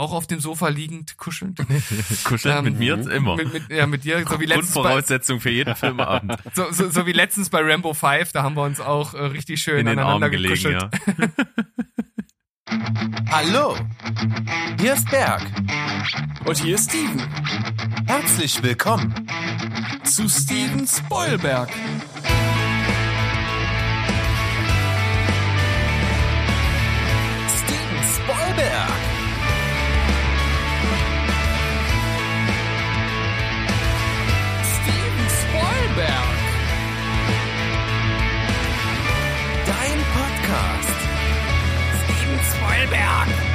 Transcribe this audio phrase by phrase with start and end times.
[0.00, 1.60] auch auf dem Sofa liegend kuschelnd.
[2.24, 3.36] Kuscheln Ähm, mit mir immer.
[3.36, 6.36] Mit, mit, ja, mit dir, so wie letztens bei, Grundvoraussetzung für jeden Filmabend.
[6.54, 9.62] so, so, so wie letztens bei Rambo 5, da haben wir uns auch äh, richtig
[9.62, 10.82] schön In den aneinander Armen gelegen, gekuschelt.
[10.82, 11.28] ja.
[13.30, 13.76] Hallo,
[14.80, 15.42] hier ist Berg.
[16.46, 17.20] Und hier ist Steven
[18.06, 19.14] Herzlich willkommen.
[20.04, 21.68] zu Steven Spoilberg.
[42.90, 43.49] Steven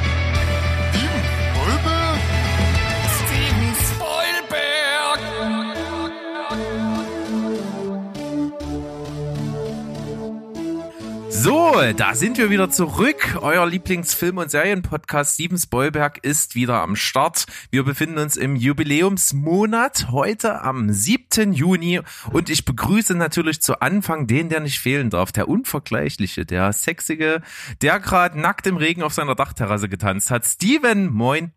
[11.46, 13.38] So, da sind wir wieder zurück.
[13.40, 17.46] Euer Lieblingsfilm- und Serienpodcast Steven Spoilberg ist wieder am Start.
[17.70, 21.52] Wir befinden uns im Jubiläumsmonat, heute am 7.
[21.52, 22.00] Juni.
[22.32, 25.30] Und ich begrüße natürlich zu Anfang den, der nicht fehlen darf.
[25.30, 27.42] Der Unvergleichliche, der Sexige,
[27.80, 30.44] der gerade nackt im Regen auf seiner Dachterrasse getanzt hat.
[30.44, 31.52] Steven, moin.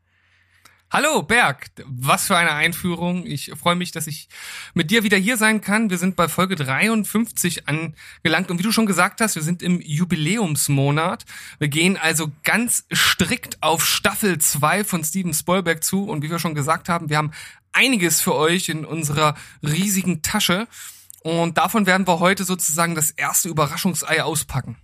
[0.91, 3.23] Hallo Berg, was für eine Einführung.
[3.23, 4.27] Ich freue mich, dass ich
[4.73, 5.91] mit dir wieder hier sein kann.
[5.91, 9.81] Wir sind bei Folge 53 angelangt und wie du schon gesagt hast, wir sind im
[9.81, 11.25] Jubiläumsmonat.
[11.59, 16.39] Wir gehen also ganz strikt auf Staffel 2 von Steven Spielberg zu und wie wir
[16.39, 17.33] schon gesagt haben, wir haben
[17.71, 20.67] einiges für euch in unserer riesigen Tasche
[21.21, 24.75] und davon werden wir heute sozusagen das erste Überraschungsei auspacken.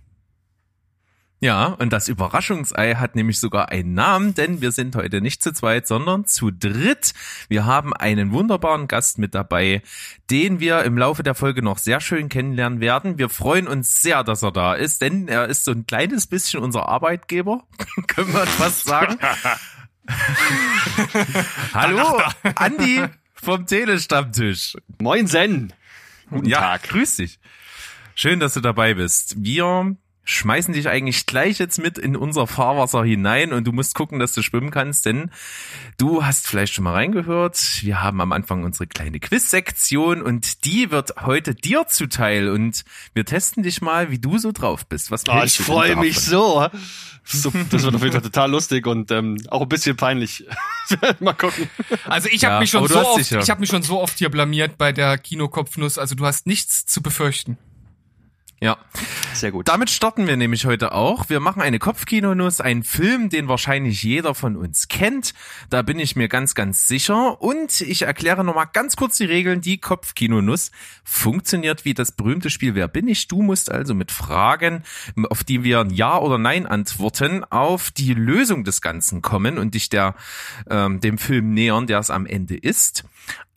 [1.38, 5.52] Ja, und das Überraschungsei hat nämlich sogar einen Namen, denn wir sind heute nicht zu
[5.52, 7.12] zweit, sondern zu dritt.
[7.48, 9.82] Wir haben einen wunderbaren Gast mit dabei,
[10.30, 13.18] den wir im Laufe der Folge noch sehr schön kennenlernen werden.
[13.18, 16.62] Wir freuen uns sehr, dass er da ist, denn er ist so ein kleines bisschen
[16.62, 17.64] unser Arbeitgeber,
[18.06, 19.18] können wir fast sagen.
[21.74, 22.18] Hallo,
[22.54, 24.74] Andi vom Telestammtisch.
[24.98, 25.74] Moin Sen.
[26.30, 26.84] Guten ja, Tag.
[26.84, 27.38] grüß dich.
[28.14, 29.34] Schön, dass du dabei bist.
[29.38, 29.96] Wir
[30.28, 34.32] schmeißen dich eigentlich gleich jetzt mit in unser Fahrwasser hinein und du musst gucken, dass
[34.32, 35.30] du schwimmen kannst, denn
[35.98, 37.58] du hast vielleicht schon mal reingehört.
[37.82, 42.84] Wir haben am Anfang unsere kleine Quiz-Sektion und die wird heute dir zuteil und
[43.14, 45.10] wir testen dich mal, wie du so drauf bist.
[45.12, 46.68] Was Oh, ich freue mich so.
[47.24, 47.52] so.
[47.70, 50.44] Das wird auf jeden Fall total lustig und ähm, auch ein bisschen peinlich.
[51.20, 51.70] Mal gucken.
[52.04, 54.18] Also ich Ja, habe mich schon so oft, ja- ich habe mich schon so oft
[54.18, 55.98] hier blamiert bei der Kinokopfnuss.
[55.98, 57.58] Also du hast nichts zu befürchten.
[58.60, 58.78] Ja.
[59.34, 59.68] Sehr gut.
[59.68, 61.28] Damit starten wir nämlich heute auch.
[61.28, 65.34] Wir machen eine Kopfkinonuss, einen Film, den wahrscheinlich jeder von uns kennt.
[65.68, 67.42] Da bin ich mir ganz, ganz sicher.
[67.42, 69.60] Und ich erkläre nochmal ganz kurz die Regeln.
[69.60, 70.70] Die Kopfkinonuss
[71.04, 73.28] funktioniert wie das berühmte Spiel Wer bin ich?
[73.28, 74.84] Du musst also mit Fragen,
[75.28, 79.90] auf die wir Ja oder Nein antworten, auf die Lösung des Ganzen kommen und dich
[79.90, 80.14] der,
[80.70, 83.04] ähm, dem Film nähern, der es am Ende ist.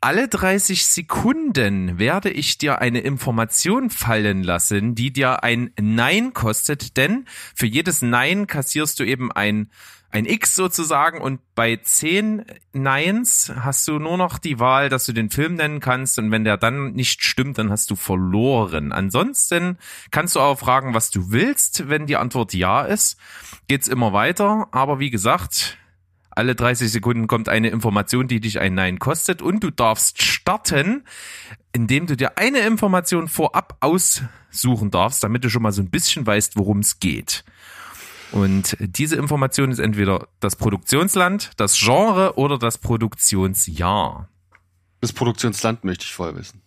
[0.01, 6.95] Alle 30 Sekunden werde ich dir eine Information fallen lassen, die dir ein Nein kostet,
[6.95, 9.69] denn für jedes Nein kassierst du eben ein
[10.11, 12.43] ein X sozusagen und bei 10
[12.73, 16.43] Neins hast du nur noch die Wahl, dass du den Film nennen kannst und wenn
[16.43, 18.91] der dann nicht stimmt, dann hast du verloren.
[18.91, 19.77] Ansonsten
[20.09, 21.89] kannst du auch fragen, was du willst.
[21.89, 23.19] Wenn die Antwort ja ist,
[23.67, 25.77] geht's immer weiter, aber wie gesagt,
[26.39, 31.03] alle 30 Sekunden kommt eine Information, die dich ein Nein kostet und du darfst starten,
[31.73, 36.25] indem du dir eine Information vorab aussuchen darfst, damit du schon mal so ein bisschen
[36.25, 37.43] weißt, worum es geht.
[38.31, 44.29] Und diese Information ist entweder das Produktionsland, das Genre oder das Produktionsjahr.
[45.01, 46.61] Das Produktionsland möchte ich vorher wissen.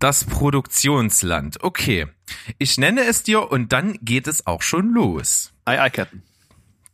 [0.00, 1.62] Das Produktionsland.
[1.62, 2.08] Okay.
[2.58, 5.52] Ich nenne es dir und dann geht es auch schon los.
[5.66, 6.24] Ei, ei, Captain.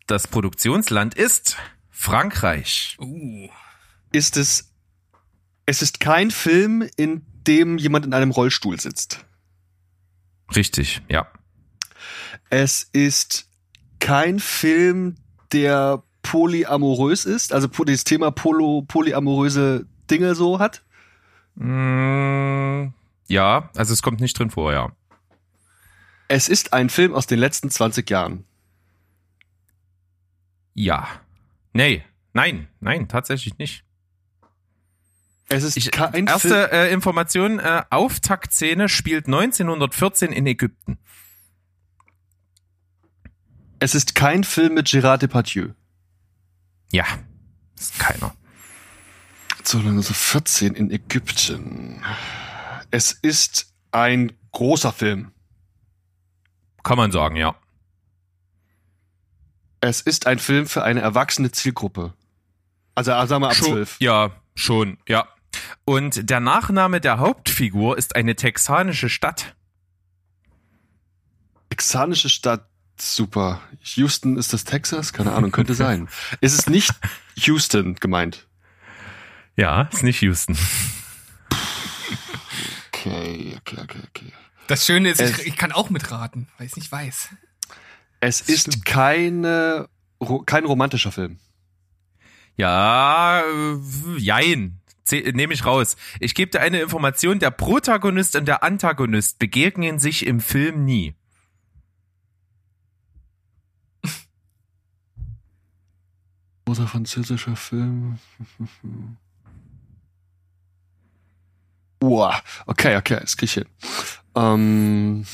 [0.07, 1.57] Das Produktionsland ist
[2.05, 2.99] Frankreich.
[3.01, 3.49] Uh.
[4.13, 4.75] Ist es,
[5.65, 9.25] es ist kein Film, in dem jemand in einem Rollstuhl sitzt.
[10.55, 11.27] Richtig, ja.
[12.51, 13.49] Es ist
[14.01, 15.17] kein Film,
[15.53, 20.83] der polyamorös ist, also dieses Thema Polo, polyamoröse Dinge so hat.
[21.55, 22.89] Mm,
[23.29, 24.93] ja, also es kommt nicht drin vor, ja.
[26.29, 28.45] Es ist ein Film aus den letzten 20 Jahren.
[30.75, 31.24] Ja.
[31.75, 33.85] Nee, nein, nein, tatsächlich nicht.
[35.49, 40.99] Es ist Ich, kein erste äh, Information, äh, Auftaktszene spielt 1914 in Ägypten.
[43.81, 45.71] Es ist kein Film mit Gérard Depardieu.
[46.91, 47.05] Ja,
[47.79, 48.35] ist keiner.
[49.65, 52.03] So, 1914 in Ägypten.
[52.91, 55.33] Es ist ein großer Film.
[56.83, 57.57] Kann man sagen, ja.
[59.87, 62.15] Es ist ein Film für eine erwachsene Zielgruppe.
[62.95, 63.97] Also äh, sagen wir ab Schon, zwölf.
[64.01, 65.29] ja, schon, ja.
[65.85, 69.55] Und der Nachname der Hauptfigur ist eine texanische Stadt.
[71.69, 72.67] Texanische Stadt,
[72.99, 73.61] super.
[73.83, 75.13] Houston, ist das Texas?
[75.13, 76.09] Keine Ahnung, könnte sein.
[76.41, 76.91] ist es nicht
[77.37, 78.47] Houston gemeint?
[79.57, 80.57] Ja, ist nicht Houston.
[82.89, 84.33] Okay, okay, okay, okay.
[84.67, 87.29] Das Schöne ist, Es- ich, ich kann auch mitraten, weil ich es nicht weiß.
[88.27, 89.91] Es ist keine,
[90.47, 91.39] kein romantischer Film.
[92.57, 93.77] Ja, äh,
[94.17, 94.81] jein.
[95.11, 95.99] Nehme ich raus.
[96.21, 97.39] Ich gebe dir eine Information.
[97.39, 101.15] Der Protagonist und der Antagonist begegnen sich im Film nie.
[106.65, 108.19] Großer französischer Film.
[112.03, 113.67] Uah, okay, okay, das krieg ich hin.
[114.35, 115.27] Ähm,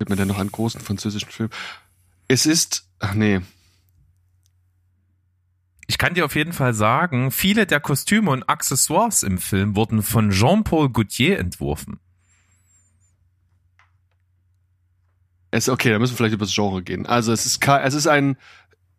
[0.00, 1.50] gibt mir denn noch einen großen französischen Film?
[2.26, 3.40] Es ist, ach nee,
[5.86, 10.02] Ich kann dir auf jeden Fall sagen, viele der Kostüme und Accessoires im Film wurden
[10.02, 11.98] von Jean-Paul Gaultier entworfen.
[15.50, 17.06] es okay, da müssen wir vielleicht über das Genre gehen.
[17.06, 18.36] Also es ist kein, es ist ein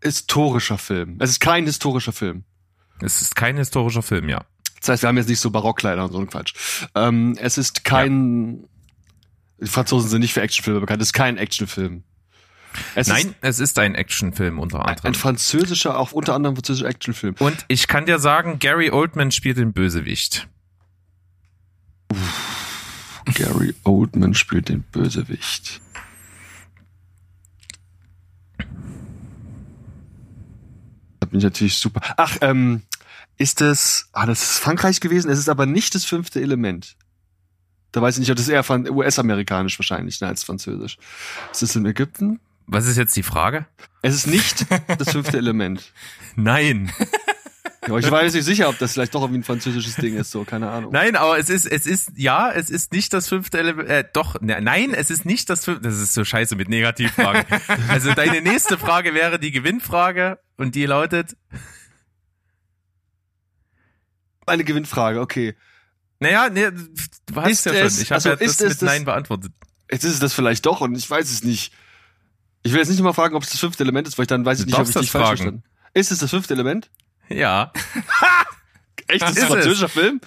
[0.04, 1.16] historischer Film.
[1.20, 2.44] Es ist kein historischer Film.
[3.00, 4.46] Es ist kein historischer Film, ja.
[4.82, 6.54] Das heißt, wir haben jetzt nicht so Barockkleider und so ein Quatsch.
[6.94, 8.68] Ähm, es ist kein,
[9.62, 11.02] die Franzosen sind nicht für Actionfilme bekannt.
[11.02, 12.04] Es ist kein Actionfilm.
[12.96, 15.06] Es Nein, ist es ist ein Actionfilm unter anderem.
[15.08, 17.36] ein französischer, auch unter anderem französischer Actionfilm.
[17.40, 20.48] Und ich kann dir sagen, Gary Oldman spielt den Bösewicht.
[23.36, 25.82] Gary Oldman spielt den Bösewicht.
[31.20, 32.02] Das bin ich natürlich super.
[32.18, 32.82] Ach, ähm,
[33.38, 36.96] ist das, ah, das ist Frankreich gewesen, es ist aber nicht das fünfte Element.
[37.92, 40.98] Da weiß ich nicht, ob das eher von US-amerikanisch wahrscheinlich, ne, als französisch.
[41.52, 42.40] Ist das in Ägypten?
[42.68, 43.66] Was ist jetzt die Frage?
[44.02, 44.66] Es ist nicht
[44.98, 45.92] das fünfte Element.
[46.36, 46.92] Nein.
[47.88, 50.32] Ja, ich war jetzt nicht sicher, ob das vielleicht doch irgendwie ein französisches Ding ist,
[50.32, 50.92] so, keine Ahnung.
[50.94, 54.40] Nein, aber es ist, es ist, ja, es ist nicht das fünfte Element, äh, doch,
[54.40, 57.44] ne, nein, es ist nicht das fünfte, das ist so scheiße mit Negativfragen.
[57.88, 61.36] also deine nächste Frage wäre die Gewinnfrage und die lautet,
[64.46, 65.56] Eine Gewinnfrage, okay.
[66.22, 68.72] Naja, ne, du hast Ist ja es- schon, ich habe also ja das es mit
[68.72, 69.52] das- Nein beantwortet.
[69.92, 71.74] Jetzt ist es das vielleicht doch und ich weiß es nicht.
[72.64, 74.46] Ich will jetzt nicht mal fragen, ob es das fünfte Element ist, weil ich dann
[74.46, 75.38] weiß ich nicht, ob ich dich das falsch fragen.
[75.38, 75.64] verstanden
[75.94, 76.90] Ist es das fünfte Element?
[77.28, 77.74] Ja,
[79.08, 79.22] Echt?
[79.24, 80.22] Das ist ein französischer Film?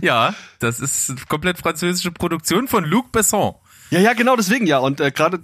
[0.00, 3.54] ja, das ist komplett französische Produktion von Luc Besson.
[3.90, 4.78] Ja, ja, genau deswegen ja.
[4.78, 5.40] Und äh, gerade,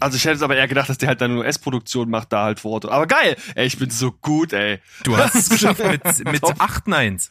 [0.00, 2.44] also ich hätte es aber eher gedacht, dass der halt dann eine US-Produktion macht, da
[2.44, 2.86] halt vor Ort.
[2.86, 4.80] Aber geil, ey, ich bin so gut, ey.
[5.04, 6.56] Du hast es geschafft mit, mit Top.
[6.58, 7.30] 8 Neins.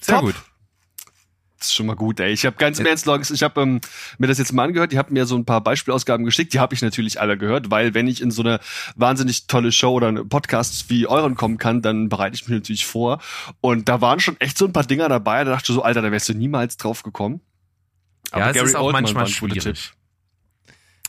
[0.00, 0.24] Sehr Top.
[0.26, 0.34] gut.
[1.64, 2.30] Das ist schon mal gut, ey.
[2.30, 3.80] Ich habe ganz im Ernst, Logs, ich habe ähm,
[4.18, 4.92] mir das jetzt mal angehört.
[4.92, 6.52] Die haben mir so ein paar Beispielausgaben geschickt.
[6.52, 8.60] Die habe ich natürlich alle gehört, weil wenn ich in so eine
[8.96, 12.84] wahnsinnig tolle Show oder eine Podcast wie euren kommen kann, dann bereite ich mich natürlich
[12.84, 13.18] vor.
[13.62, 15.42] Und da waren schon echt so ein paar Dinger dabei.
[15.44, 17.40] Da dachte ich so, Alter, da wärst du niemals drauf gekommen.
[18.34, 19.94] Ja, es ist auch Oldman manchmal schwierig.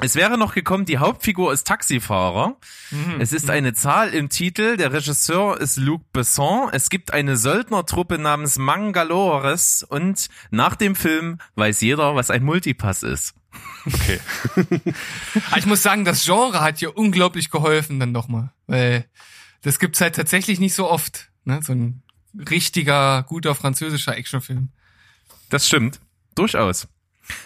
[0.01, 2.57] Es wäre noch gekommen, die Hauptfigur ist Taxifahrer.
[2.91, 3.21] Mhm.
[3.21, 4.75] Es ist eine Zahl im Titel.
[4.75, 6.69] Der Regisseur ist Luc Besson.
[6.73, 13.03] Es gibt eine Söldnertruppe namens Mangalores und nach dem Film weiß jeder, was ein Multipass
[13.03, 13.35] ist.
[13.85, 14.19] Okay.
[14.55, 19.05] Aber ich muss sagen, das Genre hat hier unglaublich geholfen dann nochmal, weil
[19.61, 21.61] das gibt's halt tatsächlich nicht so oft, ne?
[21.63, 22.03] So ein
[22.49, 24.69] richtiger, guter französischer Actionfilm.
[25.49, 26.01] Das stimmt.
[26.35, 26.89] Durchaus.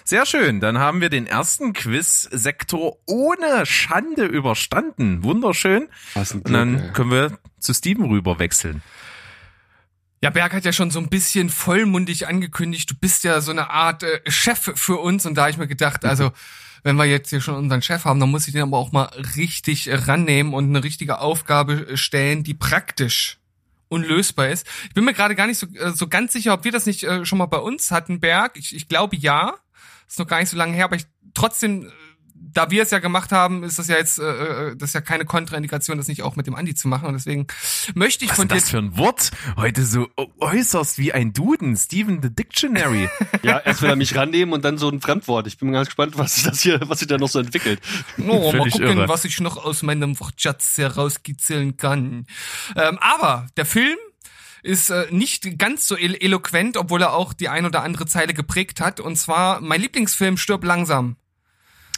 [0.03, 0.59] Sehr schön.
[0.59, 5.23] Dann haben wir den ersten Quiz-Sektor ohne Schande überstanden.
[5.23, 5.87] Wunderschön.
[6.13, 6.93] Was ein Und dann Glück, ey.
[6.93, 8.81] können wir zu Steven rüber wechseln.
[10.21, 13.69] Ja, Berg hat ja schon so ein bisschen vollmundig angekündigt, du bist ja so eine
[13.69, 16.31] Art äh, Chef für uns und da habe ich mir gedacht, also
[16.83, 19.09] wenn wir jetzt hier schon unseren Chef haben, dann muss ich den aber auch mal
[19.37, 23.37] richtig äh, rannehmen und eine richtige Aufgabe äh, stellen, die praktisch
[23.87, 24.67] unlösbar ist.
[24.87, 27.03] Ich bin mir gerade gar nicht so, äh, so ganz sicher, ob wir das nicht
[27.03, 28.57] äh, schon mal bei uns hatten, Berg.
[28.57, 29.55] Ich, ich glaube ja.
[30.09, 31.89] Ist noch gar nicht so lange her, aber ich trotzdem, äh,
[32.33, 35.01] da wir es ja gemacht haben, ist das ja jetzt, äh, äh, das ist ja
[35.01, 37.07] keine Kontraindikation, das nicht auch mit dem Andi zu machen.
[37.07, 37.45] Und deswegen
[37.93, 39.29] möchte ich Was von ist dir das für ein Wort?
[39.55, 40.07] Heute so
[40.39, 43.09] äußerst wie ein Duden, Steven the Dictionary.
[43.43, 45.47] Ja, erst will er mich rannehmen und dann so ein Fremdwort.
[45.47, 47.79] Ich bin mal ganz gespannt, was sich das hier, was sich da noch so entwickelt.
[48.27, 49.07] Oh, mal gucken, irre.
[49.07, 52.25] was ich noch aus meinem Wortschatz herauskitzeln kann.
[52.75, 53.97] Ähm, aber der Film
[54.63, 58.33] ist äh, nicht ganz so elo eloquent, obwohl er auch die ein oder andere Zeile
[58.33, 58.99] geprägt hat.
[58.99, 61.15] Und zwar mein Lieblingsfilm Stirb langsam.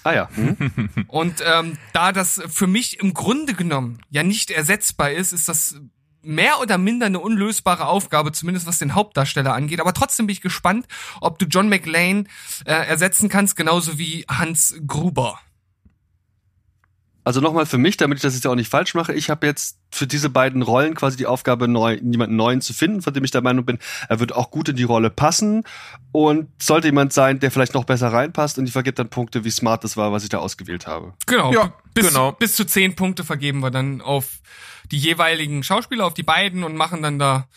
[0.04, 0.30] Ah ja.
[0.36, 0.90] Hm?
[1.08, 5.80] Und ähm, da das für mich im Grunde genommen ja nicht ersetzbar ist, ist das
[6.24, 9.80] mehr oder minder eine unlösbare Aufgabe, zumindest was den Hauptdarsteller angeht.
[9.80, 10.88] Aber trotzdem bin ich gespannt,
[11.20, 12.28] ob du John McLean
[12.66, 15.40] äh, ersetzen kannst, genauso wie Hans Gruber.
[17.24, 19.78] Also nochmal für mich, damit ich das jetzt auch nicht falsch mache, ich habe jetzt
[19.92, 23.32] für diese beiden Rollen quasi die Aufgabe, neu, jemanden neuen zu finden, von dem ich
[23.32, 23.78] der Meinung bin,
[24.10, 25.64] er wird auch gut in die Rolle passen
[26.12, 29.52] und sollte jemand sein, der vielleicht noch besser reinpasst und ich vergebe dann Punkte, wie
[29.52, 31.14] smart das war, was ich da ausgewählt habe.
[31.28, 31.54] Genau.
[31.54, 32.32] Ja, bis, genau.
[32.32, 34.40] bis zu zehn Punkte vergeben wir dann auf
[34.92, 37.48] die jeweiligen Schauspieler, auf die beiden und machen dann da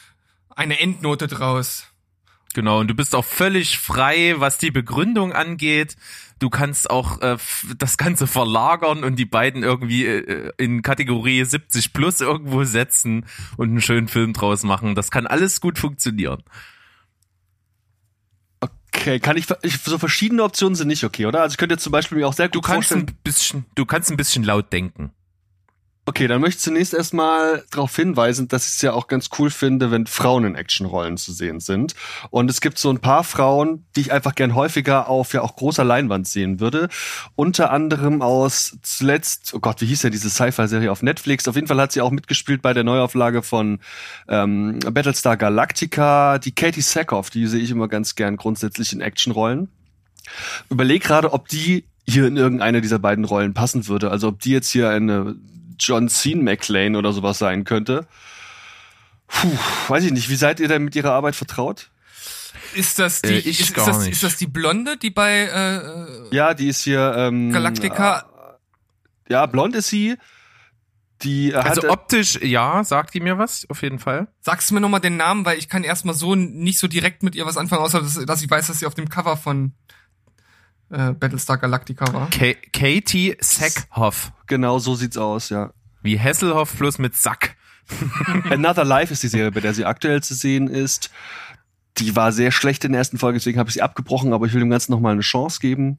[0.54, 1.86] eine Endnote draus.
[2.54, 5.96] Genau, und du bist auch völlig frei, was die Begründung angeht.
[6.38, 7.36] Du kannst auch äh,
[7.78, 13.26] das Ganze verlagern und die beiden irgendwie äh, in Kategorie 70 plus irgendwo setzen
[13.56, 14.94] und einen schönen Film draus machen.
[14.94, 16.42] Das kann alles gut funktionieren.
[18.60, 21.42] Okay, kann ich, ich so verschiedene Optionen sind nicht okay, oder?
[21.42, 23.08] Also ich könnte jetzt zum Beispiel mir auch sehr Du gut kannst vorstellen.
[23.10, 25.10] ein bisschen, du kannst ein bisschen laut denken.
[26.06, 29.48] Okay, dann möchte ich zunächst erstmal darauf hinweisen, dass ich es ja auch ganz cool
[29.48, 31.94] finde, wenn Frauen in Actionrollen zu sehen sind.
[32.28, 35.56] Und es gibt so ein paar Frauen, die ich einfach gern häufiger auf ja auch
[35.56, 36.90] großer Leinwand sehen würde.
[37.36, 41.48] Unter anderem aus zuletzt, oh Gott, wie hieß ja diese Sci-Fi-Serie auf Netflix?
[41.48, 43.78] Auf jeden Fall hat sie auch mitgespielt bei der Neuauflage von
[44.28, 46.38] ähm, Battlestar Galactica.
[46.38, 49.68] Die Katie Sackhoff, die sehe ich immer ganz gern grundsätzlich in Actionrollen.
[50.68, 54.10] Überleg gerade, ob die hier in irgendeine dieser beiden Rollen passen würde.
[54.10, 55.36] Also ob die jetzt hier eine
[55.78, 58.06] John Cena McClane oder sowas sein könnte.
[59.26, 60.28] Puh, weiß ich nicht.
[60.28, 61.90] Wie seid ihr denn mit ihrer Arbeit vertraut?
[62.74, 64.12] Ist das die, Äh, ich ist, ist, das, nicht.
[64.12, 68.58] ist das die Blonde, die bei äh, Ja, die ist hier ähm, Galactica?
[69.28, 70.16] Ja, blond ist sie.
[71.22, 74.28] Die äh, Also hat, optisch, ja, sagt die mir was, auf jeden Fall.
[74.40, 77.34] Sagst du mir nochmal den Namen, weil ich kann erstmal so nicht so direkt mit
[77.34, 79.72] ihr was anfangen, außer dass, dass ich weiß, dass sie auf dem Cover von
[80.90, 82.30] äh, Battlestar Galactica war.
[82.30, 84.32] Ka Katie Sackhoff.
[84.46, 85.72] genau so sieht's aus, ja.
[86.02, 87.56] Wie Hasselhoff plus mit Sack.
[88.50, 91.10] Another Life ist die Serie, bei der sie aktuell zu sehen ist.
[91.98, 94.52] Die war sehr schlecht in der ersten Folge, deswegen habe ich sie abgebrochen, aber ich
[94.52, 95.96] will dem Ganzen nochmal eine Chance geben.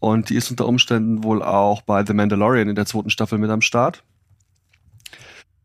[0.00, 3.50] Und die ist unter Umständen wohl auch bei The Mandalorian in der zweiten Staffel mit
[3.50, 4.02] am Start.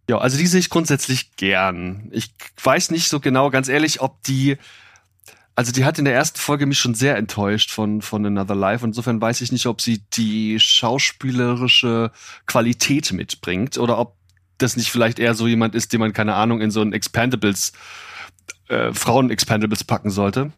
[0.09, 2.09] Ja, also die sehe ich grundsätzlich gern.
[2.11, 2.33] Ich
[2.63, 4.57] weiß nicht so genau, ganz ehrlich, ob die,
[5.55, 8.85] also die hat in der ersten Folge mich schon sehr enttäuscht von, von Another Life.
[8.85, 12.11] Insofern weiß ich nicht, ob sie die schauspielerische
[12.45, 14.15] Qualität mitbringt oder ob
[14.57, 17.73] das nicht vielleicht eher so jemand ist, den man, keine Ahnung, in so ein Expandables,
[18.69, 20.51] äh, Frauen-Expandables packen sollte.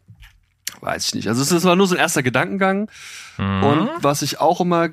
[0.80, 1.28] Weiß ich nicht.
[1.28, 2.90] Also es war nur so ein erster Gedankengang.
[3.38, 4.90] Und was ich auch immer,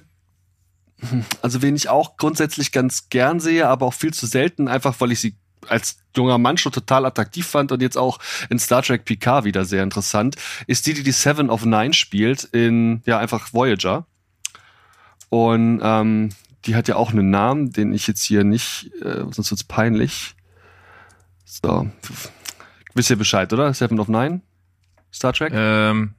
[1.42, 5.12] also wen ich auch grundsätzlich ganz gern sehe, aber auch viel zu selten, einfach weil
[5.12, 5.36] ich sie
[5.68, 9.66] als junger Mann schon total attraktiv fand und jetzt auch in Star Trek Picard wieder
[9.66, 10.36] sehr interessant,
[10.68, 14.06] ist die, die die Seven of Nine spielt in, ja, einfach Voyager.
[15.30, 16.30] Und ähm,
[16.66, 20.36] die hat ja auch einen Namen, den ich jetzt hier nicht, äh, sonst wird's peinlich.
[21.46, 21.90] So.
[22.94, 23.74] Wisst ihr Bescheid, oder?
[23.74, 24.42] Seven of Nine?
[25.14, 25.54] Star Trek?
[25.56, 26.16] Ähm,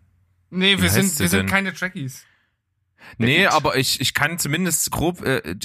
[0.54, 2.26] Nee, wir sind, wir sind keine Trekkies.
[3.16, 5.56] nee, aber ich, ich kann zumindest grob, äh,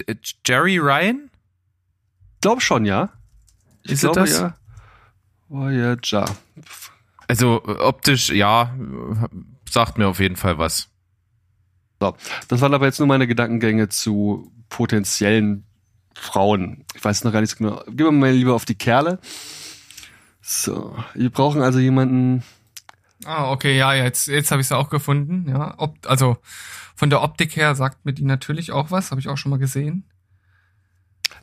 [0.46, 1.30] Jerry Ryan?
[2.36, 3.12] Ich glaube schon, ja.
[3.88, 4.38] Ich Ist glaube, das?
[4.38, 4.56] ja.
[5.50, 6.26] Voyager.
[7.28, 8.74] Also optisch, ja,
[9.70, 10.90] sagt mir auf jeden Fall was.
[12.00, 12.16] So.
[12.48, 15.66] Das waren aber jetzt nur meine Gedankengänge zu potenziellen
[16.14, 16.86] Frauen.
[16.96, 17.84] Ich weiß noch gar nicht so genau.
[17.86, 19.20] Gehen wir mal lieber auf die Kerle.
[20.42, 20.96] So.
[21.14, 22.44] Wir brauchen also jemanden,
[23.26, 25.50] Ah, okay, ja, jetzt, jetzt habe ich sie auch gefunden.
[25.50, 26.38] Ja, Ob, also
[26.96, 29.58] von der Optik her sagt mir die natürlich auch was, habe ich auch schon mal
[29.60, 30.06] gesehen.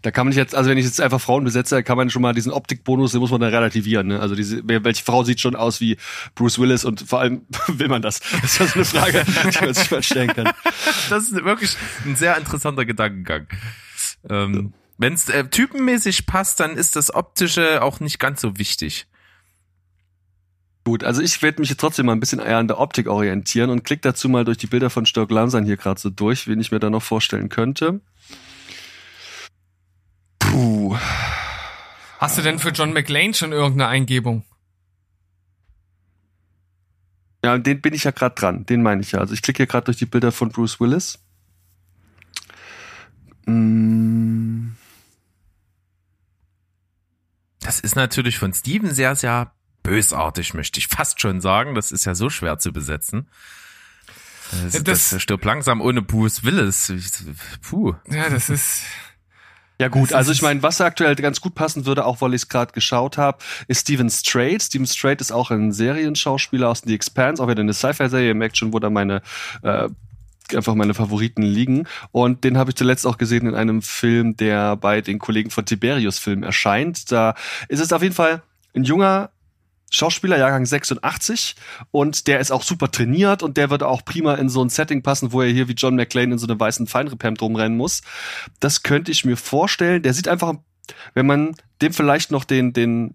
[0.04, 2.20] Da kann man nicht jetzt, also wenn ich jetzt einfach Frauen besetze, kann man schon
[2.20, 4.08] mal diesen Optikbonus, den muss man dann relativieren.
[4.08, 4.20] Ne?
[4.20, 5.96] Also diese, welche Frau sieht schon aus wie
[6.34, 8.20] Bruce Willis und vor allem will man das?
[8.20, 10.52] Das ist ja so eine Frage, die man sich mal stellen kann.
[11.08, 13.46] Das ist wirklich ein sehr interessanter Gedankengang.
[14.28, 19.06] Ähm, Wenn es äh, typenmäßig passt, dann ist das Optische auch nicht ganz so wichtig.
[20.84, 23.70] Gut, also ich werde mich jetzt trotzdem mal ein bisschen eher an der Optik orientieren
[23.70, 26.60] und klick dazu mal durch die Bilder von Stirk Langsam hier gerade so durch, wen
[26.60, 28.00] ich mir da noch vorstellen könnte.
[30.54, 30.96] Puh.
[32.18, 34.44] Hast du denn für John McLean schon irgendeine Eingebung?
[37.44, 38.64] Ja, den bin ich ja gerade dran.
[38.64, 39.18] Den meine ich ja.
[39.18, 41.18] Also ich klicke hier gerade durch die Bilder von Bruce Willis.
[43.46, 44.68] Mm,
[47.60, 51.74] Das ist natürlich von Steven sehr, sehr bösartig, möchte ich fast schon sagen.
[51.74, 53.28] Das ist ja so schwer zu besetzen.
[54.52, 56.92] Das, das, das- stirbt langsam ohne Bruce Willis.
[57.60, 57.94] Puh.
[58.08, 58.82] Ja, das ist.
[59.80, 62.48] Ja gut, also ich meine, was aktuell ganz gut passen würde, auch weil ich es
[62.48, 64.62] gerade geschaut habe, ist Steven Strait.
[64.62, 68.28] Steven Strait ist auch ein Serienschauspieler aus The Expanse, auch wieder eine Sci-Fi-Serie.
[68.28, 69.22] Ihr merkt schon, wo da meine
[69.62, 69.88] äh,
[70.54, 71.88] einfach meine Favoriten liegen.
[72.12, 75.64] Und den habe ich zuletzt auch gesehen in einem Film, der bei den Kollegen von
[75.64, 77.10] Tiberius Film erscheint.
[77.10, 77.34] Da
[77.68, 78.42] ist es auf jeden Fall
[78.74, 79.30] ein junger
[79.94, 81.54] Schauspieler, Jahrgang 86
[81.90, 85.02] und der ist auch super trainiert und der würde auch prima in so ein Setting
[85.02, 88.02] passen, wo er hier wie John McClane in so einem weißen Feinripp-Hemd rumrennen muss.
[88.60, 90.02] Das könnte ich mir vorstellen.
[90.02, 90.54] Der sieht einfach,
[91.14, 93.14] wenn man dem vielleicht noch den, den,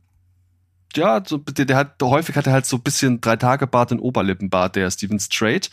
[0.96, 4.00] ja, so, der, hat, häufig hat er halt so ein bisschen drei Tage Bart und
[4.00, 5.70] Oberlippenbart, der Steven Strait.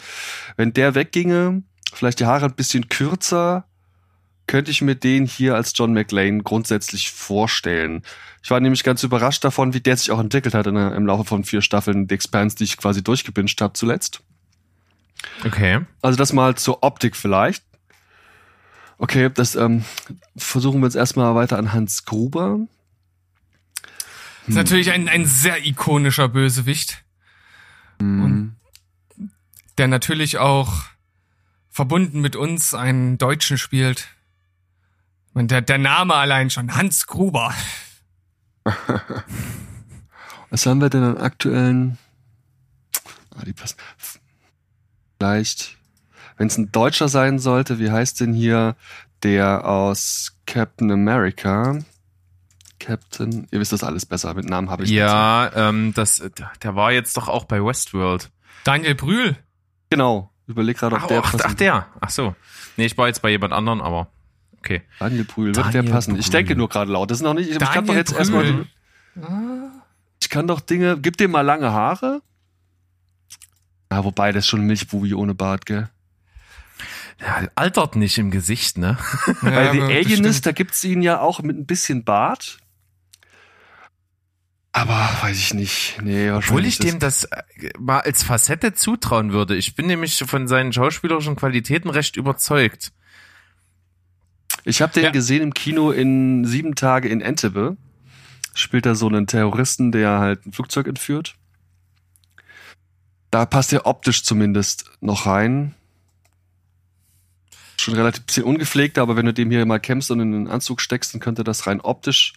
[0.57, 3.65] Wenn der wegginge, vielleicht die Haare ein bisschen kürzer,
[4.47, 8.03] könnte ich mir den hier als John McLean grundsätzlich vorstellen.
[8.47, 11.25] Ich war nämlich ganz überrascht davon, wie der sich auch entwickelt hat in, im Laufe
[11.25, 14.23] von vier Staffeln The Expanse, die ich quasi durchgebinscht habe zuletzt.
[15.45, 15.81] Okay.
[16.01, 17.65] Also das mal zur Optik vielleicht.
[18.99, 19.85] Okay, das ähm,
[20.37, 22.61] versuchen wir jetzt erstmal weiter an Hans Gruber.
[24.47, 27.03] Ist natürlich ein, ein sehr ikonischer Bösewicht.
[27.99, 28.55] Und
[29.77, 30.85] der natürlich auch
[31.69, 34.07] verbunden mit uns einen Deutschen spielt.
[35.35, 37.53] Und der, der Name allein schon, Hans Gruber.
[40.51, 41.99] Was haben wir denn an aktuellen?
[43.37, 43.77] Ah, die passen.
[45.19, 45.77] Vielleicht,
[46.37, 48.77] wenn es ein Deutscher sein sollte, wie heißt denn hier
[49.23, 51.79] der aus Captain America?
[52.79, 56.23] Captain, ihr wisst das alles besser, mit Namen habe ich nicht Ja, ähm, das,
[56.63, 58.31] der war jetzt doch auch bei Westworld.
[58.65, 59.37] Daniel Brühl.
[59.91, 61.87] Genau, überleg gerade, ob Ach, der ach, ach, der.
[62.01, 62.35] Ach so.
[62.77, 64.09] Nee, ich war jetzt bei jemand anderen, aber
[64.67, 64.83] okay.
[64.99, 66.17] Daniel Brühl, wird der Daniel passen?
[66.17, 66.33] Ich Brühl.
[66.33, 67.11] denke nur gerade laut.
[67.11, 68.67] Das ist noch nicht, ich kann doch Daniel jetzt erstmal,
[70.21, 72.23] ich kann doch Dinge, gib dem mal lange Haare.
[73.89, 75.89] Ah, wobei, das ist schon ein Milchbubi ohne Bart, gell?
[77.21, 78.99] Ja, altert nicht im Gesicht, ne?
[79.41, 82.59] Bei The aber Alienist, da gibt's ihn ja auch mit ein bisschen Bart.
[84.73, 85.99] Aber weiß ich nicht.
[86.03, 86.31] Nee.
[86.31, 87.43] Obwohl ich dem das äh,
[87.79, 89.57] mal als Facette zutrauen würde.
[89.57, 92.93] Ich bin nämlich von seinen schauspielerischen Qualitäten recht überzeugt.
[94.67, 95.11] Ich habe den Ja.
[95.11, 97.77] gesehen im Kino in Sieben Tage in Entebbe.
[98.53, 101.37] Spielt er so einen Terroristen, der halt ein Flugzeug entführt.
[103.31, 105.75] Da passt er optisch zumindest noch rein.
[107.79, 110.81] Schon relativ bisschen ungepflegt, aber wenn du dem hier mal kämpfst und in einen Anzug
[110.81, 112.33] steckst, dann könnte das rein optisch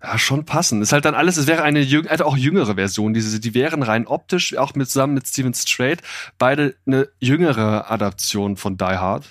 [0.00, 0.82] ja schon passen.
[0.82, 3.12] Ist halt dann alles, es wäre eine also auch jüngere Version.
[3.12, 6.02] Diese, die wären rein optisch, auch mit, zusammen mit Steven Strait,
[6.38, 9.26] beide eine jüngere Adaption von Die Hard.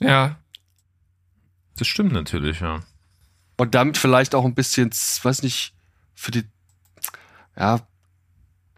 [0.00, 0.38] Ja.
[1.76, 2.80] Das stimmt natürlich, ja.
[3.56, 5.74] Und damit vielleicht auch ein bisschen, weiß nicht,
[6.14, 6.44] für die,
[7.56, 7.80] ja,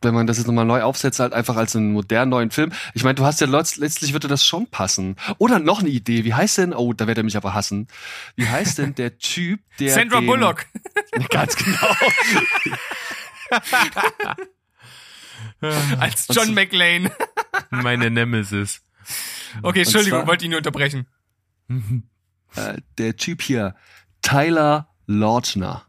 [0.02, 2.70] wenn man das jetzt nochmal neu aufsetzt, halt einfach als einen modernen neuen Film.
[2.94, 5.16] Ich meine, du hast ja letzt- letztlich würde das schon passen.
[5.38, 6.24] Oder noch eine Idee.
[6.24, 7.88] Wie heißt denn, oh, da wird er mich aber hassen.
[8.36, 9.94] Wie heißt denn der Typ, der.
[9.94, 10.66] Sandra den, Bullock.
[11.30, 11.96] Ganz genau.
[16.00, 17.10] Als John McLean.
[17.70, 18.82] Meine Nemesis.
[19.62, 21.06] Okay, Entschuldigung, wollte ihn nur unterbrechen.
[22.54, 23.74] Äh, der Typ hier.
[24.22, 25.82] Tyler Lautner.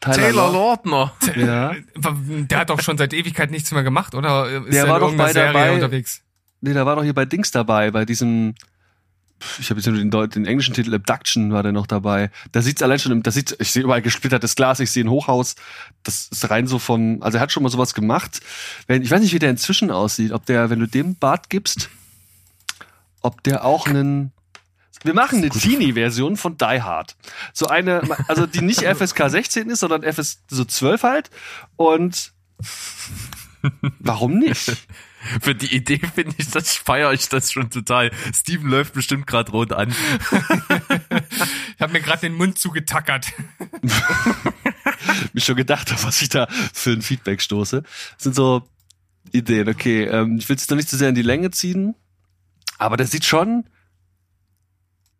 [0.00, 0.52] Taylor Laut-
[0.84, 1.12] Lautner.
[1.36, 1.74] Ja.
[1.94, 4.48] Der hat doch schon seit Ewigkeit nichts mehr gemacht, oder?
[4.66, 5.74] Ist Der er war doch bei Serie dabei.
[5.74, 6.22] unterwegs?
[6.62, 8.54] Nee, da war doch hier bei Dings dabei, bei diesem,
[9.58, 12.30] ich habe jetzt nur den, den englischen Titel Abduction war der noch dabei.
[12.52, 15.10] Da sieht's allein schon, im- da sieht, ich sehe überall gesplittertes Glas, ich sehe ein
[15.10, 15.54] Hochhaus.
[16.02, 18.40] Das ist rein so vom, also er hat schon mal sowas gemacht.
[18.86, 21.90] Wenn, ich weiß nicht, wie der inzwischen aussieht, ob der, wenn du dem Bart gibst,
[23.20, 24.32] ob der auch einen,
[25.02, 27.16] wir machen eine Teenie-Version von Die Hard.
[27.52, 31.30] So eine, also die nicht FSK 16 ist, sondern FS so 12 halt.
[31.76, 32.32] Und
[33.98, 34.76] warum nicht?
[35.42, 38.10] Für die Idee finde ich, das feiere ich das schon total.
[38.34, 39.94] Steven läuft bestimmt gerade rot an.
[41.76, 43.32] Ich habe mir gerade den Mund zugetackert.
[45.32, 47.82] mich schon gedacht was ich da für ein Feedback stoße.
[47.82, 48.68] Das sind so
[49.32, 50.04] Ideen, okay.
[50.04, 51.94] Ähm, ich will es noch nicht zu sehr in die Länge ziehen,
[52.76, 53.64] aber der sieht schon.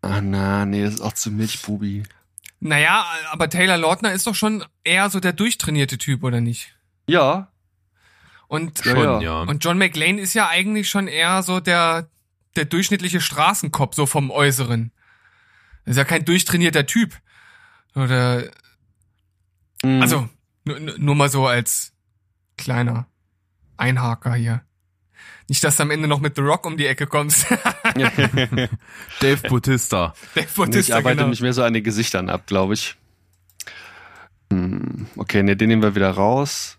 [0.03, 2.05] Ah, na, nee, das ist auch zu Milchbubi.
[2.61, 6.75] Naja, aber Taylor Lautner ist doch schon eher so der durchtrainierte Typ, oder nicht?
[7.07, 7.49] Ja,
[8.49, 9.43] Und, Ja, Schon, ja.
[9.43, 12.09] und John McLean ist ja eigentlich schon eher so der,
[12.57, 14.91] der durchschnittliche Straßenkopf, so vom Äußeren.
[15.85, 17.17] Ist ja kein durchtrainierter Typ.
[17.95, 18.45] Oder,
[19.83, 20.03] Mhm.
[20.03, 20.29] also,
[20.65, 21.93] nur, nur mal so als
[22.59, 23.07] kleiner
[23.79, 24.63] Einhaker hier.
[25.49, 27.47] Nicht, dass du am Ende noch mit The Rock um die Ecke kommst.
[29.21, 30.15] Dave Bautista.
[30.35, 31.29] der Nee, ich Bautista, arbeite genau.
[31.29, 32.97] mich mehr so an den Gesichtern ab, glaube ich.
[34.53, 36.79] Hm, okay, ne, den nehmen wir wieder raus.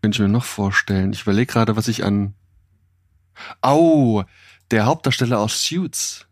[0.00, 1.12] Könnte ich mir noch vorstellen.
[1.12, 2.34] Ich überlege gerade, was ich an.
[3.60, 4.24] Au,
[4.70, 6.26] der Hauptdarsteller aus Suits.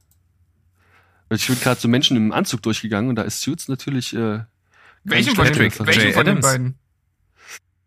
[1.30, 4.14] Ich bin gerade so Menschen im Anzug durchgegangen und da ist Suits natürlich.
[4.14, 4.40] Äh,
[5.04, 6.78] Welchen von, den, welchen von den beiden?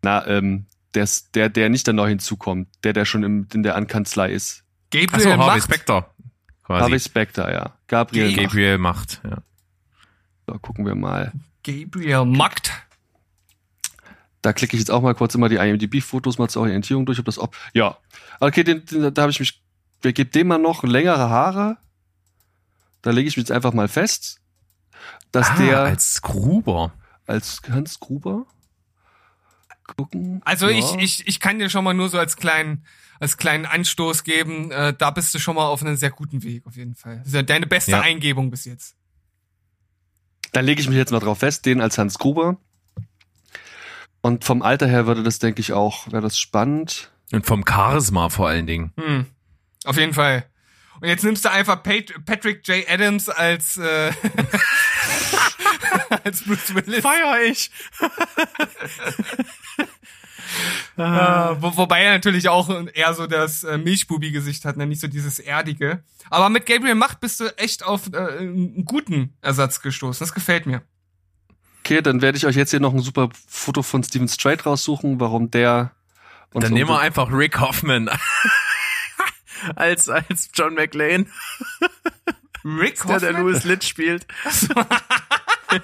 [0.02, 3.76] Na, ähm, der, der, der nicht dann neu hinzukommt, der, der schon im, in der
[3.76, 4.63] Ankanzlei ist.
[5.00, 5.62] Gabriel Achso, Harvey Macht.
[5.64, 5.94] Specter.
[6.68, 7.00] Harvey Quasi.
[7.00, 7.72] Specter, ja.
[7.88, 8.34] Gabriel.
[8.36, 9.20] Gabriel, Macht.
[9.24, 9.32] Macht.
[9.32, 9.42] Ja.
[10.46, 11.32] So, gucken wir mal.
[11.62, 12.70] Gabriel Macht.
[14.42, 17.24] Da klicke ich jetzt auch mal kurz immer die IMDb-Fotos mal zur Orientierung durch, ob
[17.24, 17.56] das ob.
[17.72, 17.96] Ja.
[18.40, 19.62] Okay, den, den, da habe ich mich.
[20.02, 21.78] Wer gibt dem mal noch längere Haare?
[23.00, 24.40] Da lege ich mich jetzt einfach mal fest,
[25.32, 26.92] dass Ah, der als Gruber.
[27.26, 28.44] als Hans Gruber
[29.96, 30.40] gucken.
[30.44, 30.78] Also ja.
[30.78, 32.84] ich, ich, ich kann dir schon mal nur so als kleinen,
[33.20, 36.66] als kleinen Anstoß geben, äh, da bist du schon mal auf einem sehr guten Weg,
[36.66, 37.18] auf jeden Fall.
[37.18, 38.00] Das ist ja deine beste Ja.
[38.00, 38.96] Eingebung bis jetzt.
[40.52, 42.58] Dann lege ich mich jetzt mal drauf fest, den als Hans Gruber.
[44.20, 47.10] Und vom Alter her würde das, denke ich, auch, wäre das spannend.
[47.32, 48.92] Und vom Charisma vor allen Dingen.
[48.96, 49.26] Hm.
[49.84, 50.46] Auf jeden Fall.
[51.00, 52.88] Und jetzt nimmst du einfach Pat Patrick J.
[52.88, 54.12] Adams als, äh,
[56.24, 57.00] als Bruce Willis.
[57.02, 57.70] Feier ich.
[60.96, 61.00] Äh,
[61.60, 64.86] wo, wobei er natürlich auch eher so das äh, Milchbubi-Gesicht hat, ne?
[64.86, 66.02] nicht so dieses erdige.
[66.30, 70.24] Aber mit Gabriel Macht bist du echt auf äh, einen guten Ersatz gestoßen.
[70.24, 70.82] Das gefällt mir.
[71.80, 75.20] Okay, dann werde ich euch jetzt hier noch ein super Foto von Steven Strait raussuchen,
[75.20, 75.92] warum der.
[76.52, 78.08] und Dann so- nehmen wir einfach Rick Hoffman
[79.76, 81.26] als, als John McLean,
[82.64, 83.42] Rick der der Hoffman?
[83.42, 84.26] Louis Litt spielt.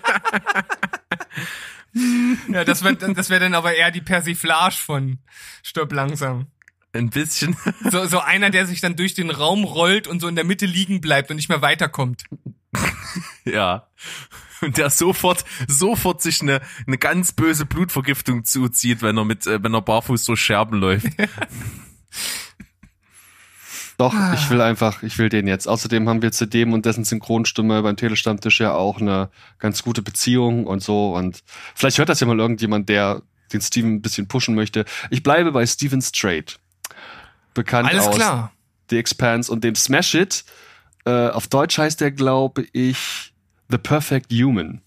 [2.49, 5.19] Ja, das wäre das wär dann aber eher die Persiflage von
[5.63, 6.47] Stirb langsam.
[6.93, 7.57] Ein bisschen.
[7.91, 10.67] So, so einer, der sich dann durch den Raum rollt und so in der Mitte
[10.67, 12.25] liegen bleibt und nicht mehr weiterkommt.
[13.45, 13.89] Ja.
[14.61, 19.61] Und der sofort, sofort sich eine, eine ganz böse Blutvergiftung zuzieht, wenn er mit, äh,
[19.63, 21.07] wenn er barfuß durch Scherben läuft.
[24.01, 24.33] Doch, Ah.
[24.33, 25.69] ich will einfach, ich will den jetzt.
[25.69, 30.01] Außerdem haben wir zu dem und dessen Synchronstimme beim Telestammtisch ja auch eine ganz gute
[30.01, 31.15] Beziehung und so.
[31.15, 31.43] Und
[31.75, 33.21] vielleicht hört das ja mal irgendjemand, der
[33.53, 34.87] den Steven ein bisschen pushen möchte.
[35.11, 36.59] Ich bleibe bei Steven Strait.
[37.53, 38.53] Bekannt Alles aus klar.
[38.89, 40.45] The Expanse und dem Smash It.
[41.05, 43.35] Äh, auf Deutsch heißt der, glaube ich,
[43.69, 44.81] The Perfect Human.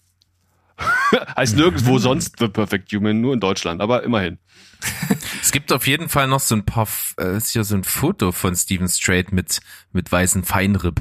[1.36, 4.38] heißt nirgendwo sonst The Perfect Human, nur in Deutschland, aber immerhin.
[5.54, 8.32] Es gibt auf jeden Fall noch so ein paar, äh, ist hier so ein Foto
[8.32, 9.60] von Steven Strait mit,
[9.92, 11.00] mit weißen Feinripp.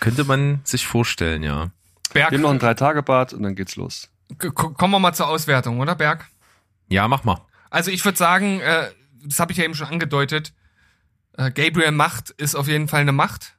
[0.00, 1.70] Könnte man sich vorstellen, ja.
[2.12, 4.10] Berg, Wir haben noch ein Drei-Tage-Bad und dann geht's los.
[4.38, 6.26] k- kommen wir mal zur Auswertung, oder Berg?
[6.88, 7.46] Ja, mach mal.
[7.70, 8.90] Also ich würde sagen, äh,
[9.22, 10.52] das habe ich ja eben schon angedeutet,
[11.34, 13.54] äh, Gabriel Macht ist auf jeden Fall eine Macht.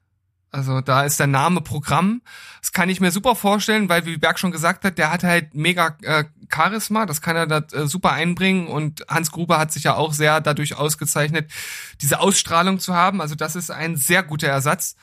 [0.51, 2.21] Also da ist der Name Programm.
[2.61, 5.53] Das kann ich mir super vorstellen, weil wie Berg schon gesagt hat, der hat halt
[5.53, 9.83] mega äh, Charisma, das kann er da äh, super einbringen und Hans Gruber hat sich
[9.83, 11.51] ja auch sehr dadurch ausgezeichnet,
[12.01, 13.21] diese Ausstrahlung zu haben.
[13.21, 14.95] Also das ist ein sehr guter Ersatz.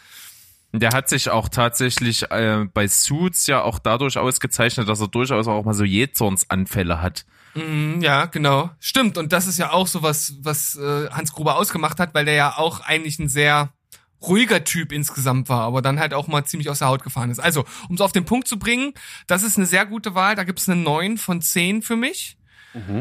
[0.72, 5.46] Der hat sich auch tatsächlich äh, bei Suits ja auch dadurch ausgezeichnet, dass er durchaus
[5.46, 7.24] auch mal so Jähzornsanfälle hat.
[7.54, 8.70] Mhm, ja, genau.
[8.80, 9.16] Stimmt.
[9.16, 12.34] Und das ist ja auch so was, was äh, Hans Gruber ausgemacht hat, weil der
[12.34, 13.70] ja auch eigentlich ein sehr
[14.22, 17.38] ruhiger Typ insgesamt war, aber dann halt auch mal ziemlich aus der Haut gefahren ist.
[17.38, 18.92] Also, um es auf den Punkt zu bringen,
[19.26, 20.34] das ist eine sehr gute Wahl.
[20.34, 22.38] Da gibt's eine 9 von 10 für mich.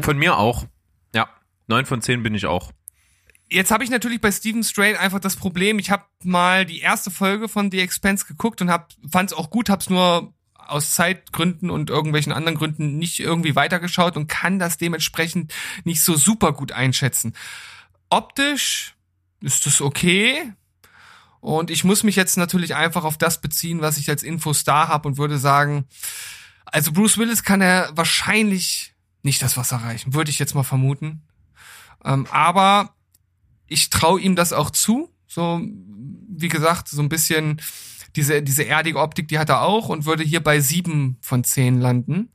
[0.02, 0.66] Von mir auch.
[1.14, 1.28] Ja,
[1.66, 2.72] neun von zehn bin ich auch.
[3.48, 7.10] Jetzt habe ich natürlich bei Steven Strait einfach das Problem, ich habe mal die erste
[7.10, 11.90] Folge von The Expense geguckt und fand es auch gut, hab's nur aus Zeitgründen und
[11.90, 17.34] irgendwelchen anderen Gründen nicht irgendwie weitergeschaut und kann das dementsprechend nicht so super gut einschätzen.
[18.10, 18.96] Optisch
[19.40, 20.52] ist das okay.
[21.46, 24.88] Und ich muss mich jetzt natürlich einfach auf das beziehen, was ich als Infos da
[24.88, 25.84] habe und würde sagen,
[26.64, 31.22] also Bruce Willis kann er wahrscheinlich nicht das Wasser reichen, würde ich jetzt mal vermuten.
[32.04, 32.96] Ähm, aber
[33.68, 35.14] ich traue ihm das auch zu.
[35.28, 37.62] So, wie gesagt, so ein bisschen
[38.16, 41.80] diese, diese erdige Optik, die hat er auch und würde hier bei sieben von zehn
[41.80, 42.32] landen.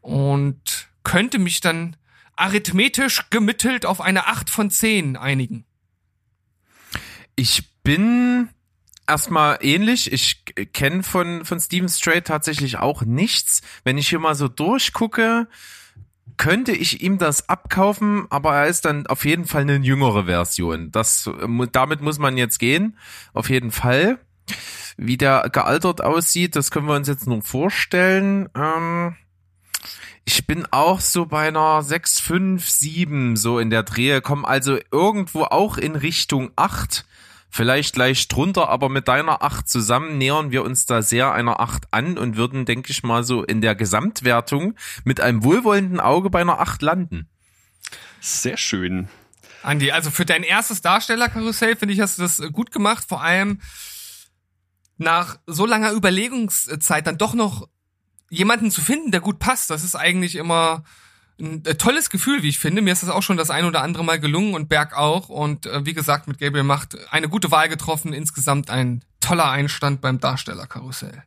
[0.00, 1.94] Und könnte mich dann
[2.34, 5.66] arithmetisch gemittelt auf eine acht von zehn einigen.
[7.36, 8.48] Ich bin
[9.06, 10.12] erstmal ähnlich.
[10.12, 13.62] Ich kenne von, von Steven Strait tatsächlich auch nichts.
[13.84, 15.48] Wenn ich hier mal so durchgucke,
[16.36, 20.90] könnte ich ihm das abkaufen, aber er ist dann auf jeden Fall eine jüngere Version.
[20.90, 21.30] Das,
[21.72, 22.96] damit muss man jetzt gehen.
[23.32, 24.18] Auf jeden Fall.
[24.96, 28.48] Wie der gealtert aussieht, das können wir uns jetzt nur vorstellen.
[28.54, 29.16] Ähm,
[30.24, 34.78] ich bin auch so bei einer 6, 5, 7 so in der Drehe, komme also
[34.90, 37.04] irgendwo auch in Richtung 8.
[37.54, 41.88] Vielleicht leicht drunter, aber mit deiner 8 zusammen nähern wir uns da sehr einer 8
[41.90, 46.40] an und würden, denke ich mal, so in der Gesamtwertung mit einem wohlwollenden Auge bei
[46.40, 47.28] einer 8 landen.
[48.20, 49.08] Sehr schön.
[49.62, 53.04] Andi, also für dein erstes Darstellerkarussell finde ich, hast du das äh, gut gemacht.
[53.06, 53.60] Vor allem
[54.96, 57.68] nach so langer Überlegungszeit dann doch noch
[58.30, 59.68] jemanden zu finden, der gut passt.
[59.68, 60.84] Das ist eigentlich immer
[61.40, 62.82] ein äh, tolles Gefühl, wie ich finde.
[62.82, 65.28] Mir ist das auch schon das ein oder andere Mal gelungen und Berg auch.
[65.28, 68.12] Und äh, wie gesagt, mit Gabriel Macht eine gute Wahl getroffen.
[68.12, 71.22] Insgesamt ein toller Einstand beim Darstellerkarussell.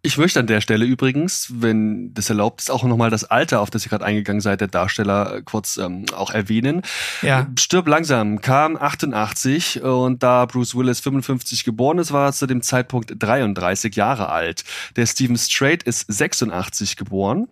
[0.00, 3.68] Ich möchte an der Stelle übrigens, wenn das erlaubt ist, auch nochmal das Alter, auf
[3.68, 6.82] das ihr gerade eingegangen seid, der Darsteller äh, kurz ähm, auch erwähnen.
[7.20, 7.48] Ja.
[7.58, 12.62] Stirb langsam kam 88 und da Bruce Willis 55 geboren ist, war er zu dem
[12.62, 14.64] Zeitpunkt 33 Jahre alt.
[14.94, 17.48] Der Steven Strait ist 86 geboren.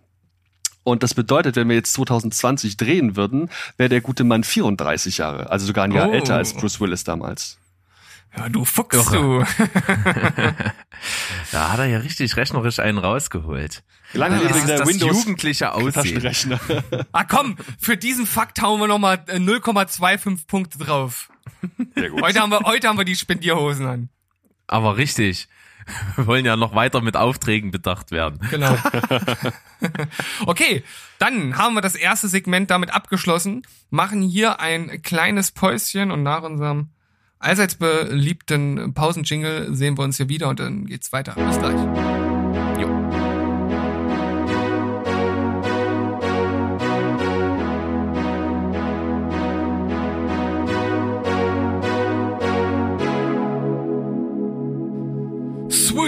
[0.87, 5.49] Und das bedeutet, wenn wir jetzt 2020 drehen würden, wäre der gute Mann 34 Jahre,
[5.49, 6.13] also sogar ein Jahr Oh.
[6.13, 7.57] älter als Bruce Willis damals.
[8.37, 9.43] Ja, du Fuchs, du.
[11.51, 13.83] Da hat er ja richtig rechnerisch einen rausgeholt.
[14.13, 16.57] Lange Ja, ist der das Windows jugendliche Aussehen.
[17.11, 21.29] Ah komm, für diesen Fakt hauen wir nochmal 0,25 Punkte drauf.
[21.95, 22.21] Sehr gut.
[22.21, 24.09] Heute haben wir, heute haben wir die Spendierhosen an.
[24.67, 25.49] Aber richtig.
[26.15, 28.39] Wir wollen ja noch weiter mit Aufträgen bedacht werden.
[28.49, 28.75] Genau.
[30.45, 30.83] okay,
[31.19, 36.43] dann haben wir das erste Segment damit abgeschlossen, machen hier ein kleines Päuschen und nach
[36.43, 36.89] unserem
[37.39, 41.33] allseits beliebten Pausenjingle sehen wir uns hier wieder und dann geht's weiter.
[41.35, 42.26] Bis gleich.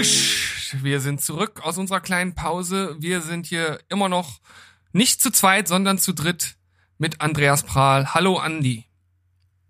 [0.04, 0.76] Swoosh!
[0.82, 2.96] Wir sind zurück aus unserer kleinen Pause.
[3.00, 4.40] Wir sind hier immer noch
[4.94, 6.56] nicht zu zweit, sondern zu dritt
[6.98, 8.14] mit Andreas Prahl.
[8.14, 8.86] Hallo Andi.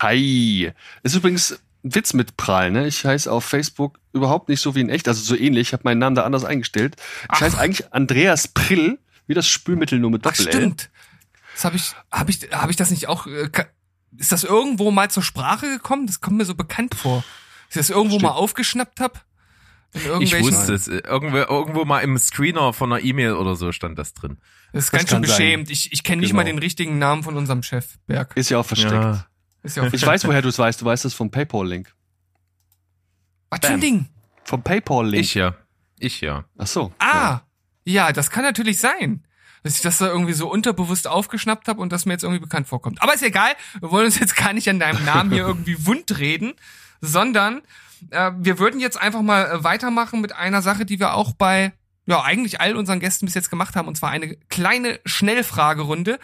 [0.02, 0.72] Hi.
[1.04, 2.86] Ist übrigens ein Witz mit Prall, ne?
[2.86, 5.70] Ich heiße auf Facebook überhaupt nicht so wie in echt, also so ähnlich.
[5.70, 6.96] Ich habe meinen Namen da anders eingestellt.
[7.24, 7.42] Ich Ach.
[7.42, 10.54] heiße eigentlich Andreas Prill, wie das Spülmittel nur mit Ach Doppel-L.
[10.54, 10.90] stimmt.
[11.56, 13.26] Das habe ich, habe ich, habe ich das nicht auch?
[13.26, 13.50] Äh,
[14.18, 16.08] ist das irgendwo mal zur Sprache gekommen?
[16.08, 17.24] Das kommt mir so bekannt vor.
[17.68, 18.32] Dass ich das irgendwo Stimmt.
[18.32, 19.26] mal aufgeschnappt hab.
[19.94, 20.88] Ich wusste es.
[20.88, 24.38] Irgendwo, irgendwo mal im Screener von einer E-Mail oder so stand das drin.
[24.72, 25.38] Das ist Das ganz schön kann sein.
[25.38, 25.70] beschämt.
[25.72, 26.42] Ich, ich kenne nicht Genau.
[26.42, 28.36] mal den richtigen Namen von unserem Chef, Berg.
[28.36, 28.94] Ist ja auch versteckt.
[28.94, 29.26] Ja.
[29.64, 30.82] Ist ja auch Ich weiß, woher du es weißt.
[30.82, 31.94] Du weißt es vom PayPal-Link.
[33.50, 33.82] Was für ein.
[33.82, 34.06] Ding?
[34.44, 35.24] Vom PayPal-Link.
[35.24, 35.56] Ich ja.
[35.98, 36.46] Ich ja.
[36.58, 36.94] Ach so.
[37.00, 37.42] Ah,
[37.84, 39.26] ja, das kann natürlich sein.
[39.64, 42.68] Dass ich das da irgendwie so unterbewusst aufgeschnappt habe und das mir jetzt irgendwie bekannt
[42.68, 43.02] vorkommt.
[43.02, 46.18] Aber ist egal, wir wollen uns jetzt gar nicht an deinem Namen hier irgendwie wund
[46.20, 46.54] reden,
[47.02, 47.62] sondern
[48.12, 51.74] äh, wir würden jetzt einfach mal äh, weitermachen mit einer Sache, die wir auch bei
[52.06, 56.20] ja eigentlich all unseren Gästen bis jetzt gemacht haben, und zwar eine kleine Schnellfragerunde.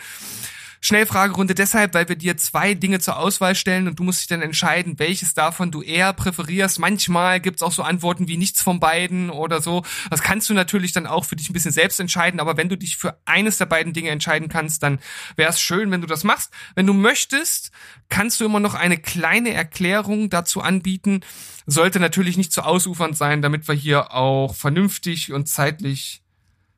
[0.85, 4.43] Schnellfragerunde deshalb, weil wir dir zwei Dinge zur Auswahl stellen und du musst dich dann
[4.43, 6.77] entscheiden, welches davon du eher präferierst.
[6.77, 9.83] Manchmal gibt's auch so Antworten wie nichts von beiden oder so.
[10.11, 12.77] Das kannst du natürlich dann auch für dich ein bisschen selbst entscheiden, aber wenn du
[12.77, 14.99] dich für eines der beiden Dinge entscheiden kannst, dann
[15.35, 16.53] wäre es schön, wenn du das machst.
[16.75, 17.71] Wenn du möchtest,
[18.09, 21.21] kannst du immer noch eine kleine Erklärung dazu anbieten.
[21.65, 26.21] Sollte natürlich nicht zu ausufernd sein, damit wir hier auch vernünftig und zeitlich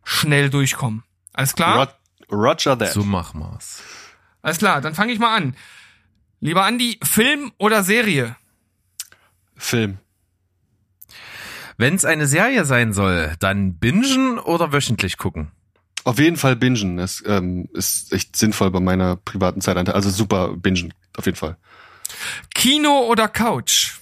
[0.06, 1.04] schnell durchkommen.
[1.34, 1.94] Alles klar?
[2.32, 2.94] Roger that.
[2.94, 3.82] So machen wir's.
[4.48, 5.58] Alles klar, dann fange ich mal an.
[6.40, 8.38] Lieber Andi, Film oder Serie?
[9.58, 9.98] Film.
[11.76, 15.52] Wenn es eine Serie sein soll, dann bingen oder wöchentlich gucken?
[16.06, 16.96] Auf jeden Fall bingen.
[16.96, 19.90] Das ähm, ist echt sinnvoll bei meiner privaten Zeit.
[19.90, 20.94] Also super bingen.
[21.18, 21.58] Auf jeden Fall.
[22.56, 23.96] Kino oder Couch?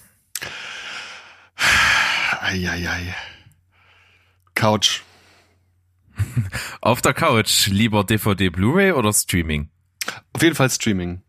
[2.40, 3.16] Eieiei.
[4.54, 5.02] Couch.
[6.80, 9.70] Auf der Couch lieber DVD, Blu-ray oder Streaming?
[10.32, 11.22] Auf jeden Fall Streaming.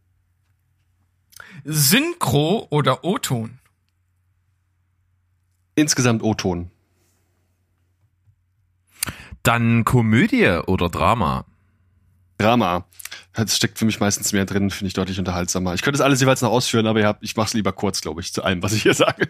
[1.64, 3.60] Synchro oder O-Ton?
[5.76, 6.72] Insgesamt O-Ton.
[9.44, 11.46] Dann Komödie oder Drama?
[12.38, 12.86] Drama.
[13.34, 15.74] Das steckt für mich meistens mehr drin, finde ich deutlich unterhaltsamer.
[15.74, 18.22] Ich könnte das alles jeweils noch ausführen, aber ja, ich mache es lieber kurz, glaube
[18.22, 19.30] ich, zu allem, was ich hier sage.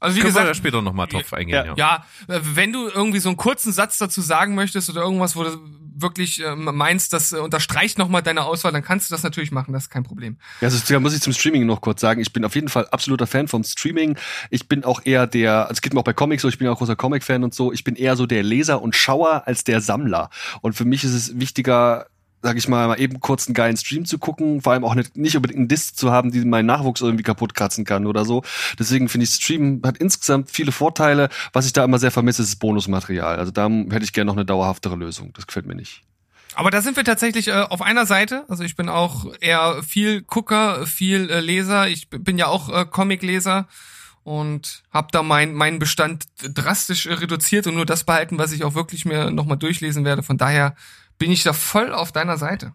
[0.00, 1.74] Also wie Können wir ja gesagt, später nochmal drauf eingehen, ja.
[1.76, 5.44] ja, äh, wenn du irgendwie so einen kurzen Satz dazu sagen möchtest oder irgendwas, wo
[5.44, 5.58] du
[5.94, 9.72] wirklich äh, meinst, das äh, unterstreicht nochmal deine Auswahl, dann kannst du das natürlich machen,
[9.72, 10.36] das ist kein Problem.
[10.60, 12.20] Ja, also da muss ich zum Streaming noch kurz sagen.
[12.20, 14.16] Ich bin auf jeden Fall absoluter Fan vom Streaming.
[14.50, 16.66] Ich bin auch eher der, also es geht mir auch bei Comics so, ich bin
[16.66, 17.72] ja auch großer Comic-Fan und so.
[17.72, 20.30] Ich bin eher so der Leser und Schauer als der Sammler.
[20.60, 22.06] Und für mich ist es wichtiger,
[22.42, 25.16] sag ich mal, mal eben kurz einen geilen Stream zu gucken, vor allem auch nicht,
[25.16, 28.42] nicht unbedingt einen Disc zu haben, die meinen Nachwuchs irgendwie kaputt kratzen kann oder so.
[28.78, 31.28] Deswegen finde ich, Stream hat insgesamt viele Vorteile.
[31.52, 33.38] Was ich da immer sehr vermisse, ist das Bonusmaterial.
[33.38, 35.32] Also da hätte ich gerne noch eine dauerhaftere Lösung.
[35.34, 36.02] Das gefällt mir nicht.
[36.54, 38.44] Aber da sind wir tatsächlich äh, auf einer Seite.
[38.48, 41.88] Also ich bin auch eher viel Gucker, viel äh, Leser.
[41.88, 43.68] Ich bin ja auch äh, Comicleser
[44.24, 48.74] und habe da mein, meinen Bestand drastisch reduziert und nur das behalten, was ich auch
[48.74, 50.22] wirklich mir nochmal durchlesen werde.
[50.22, 50.76] Von daher
[51.18, 52.72] bin ich da voll auf deiner Seite.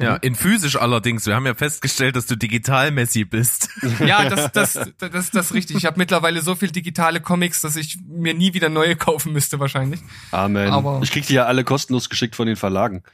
[0.00, 1.24] Ja, in physisch allerdings.
[1.26, 3.68] Wir haben ja festgestellt, dass du digital Messi bist.
[4.00, 5.76] Ja, das, das, das, das, das ist richtig.
[5.76, 9.60] Ich habe mittlerweile so viel digitale Comics, dass ich mir nie wieder neue kaufen müsste
[9.60, 10.00] wahrscheinlich.
[10.32, 10.68] Amen.
[10.72, 13.04] Aber- ich krieg die ja alle kostenlos geschickt von den Verlagen.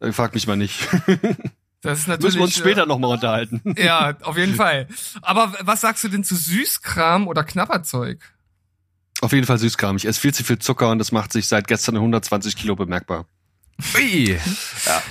[0.00, 0.88] Äh, Frag mich mal nicht.
[1.82, 2.34] Das ist natürlich.
[2.34, 3.62] Müssen wir uns später äh, nochmal unterhalten.
[3.78, 4.86] Ja, auf jeden Fall.
[5.22, 8.20] Aber was sagst du denn zu Süßkram oder Knabberzeug?
[9.22, 10.04] Auf jeden Fall süßkramig.
[10.04, 13.24] Es ist viel zu viel Zucker und das macht sich seit gestern 120 Kilo bemerkbar.
[13.94, 14.38] Ui.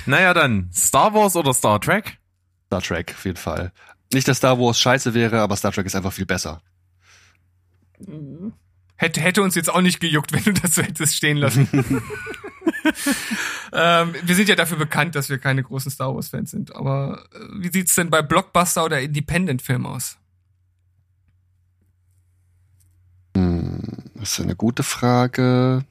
[0.06, 2.18] Naja, dann Star Wars oder Star Trek?
[2.66, 3.72] Star Trek, auf jeden Fall.
[4.12, 6.62] Nicht, dass Star Wars scheiße wäre, aber Star Trek ist einfach viel besser.
[8.96, 11.68] Hätte, hätte uns jetzt auch nicht gejuckt, wenn du das so hättest stehen lassen.
[13.72, 16.74] ähm, wir sind ja dafür bekannt, dass wir keine großen Star Wars-Fans sind.
[16.74, 20.16] Aber äh, wie sieht's denn bei Blockbuster oder Independent-Film aus?
[24.20, 25.84] Das ist eine gute Frage.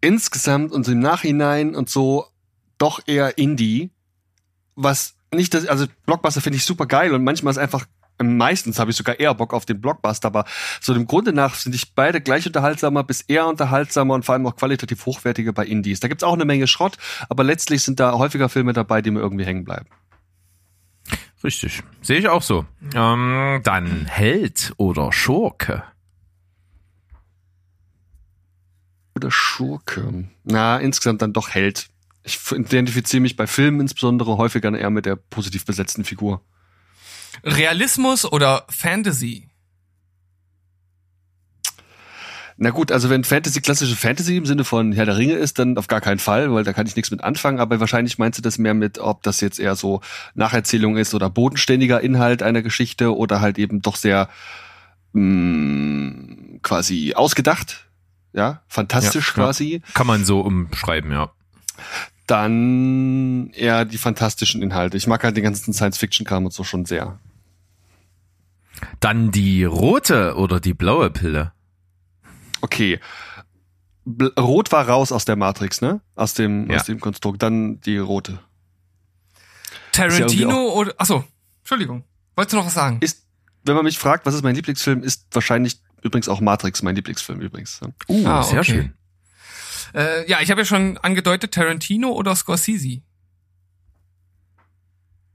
[0.00, 2.26] Insgesamt und im Nachhinein und so
[2.78, 3.90] doch eher Indie.
[4.74, 7.86] Was nicht das, also Blockbuster finde ich super geil und manchmal ist einfach,
[8.22, 10.44] meistens habe ich sogar eher Bock auf den Blockbuster, aber
[10.80, 14.46] so dem Grunde nach sind ich beide gleich unterhaltsamer bis eher unterhaltsamer und vor allem
[14.46, 16.00] auch qualitativ hochwertige bei Indies.
[16.00, 16.96] Da gibt's auch eine Menge Schrott,
[17.28, 19.86] aber letztlich sind da häufiger Filme dabei, die mir irgendwie hängen bleiben.
[21.42, 21.82] Richtig.
[22.02, 22.66] Sehe ich auch so.
[22.94, 25.84] Ähm, dann Held oder Schurke?
[29.20, 30.24] Oder Schurke.
[30.44, 31.88] Na, insgesamt dann doch Held.
[32.22, 36.40] Ich identifiziere mich bei Filmen insbesondere häufiger eher mit der positiv besetzten Figur.
[37.44, 39.50] Realismus oder Fantasy?
[42.56, 45.76] Na gut, also wenn Fantasy klassische Fantasy im Sinne von Herr der Ringe ist, dann
[45.76, 47.60] auf gar keinen Fall, weil da kann ich nichts mit anfangen.
[47.60, 50.00] Aber wahrscheinlich meinst du das mehr mit, ob das jetzt eher so
[50.34, 54.30] Nacherzählung ist oder bodenständiger Inhalt einer Geschichte oder halt eben doch sehr
[55.12, 57.89] mh, quasi ausgedacht,
[58.32, 59.82] ja, fantastisch Ja, quasi.
[59.94, 61.30] Kann man so umschreiben, ja.
[62.26, 64.96] Dann eher die fantastischen Inhalte.
[64.96, 67.18] Ich mag halt den ganzen Science-Fiction-Kram und so schon sehr.
[69.00, 71.52] Dann die rote oder die blaue Pille?
[72.60, 73.00] Okay.
[74.04, 76.00] Bl Rot war raus aus der Matrix, ne?
[76.14, 76.76] Aus dem, Ja.
[76.78, 77.42] aus dem Konstrukt.
[77.42, 78.38] Dann die rote.
[79.92, 80.94] Tarantino oder.
[80.98, 81.24] Achso,
[81.62, 82.04] Entschuldigung.
[82.36, 82.98] Wolltest du noch was sagen?
[83.00, 83.26] Ist,
[83.64, 87.40] wenn man mich fragt, was ist mein Lieblingsfilm, ist wahrscheinlich übrigens auch Matrix mein Lieblingsfilm
[87.40, 87.80] übrigens.
[88.08, 88.72] Uh, Ah, sehr okay.
[88.72, 88.94] schön.
[89.94, 93.02] Äh, ja, ich habe ja schon angedeutet, Tarantino oder Scorsese.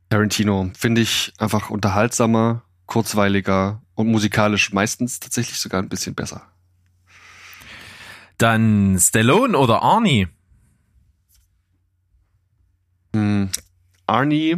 [0.09, 6.47] Tarantino finde ich einfach unterhaltsamer, kurzweiliger und musikalisch meistens tatsächlich sogar ein bisschen besser.
[8.37, 10.27] Dann Stallone oder Arnie?
[13.13, 13.49] Hm,
[14.05, 14.57] Arnie,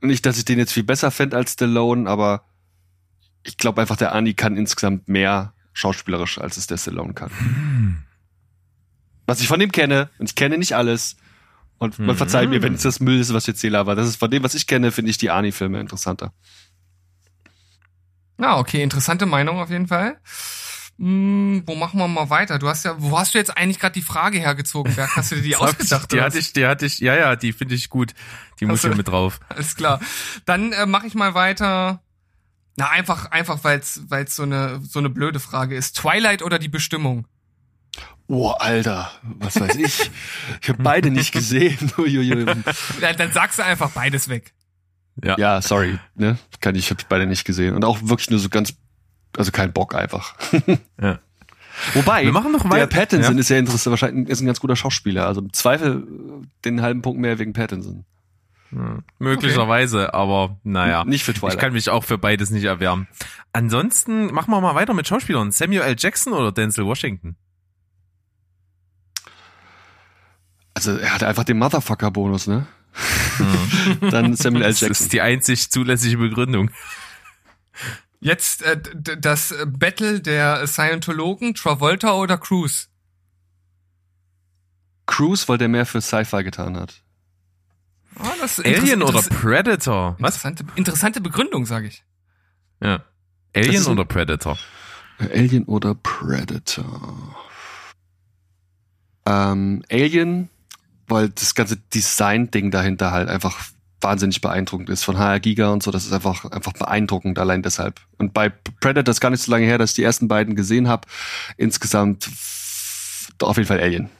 [0.00, 2.44] nicht, dass ich den jetzt viel besser fände als Stallone, aber
[3.46, 7.30] ich glaube einfach, der Arnie kann insgesamt mehr schauspielerisch, als es der Stallone kann.
[9.26, 11.16] Was ich von dem kenne, und ich kenne nicht alles,
[11.78, 14.16] und man verzeiht mir, wenn es das Müll ist, was ich erzähle, aber das ist
[14.16, 16.32] von dem, was ich kenne, finde ich die Arnie-Filme interessanter.
[18.38, 20.18] Ja, okay, interessante Meinung auf jeden Fall.
[20.98, 22.58] Hm, wo machen wir mal weiter?
[22.58, 25.14] Du hast ja, wo hast du jetzt eigentlich gerade die Frage hergezogen, Berg?
[25.16, 26.10] Hast du dir die ausgedacht?
[26.12, 28.14] Die hatte ich, die hatte ich, ja, ja, die finde ich gut.
[28.60, 29.40] Die muss Hast du- hier mit drauf.
[29.50, 30.00] Alles klar.
[30.46, 32.02] Dann äh, mache ich mal weiter.
[32.76, 35.96] Na, einfach, einfach, weil's, weil's so eine, so eine blöde Frage ist.
[35.96, 37.26] Twilight oder die Bestimmung?
[38.28, 40.10] Oh, Alter, was weiß ich.
[40.60, 41.92] Ich habe beide nicht gesehen.
[41.98, 42.44] Uiuiui.
[43.00, 44.52] Ja, dann sagst du einfach beides weg.
[45.24, 45.36] Ja.
[45.38, 46.36] ja, sorry, ne?
[46.60, 47.74] Kann ich, habe beide nicht gesehen.
[47.74, 48.74] Und auch wirklich nur so ganz,
[49.36, 50.34] also kein Bock einfach.
[51.00, 51.20] Ja.
[51.92, 52.86] Wobei, Wir machen noch der weiter.
[52.86, 53.40] Pattinson Ja.
[53.40, 55.26] ist ja interessant, wahrscheinlich ist ein ganz guter Schauspieler.
[55.26, 56.06] Also im Zweifel
[56.42, 58.06] äh, den halben Punkt mehr wegen Pattinson.
[59.18, 61.04] Möglicherweise, aber naja.
[61.04, 61.54] Nicht für Twilight.
[61.54, 63.06] Ich kann mich auch für beides nicht erwärmen.
[63.52, 65.52] Ansonsten machen wir mal weiter mit Schauspielern.
[65.52, 65.96] Samuel L.
[65.98, 67.36] Jackson oder Denzel Washington?
[70.74, 72.66] Also er hatte einfach den Motherfucker-Bonus, ne?
[74.10, 74.70] Dann Samuel L.
[74.70, 75.04] Das Jackson.
[75.04, 76.70] ist die einzig zulässige Begründung.
[78.20, 78.80] Jetzt äh,
[79.18, 82.86] das Battle der Scientologen, Travolta oder Cruise?
[85.06, 87.02] Cruise, weil der mehr für Sci-Fi getan hat.
[88.18, 90.16] Ah, das ist Alien oder Predator?
[90.18, 90.36] Was?
[90.36, 92.04] Interessante, interessante Begründung, sage ich.
[92.80, 93.04] Ja.
[93.54, 94.58] Alien oder Predator?
[95.18, 97.36] Alien oder Predator?
[99.26, 100.50] Ähm, Alien,
[101.08, 103.58] weil das ganze Design-Ding dahinter halt einfach
[104.00, 105.04] wahnsinnig beeindruckend ist.
[105.04, 108.00] Von HR Giga und so, das ist einfach, einfach beeindruckend, allein deshalb.
[108.18, 110.88] Und bei Predator ist gar nicht so lange her, dass ich die ersten beiden gesehen
[110.88, 111.08] habe.
[111.56, 112.28] Insgesamt
[113.40, 114.10] auf jeden Fall Alien.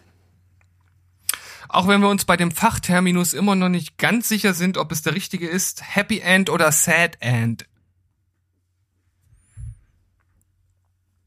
[1.77, 5.03] Auch wenn wir uns bei dem Fachterminus immer noch nicht ganz sicher sind, ob es
[5.03, 7.66] der richtige ist, Happy End oder Sad End.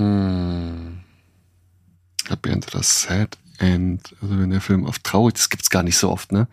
[0.02, 1.02] Hm.
[2.28, 4.16] Happy End oder Sad End.
[4.24, 6.48] Also wenn der Film oft traurig, das gibt's gar nicht so oft, ne?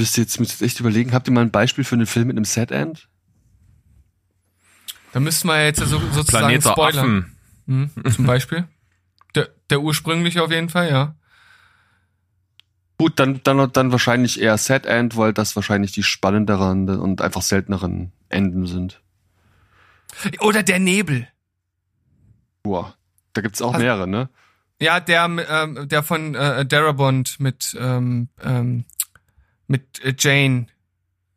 [0.00, 2.36] Ihr jetzt, müsst jetzt echt überlegen, habt ihr mal ein Beispiel für einen Film mit
[2.36, 3.08] einem Sad End?
[5.12, 6.98] Da müssten wir jetzt so, sozusagen Planet der spoilern.
[6.98, 7.36] Affen.
[7.66, 8.64] Hm, zum Beispiel.
[9.36, 11.14] Der, der ursprüngliche auf jeden Fall, ja.
[12.98, 17.42] Gut, dann, dann, dann wahrscheinlich eher Sad End, weil das wahrscheinlich die spannenderen und einfach
[17.42, 19.00] selteneren Enden sind.
[20.40, 21.28] Oder der Nebel.
[22.64, 22.96] Boah,
[23.34, 24.28] da gibt's auch Hast- mehrere, ne?
[24.80, 28.84] Ja, der, ähm, der von äh, Darabont mit, ähm, ähm,
[29.68, 30.66] mit äh, Jane.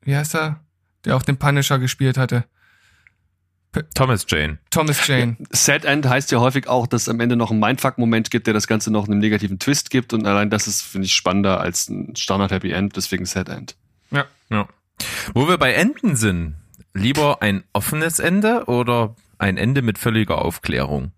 [0.01, 0.61] Wie heißt er?
[1.05, 2.45] Der auch den Punisher gespielt hatte.
[3.95, 4.59] Thomas Jane.
[4.69, 5.37] Thomas Jane.
[5.51, 8.53] Sad End heißt ja häufig auch, dass es am Ende noch einen Mindfuck-Moment gibt, der
[8.53, 10.13] das Ganze noch einen negativen Twist gibt.
[10.13, 13.75] Und allein das ist, finde ich, spannender als ein Standard-Happy End, deswegen Sad End.
[14.11, 14.25] Ja.
[14.49, 14.67] Ja.
[15.33, 16.55] Wo wir bei Enden sind,
[16.93, 21.11] lieber ein offenes Ende oder ein Ende mit völliger Aufklärung?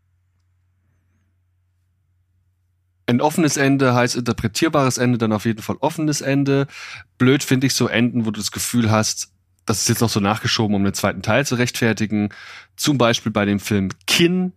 [3.08, 6.68] Ein offenes Ende heißt interpretierbares Ende, dann auf jeden Fall offenes Ende.
[7.18, 9.32] Blöd finde ich so Enden, wo du das Gefühl hast,
[9.66, 12.30] das ist jetzt noch so nachgeschoben, um den zweiten Teil zu rechtfertigen.
[12.76, 14.54] Zum Beispiel bei dem Film Kin.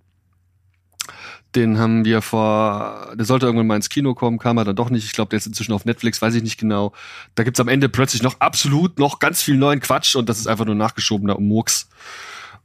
[1.55, 4.91] Den haben wir vor, der sollte irgendwann mal ins Kino kommen, kam er dann doch
[4.91, 5.07] nicht.
[5.07, 6.93] Ich glaube, der ist inzwischen auf Netflix, weiß ich nicht genau.
[7.37, 10.47] Da gibt's am Ende plötzlich noch absolut noch ganz viel neuen Quatsch und das ist
[10.47, 11.89] einfach nur nachgeschobener Murks.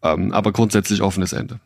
[0.01, 1.61] Ähm, aber grundsätzlich offenes Ende.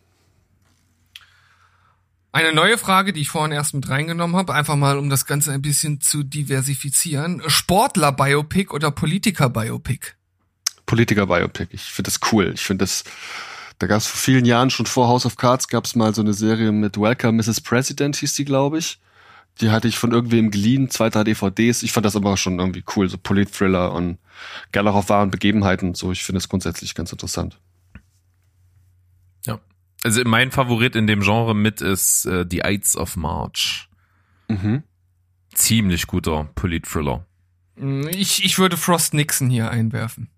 [2.32, 5.51] Eine neue Frage, die ich vorhin erst mit reingenommen habe, einfach mal, um das Ganze
[5.53, 7.41] ein bisschen zu diversifizieren.
[7.47, 10.16] Sportler-Biopic oder Politiker-Biopic?
[10.88, 11.67] Politiker-Biopic.
[11.71, 12.51] Ich finde das cool.
[12.55, 13.03] Ich finde das,
[13.77, 16.21] da gab es vor vielen Jahren, schon vor House of Cards, gab es mal so
[16.21, 17.61] eine Serie mit Welcome Mrs.
[17.61, 18.99] President, hieß die, glaube ich.
[19.61, 21.83] Die hatte ich von irgendwem geliehen, zwei, drei DVDs.
[21.83, 24.17] Ich fand das aber schon irgendwie cool, so Polit-Thriller und
[24.71, 26.11] gerne auch auf wahren Begebenheiten und so.
[26.11, 27.59] Ich finde das grundsätzlich ganz interessant.
[29.45, 29.59] Ja.
[30.03, 33.89] Also mein Favorit in dem Genre mit ist äh, The Ides of March.
[34.47, 34.83] Mhm.
[35.53, 37.25] Ziemlich guter Polit-Thriller.
[38.11, 40.29] Ich, ich würde Frost Nixon hier einwerfen.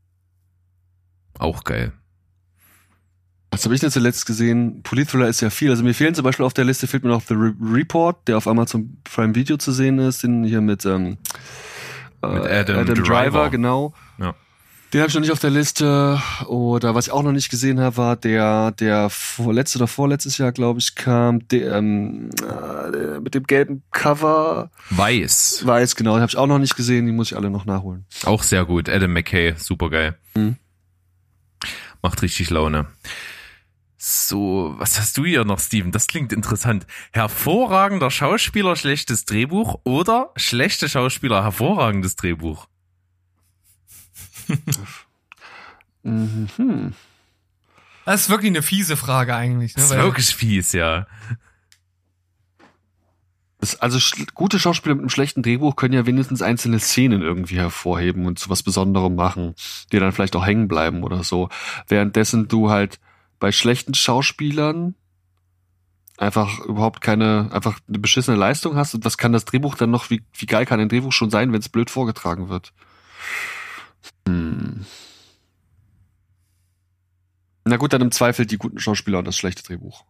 [1.39, 1.91] Auch geil.
[3.51, 4.83] Was habe ich denn zuletzt gesehen?
[4.83, 5.71] Polit-Thriller ist ja viel.
[5.71, 8.37] Also mir fehlen zum Beispiel auf der Liste, fehlt mir noch The Re Report, der
[8.37, 11.17] auf Amazon Prime Video zu sehen ist, den hier mit, ähm,
[12.21, 13.49] Mit äh, Adam Driver, Driver.
[13.49, 13.93] genau.
[14.19, 14.35] Ja.
[14.93, 16.21] Den habe ich noch nicht auf der Liste.
[16.47, 20.51] Oder was ich auch noch nicht gesehen habe, war der, der vorletzte oder vorletztes Jahr,
[20.51, 24.69] glaube ich, kam, der, ähm, äh, mit dem gelben Cover.
[24.91, 25.61] Weiß.
[25.65, 27.05] Weiß, genau, den habe ich auch noch nicht gesehen.
[27.07, 28.05] Die muss ich alle noch nachholen.
[28.25, 28.89] Auch sehr gut.
[28.89, 30.17] Adam McKay, super geil.
[30.35, 30.55] Mhm.
[32.01, 32.87] Macht richtig Laune.
[33.97, 35.91] So, was hast du hier noch, Steven?
[35.91, 36.87] Das klingt interessant.
[37.11, 42.67] Hervorragender Schauspieler, schlechtes Drehbuch oder schlechte Schauspieler, hervorragendes Drehbuch?
[46.03, 46.93] Mhm.
[48.05, 49.75] Das ist wirklich eine fiese Frage eigentlich.
[49.75, 49.81] Ne?
[49.81, 51.05] Das ist wirklich fies, ja.
[53.79, 53.99] Also
[54.35, 58.49] gute Schauspieler mit einem schlechten Drehbuch können ja wenigstens einzelne Szenen irgendwie hervorheben und zu
[58.49, 59.53] was Besonderem machen,
[59.91, 61.49] die dann vielleicht auch hängen bleiben oder so.
[61.87, 62.99] Währenddessen du halt
[63.37, 64.95] bei schlechten Schauspielern
[66.17, 70.09] einfach überhaupt keine, einfach eine beschissene Leistung hast und was kann das Drehbuch dann noch,
[70.09, 72.73] wie, wie geil kann ein Drehbuch schon sein, wenn es blöd vorgetragen wird?
[74.27, 74.85] Hm.
[77.65, 80.05] Na gut, dann im Zweifel die guten Schauspieler und das schlechte Drehbuch.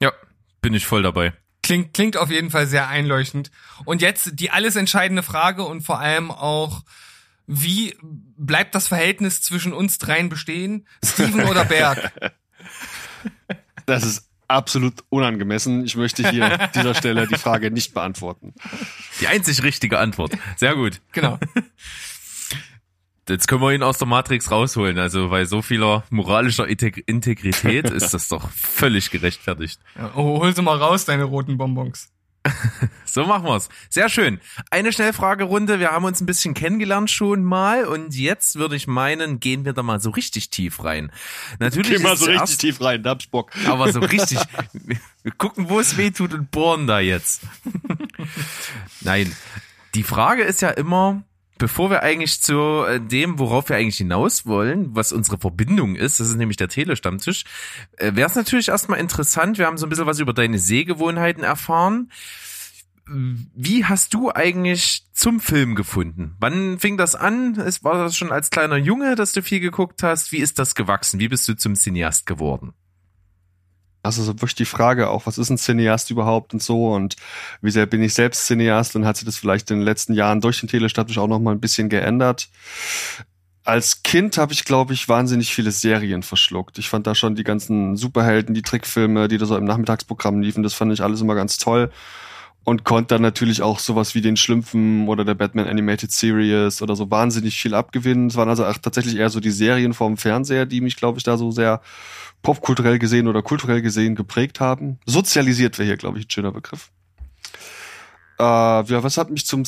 [0.00, 0.12] Ja,
[0.60, 1.34] bin ich voll dabei.
[1.64, 3.50] Klingt, klingt auf jeden Fall sehr einleuchtend.
[3.86, 6.82] Und jetzt die alles entscheidende Frage und vor allem auch,
[7.46, 7.96] wie
[8.36, 10.86] bleibt das Verhältnis zwischen uns dreien bestehen?
[11.02, 12.12] Steven oder Berg?
[13.86, 15.84] Das ist absolut unangemessen.
[15.84, 18.54] Ich möchte hier an dieser Stelle die Frage nicht beantworten.
[19.20, 20.32] Die einzig richtige Antwort.
[20.56, 21.02] Sehr gut.
[21.12, 21.38] Genau.
[23.28, 24.98] Jetzt können wir ihn aus der Matrix rausholen.
[24.98, 29.80] Also bei so vieler moralischer Integ- Integrität ist das doch völlig gerechtfertigt.
[29.96, 32.10] Ja, oh, hol sie mal raus, deine roten Bonbons.
[33.06, 33.68] So machen wir's.
[33.90, 34.40] Sehr schön.
[34.72, 35.78] Eine Schnellfragerunde.
[35.78, 39.72] Wir haben uns ein bisschen kennengelernt schon mal und jetzt würde ich meinen, gehen wir
[39.72, 41.12] da mal so richtig tief rein.
[41.60, 43.52] Natürlich Geh mal so richtig tief rein, da hab ich Bock.
[43.68, 44.40] aber so richtig.
[45.22, 47.42] Wir gucken, wo es weh tut und bohren da jetzt.
[49.00, 49.34] Nein.
[49.94, 51.22] Die Frage ist ja immer,
[51.58, 56.20] bevor wir eigentlich zu äh, dem, worauf wir eigentlich hinaus wollen, was unsere Verbindung ist,
[56.20, 57.44] das ist nämlich der Telestammtisch,
[57.96, 61.44] äh, wäre es natürlich erstmal interessant, wir haben so ein bisschen was über deine Sehgewohnheiten
[61.44, 62.10] erfahren.
[63.06, 66.36] Wie hast du eigentlich zum Film gefunden?
[66.40, 67.58] Wann fing das an?
[67.82, 70.32] War das schon als kleiner Junge, dass du viel geguckt hast?
[70.32, 71.20] Wie ist das gewachsen?
[71.20, 72.72] Wie bist du zum Cineast geworden?
[74.04, 77.16] Das ist wirklich die Frage auch, was ist ein Cineast überhaupt und so und
[77.62, 80.42] wie sehr bin ich selbst Cineast und hat sich das vielleicht in den letzten Jahren
[80.42, 82.48] durch den Telestammtisch auch noch mal ein bisschen geändert.
[83.64, 86.78] Als Kind habe ich, glaube ich, wahnsinnig viele Serien verschluckt.
[86.78, 90.62] Ich fand da schon die ganzen Superhelden, die Trickfilme, die da so im Nachmittagsprogramm liefen,
[90.62, 91.90] das fand ich alles immer ganz toll.
[92.66, 96.96] Und konnte dann natürlich auch sowas wie den Schlümpfen oder der Batman Animated Series oder
[96.96, 98.28] so wahnsinnig viel abgewinnen.
[98.28, 101.24] Es waren also auch tatsächlich eher so die Serien vom Fernseher, die mich, glaube ich,
[101.24, 101.82] da so sehr
[102.42, 104.98] popkulturell gesehen oder kulturell gesehen geprägt haben.
[105.04, 106.90] Sozialisiert wäre hier, glaube ich, ein schöner Begriff.
[108.38, 109.64] Äh, ja, was hat mich zum...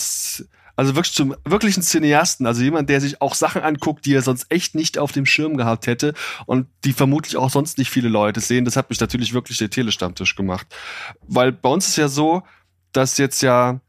[0.79, 4.45] Also wirklich zum wirklichen Cineasten, also jemand, der sich auch Sachen anguckt, die er sonst
[4.51, 6.13] echt nicht auf dem Schirm gehabt hätte
[6.45, 8.67] und die vermutlich auch sonst nicht viele Leute sehen.
[8.67, 10.67] Das hat mich natürlich wirklich der Telestammtisch gemacht.
[11.27, 12.43] Weil bei uns ist ja so,
[12.97, 13.81] dass jetzt ja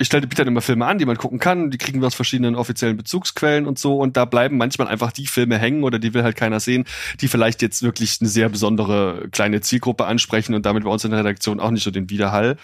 [0.00, 1.72] ich stelle biete dann immer Filme an, die man gucken kann.
[1.72, 3.98] Die kriegen wir aus verschiedenen offiziellen Bezugsquellen und so.
[3.98, 6.84] Und da bleiben manchmal einfach die Filme hängen oder die will halt keiner sehen,
[7.20, 11.10] die vielleicht jetzt wirklich eine sehr besondere kleine Zielgruppe ansprechen und damit bei uns in
[11.10, 12.56] der Redaktion auch nicht so den Widerhall.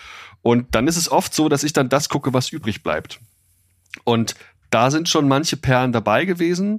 [0.43, 3.19] Und dann ist es oft so, dass ich dann das gucke, was übrig bleibt.
[4.05, 4.37] Und
[4.71, 6.79] da sind schon manche Perlen dabei gewesen.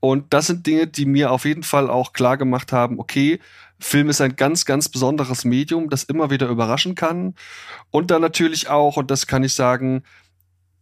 [0.00, 3.38] Und das sind Dinge, die mir auf jeden Fall auch klar gemacht haben, okay,
[3.84, 7.34] Film ist ein ganz, ganz besonderes Medium, das immer wieder überraschen kann.
[7.90, 10.02] Und dann natürlich auch, und das kann ich sagen,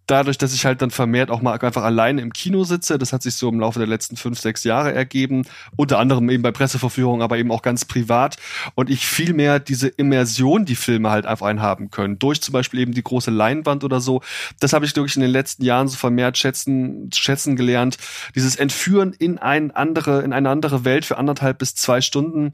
[0.07, 3.23] dadurch, dass ich halt dann vermehrt auch mal einfach alleine im Kino sitze, das hat
[3.23, 5.45] sich so im Laufe der letzten fünf, sechs Jahre ergeben,
[5.77, 8.37] unter anderem eben bei Presseverführungen, aber eben auch ganz privat.
[8.75, 12.53] Und ich viel mehr diese Immersion, die Filme halt auf einen haben können, durch zum
[12.53, 14.23] Beispiel eben die große Leinwand oder so,
[14.61, 17.97] das habe ich wirklich in den letzten Jahren so vermehrt schätzen, schätzen gelernt,
[18.35, 22.53] dieses Entführen in eine andere, in eine andere Welt für anderthalb bis zwei Stunden,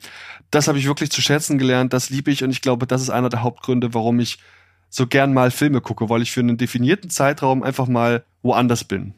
[0.50, 3.10] das habe ich wirklich zu schätzen gelernt, das liebe ich und ich glaube, das ist
[3.10, 4.38] einer der Hauptgründe, warum ich
[4.88, 9.14] so gern mal Filme gucke, weil ich für einen definierten Zeitraum einfach mal woanders bin.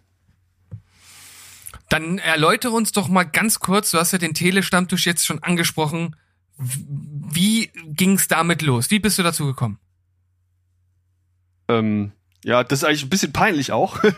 [1.89, 6.17] Dann erläutere uns doch mal ganz kurz, du hast ja den Telestammtisch jetzt schon angesprochen.
[6.57, 8.91] Wie ging es damit los?
[8.91, 9.79] Wie bist du dazu gekommen?
[11.69, 12.13] Ähm,
[12.45, 13.99] ja, das ist eigentlich ein bisschen peinlich auch.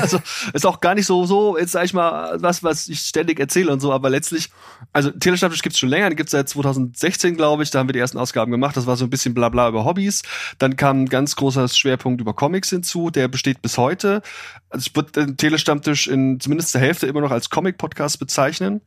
[0.00, 0.20] Also
[0.52, 3.72] ist auch gar nicht so so jetzt sag ich mal was was ich ständig erzähle
[3.72, 4.50] und so, aber letztlich
[4.92, 7.98] also Telestammtisch gibt's schon länger, den gibt's seit 2016, glaube ich, da haben wir die
[7.98, 10.22] ersten Ausgaben gemacht, das war so ein bisschen blabla über Hobbys.
[10.58, 14.22] Dann kam ein ganz großer Schwerpunkt über Comics hinzu, der besteht bis heute.
[14.70, 18.80] Also ich würde den Telestammtisch in zumindest der Hälfte immer noch als Comic Podcast bezeichnen.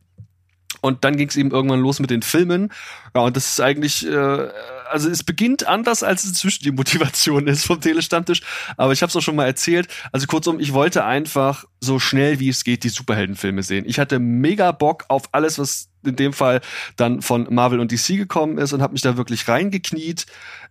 [0.80, 2.72] Und dann ging es eben irgendwann los mit den Filmen.
[3.14, 4.48] Ja, und das ist eigentlich, äh,
[4.92, 8.42] also es beginnt anders, als es inzwischen die Motivation ist vom Telestammtisch.
[8.76, 9.88] Aber ich habe es auch schon mal erzählt.
[10.12, 13.84] Also kurzum, ich wollte einfach so schnell wie es geht die Superheldenfilme sehen.
[13.86, 16.60] Ich hatte mega Bock auf alles, was in dem Fall
[16.96, 20.26] dann von Marvel und DC gekommen ist und habe mich da wirklich reingekniet.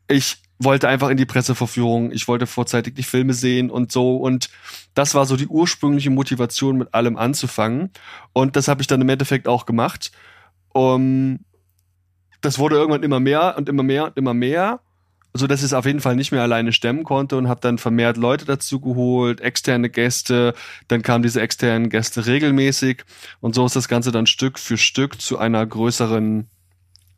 [0.08, 4.50] Ich wollte einfach in die Presseverführung, ich wollte vorzeitig die Filme sehen und so und
[4.94, 7.90] das war so die ursprüngliche Motivation mit allem anzufangen
[8.34, 10.12] und das habe ich dann im Endeffekt auch gemacht.
[10.74, 11.40] Um,
[12.42, 14.80] das wurde irgendwann immer mehr und immer mehr und immer mehr,
[15.34, 17.78] so dass ich es auf jeden Fall nicht mehr alleine stemmen konnte und habe dann
[17.78, 20.54] vermehrt Leute dazu geholt, externe Gäste,
[20.88, 23.04] dann kamen diese externen Gäste regelmäßig
[23.40, 26.50] und so ist das Ganze dann Stück für Stück zu einer größeren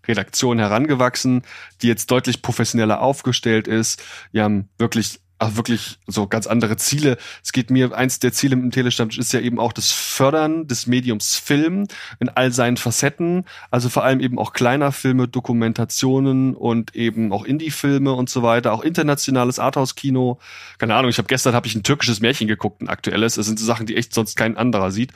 [0.07, 1.43] Redaktion herangewachsen,
[1.81, 4.03] die jetzt deutlich professioneller aufgestellt ist.
[4.31, 7.17] Wir haben wirklich auch wirklich so ganz andere Ziele.
[7.43, 10.87] Es geht mir, eins der Ziele im Telestammtisch ist ja eben auch das Fördern des
[10.87, 11.87] Mediums Film
[12.19, 13.45] in all seinen Facetten.
[13.69, 18.73] Also vor allem eben auch kleiner Filme, Dokumentationen und eben auch Indie-Filme und so weiter.
[18.73, 20.39] Auch internationales Arthouse-Kino.
[20.77, 23.35] Keine Ahnung, ich habe gestern habe ich ein türkisches Märchen geguckt, ein aktuelles.
[23.35, 25.11] Das sind so Sachen, die echt sonst kein anderer sieht.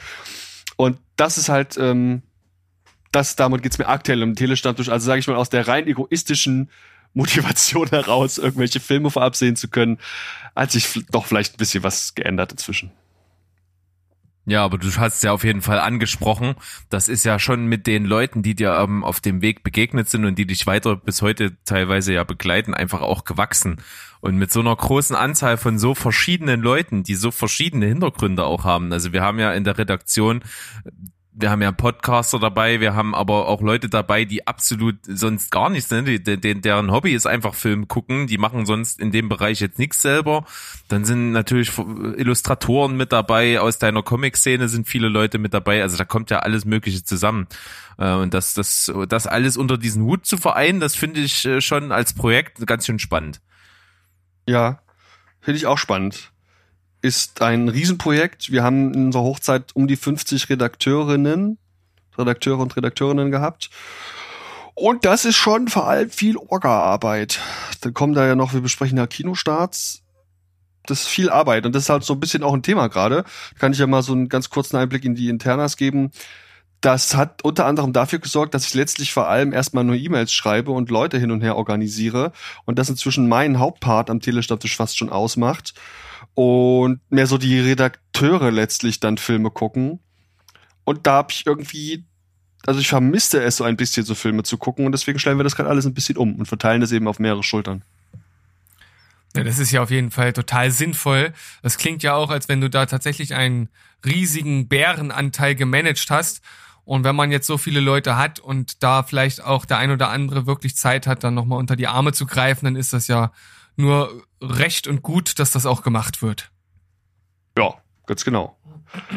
[0.75, 2.21] Und das ist halt, ähm,
[3.11, 4.89] das, damit geht's mir aktuell im Telestammtisch.
[4.89, 6.69] Also sage ich mal aus der rein egoistischen
[7.17, 9.97] Motivation heraus, irgendwelche Filme vorab sehen zu können,
[10.55, 12.91] hat sich doch vielleicht ein bisschen was geändert inzwischen.
[14.49, 16.55] Ja, aber du hast ja auf jeden Fall angesprochen.
[16.89, 20.23] Das ist ja schon mit den Leuten, die dir ähm, auf dem Weg begegnet sind
[20.23, 23.81] und die dich weiter bis heute teilweise ja begleiten, einfach auch gewachsen.
[24.21, 28.63] Und mit so einer großen Anzahl von so verschiedenen Leuten, die so verschiedene Hintergründe auch
[28.63, 28.93] haben.
[28.93, 30.41] Also wir haben ja in der Redaktion
[31.39, 35.69] wir haben ja Podcaster dabei, wir haben aber auch Leute dabei, die absolut sonst gar
[35.69, 36.03] nichts, ne?
[36.03, 39.77] Die, die, deren Hobby ist einfach Film gucken, die machen sonst in dem Bereich jetzt
[39.77, 40.45] nichts selber.
[40.87, 45.95] Dann sind natürlich Illustratoren mit dabei, aus deiner Comic-Szene sind viele Leute mit dabei, also
[45.95, 47.47] da kommt ja alles Mögliche zusammen.
[47.99, 51.61] Äh, und das, das, das alles unter diesen Hut zu vereinen, das finde ich äh,
[51.61, 53.41] schon als Projekt ganz schön spannend.
[54.47, 54.79] Ja,
[55.39, 56.31] finde ich auch spannend
[57.07, 58.51] ist ein Riesenprojekt.
[58.51, 61.57] Wir haben in unserer Hochzeit um die 50 Redakteurinnen,
[62.17, 63.69] Redakteure und Redakteurinnen gehabt.
[64.75, 67.39] Und das ist schon vor allem viel Orga-Arbeit.
[67.81, 70.03] Dann kommen da ja noch, wir besprechen ja Kinostarts.
[70.85, 73.23] Das ist viel Arbeit und das ist halt so ein bisschen auch ein Thema gerade.
[73.57, 76.11] Kann ich ja mal so einen ganz kurzen Einblick in die Internas geben.
[76.81, 80.71] Das hat unter anderem dafür gesorgt, dass ich letztlich vor allem erstmal nur E-Mails schreibe
[80.71, 82.31] und Leute hin und her organisiere
[82.65, 85.73] und das inzwischen meinen Hauptpart am Telestammtisch fast schon ausmacht
[86.37, 89.97] und mehr so die Redakteure letztlich dann Filme gucken.
[90.83, 92.05] Und da habe ich irgendwie,
[92.63, 95.43] also ich vermisste es so ein bisschen, so Filme zu gucken und deswegen stellen wir
[95.43, 97.81] das gerade alles ein bisschen um und verteilen das eben auf mehrere Schultern.
[99.35, 101.33] Ja, das ist ja auf jeden Fall total sinnvoll.
[101.63, 103.69] Das klingt ja auch, als wenn du da tatsächlich einen
[104.05, 106.41] riesigen Bärenanteil gemanagt hast.
[106.85, 110.11] Und wenn man jetzt so viele Leute hat und da vielleicht auch der ein oder
[110.11, 113.31] andere wirklich Zeit hat, dann nochmal unter die Arme zu greifen, dann ist das ja
[113.77, 116.51] nur recht und gut, dass das auch gemacht wird.
[118.05, 118.57] ganz genau.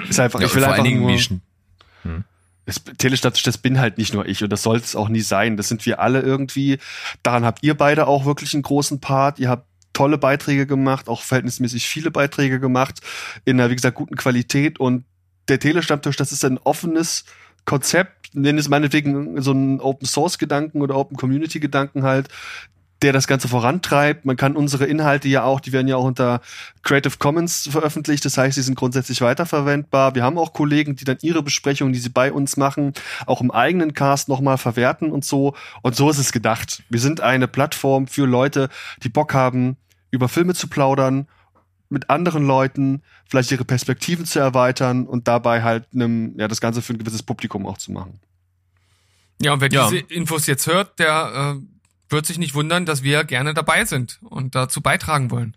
[0.08, 1.38] Ist einfach, Ja, ich will vor einfach allen Dingen, nur, wie sch-
[2.66, 5.56] das, Telestadt, das bin halt nicht nur ich und das sollte es auch nie sein.
[5.56, 6.78] Das sind wir alle irgendwie.
[7.22, 9.38] Daran habt ihr beide auch wirklich einen großen Part.
[9.38, 13.00] Ihr habt tolle Beiträge gemacht, auch verhältnismäßig viele Beiträge gemacht,
[13.44, 14.78] in einer, wie gesagt, guten Qualität.
[14.80, 15.04] Und
[15.48, 17.24] der Telestammtisch, das ist ein offenes
[17.64, 22.28] Konzept, nenn es meinetwegen so einen Open-Source-Gedanken oder Open-Community-Gedanken halt,
[23.02, 24.24] der das Ganze vorantreibt.
[24.24, 26.40] Man kann unsere Inhalte ja auch, die werden ja auch unter
[26.82, 28.24] Creative Commons veröffentlicht.
[28.24, 30.14] Das heißt, sie sind grundsätzlich weiterverwendbar.
[30.14, 32.92] Wir haben auch Kollegen, die dann ihre Besprechungen, die sie bei uns machen,
[33.26, 35.54] auch im eigenen Cast nochmal verwerten und so.
[35.82, 36.82] Und so ist es gedacht.
[36.90, 38.68] Wir sind eine Plattform für Leute,
[39.02, 39.76] die Bock haben,
[40.10, 41.26] über Filme zu plaudern,
[41.88, 46.82] mit anderen Leuten, vielleicht ihre Perspektiven zu erweitern und dabei halt einem, ja, das Ganze
[46.82, 48.20] für ein gewisses Publikum auch zu machen.
[49.42, 49.88] Ja, und wer Ja.
[49.88, 51.62] diese Infos jetzt hört, der äh,
[52.10, 55.56] wird sich nicht wundern, dass wir gerne dabei sind und dazu beitragen wollen.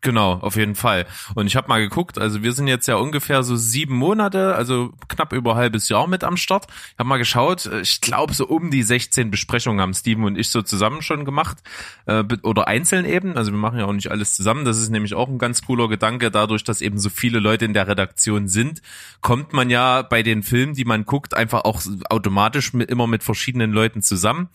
[0.00, 1.06] Genau, auf jeden Fall.
[1.34, 4.92] Und ich habe mal geguckt, also wir sind jetzt ja ungefähr so sieben Monate, also
[5.08, 6.66] knapp über halbes Jahr mit am Start.
[6.92, 10.38] Ich habe mal geschaut, äh, ich glaube so um die 16 Besprechungen haben Steven und
[10.38, 11.58] ich so zusammen schon gemacht
[12.06, 13.36] äh, oder einzeln eben.
[13.36, 14.64] Also wir machen ja auch nicht alles zusammen.
[14.64, 16.30] Das ist nämlich auch ein ganz cooler Gedanke.
[16.30, 18.82] Dadurch, dass eben so viele Leute in der Redaktion sind,
[19.20, 23.24] kommt man ja bei den Filmen, die man guckt, einfach auch automatisch mit, immer mit
[23.24, 24.48] verschiedenen Leuten zusammen.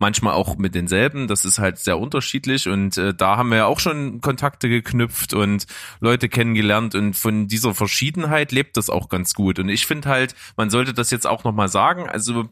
[0.00, 1.28] Manchmal auch mit denselben.
[1.28, 5.34] Das ist halt sehr unterschiedlich und äh, da haben wir ja auch schon Kontakte geknüpft
[5.34, 5.66] und
[6.00, 9.58] Leute kennengelernt und von dieser Verschiedenheit lebt das auch ganz gut.
[9.58, 12.48] Und ich finde halt, man sollte das jetzt auch nochmal sagen, also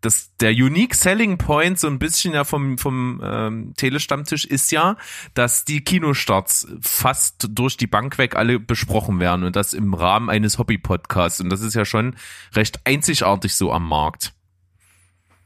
[0.00, 4.96] das, der unique selling point so ein bisschen ja vom, vom ähm, Telestammtisch ist ja,
[5.34, 10.30] dass die Kinostarts fast durch die Bank weg alle besprochen werden und das im Rahmen
[10.30, 11.40] eines Hobby-Podcasts.
[11.40, 12.14] Und das ist ja schon
[12.54, 14.34] recht einzigartig so am Markt.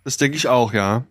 [0.05, 1.07] Das denke ich auch, ja.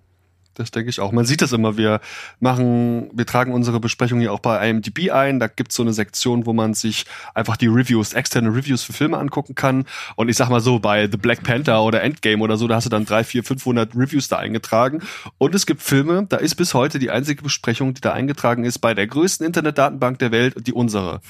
[0.62, 1.12] Das denke ich auch.
[1.12, 1.76] Man sieht das immer.
[1.76, 1.99] Wir
[2.39, 5.39] machen, wir tragen unsere Besprechung hier auch bei IMDb ein.
[5.39, 9.18] Da gibt's so eine Sektion, wo man sich einfach die Reviews, externe Reviews für Filme
[9.18, 9.86] angucken kann.
[10.16, 12.86] Und ich sag mal so, bei The Black Panther oder Endgame oder so, da hast
[12.86, 15.01] du dann drei, vier, 500 Reviews da eingetragen.
[15.39, 18.80] Und es gibt Filme, da ist bis heute die einzige Besprechung, die da eingetragen ist,
[18.80, 21.22] bei der größten Internetdatenbank der Welt, die unsere.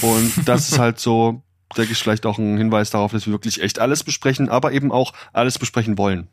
[0.00, 1.42] Und das ist halt so,
[1.76, 4.90] denke ich, vielleicht auch ein Hinweis darauf, dass wir wirklich echt alles besprechen, aber eben
[4.90, 6.28] auch alles besprechen wollen.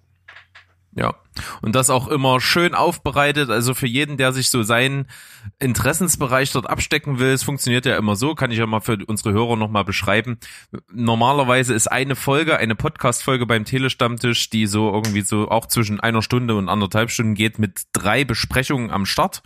[0.95, 1.13] Ja.
[1.61, 3.49] Und das auch immer schön aufbereitet.
[3.49, 5.07] Also für jeden, der sich so seinen
[5.59, 9.33] Interessensbereich dort abstecken will, es funktioniert ja immer so, kann ich ja mal für unsere
[9.33, 10.37] Hörer nochmal beschreiben.
[10.91, 16.21] Normalerweise ist eine Folge, eine Podcast-Folge beim Telestammtisch, die so irgendwie so auch zwischen einer
[16.21, 19.41] Stunde und anderthalb Stunden geht, mit drei Besprechungen am Start.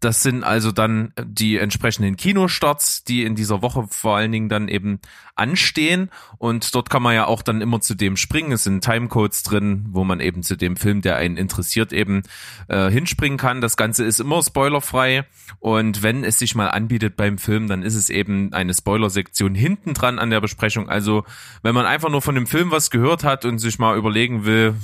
[0.00, 4.68] Das sind also dann die entsprechenden Kinostarts, die in dieser Woche vor allen Dingen dann
[4.68, 5.00] eben
[5.34, 6.10] anstehen.
[6.38, 8.52] Und dort kann man ja auch dann immer zu dem springen.
[8.52, 12.22] Es sind Timecodes drin, wo man eben zu dem Film, der einen interessiert, eben
[12.68, 13.60] äh, hinspringen kann.
[13.60, 15.24] Das Ganze ist immer spoilerfrei.
[15.58, 19.94] Und wenn es sich mal anbietet beim Film, dann ist es eben eine Spoiler-Sektion hinten
[19.94, 20.88] dran an der Besprechung.
[20.88, 21.24] Also
[21.62, 24.74] wenn man einfach nur von dem Film was gehört hat und sich mal überlegen will,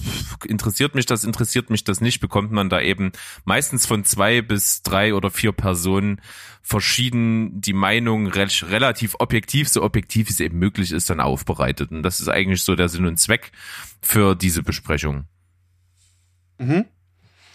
[0.47, 3.13] interessiert mich das, interessiert mich das nicht, bekommt man da eben
[3.45, 6.21] meistens von zwei bis drei oder vier Personen
[6.63, 11.91] verschieden die Meinung re relativ objektiv, so objektiv es eben möglich ist, dann aufbereitet.
[11.91, 13.53] Und das ist eigentlich so der Sinn und Zweck
[14.01, 15.25] für diese Besprechung.
[16.63, 16.87] Mhm.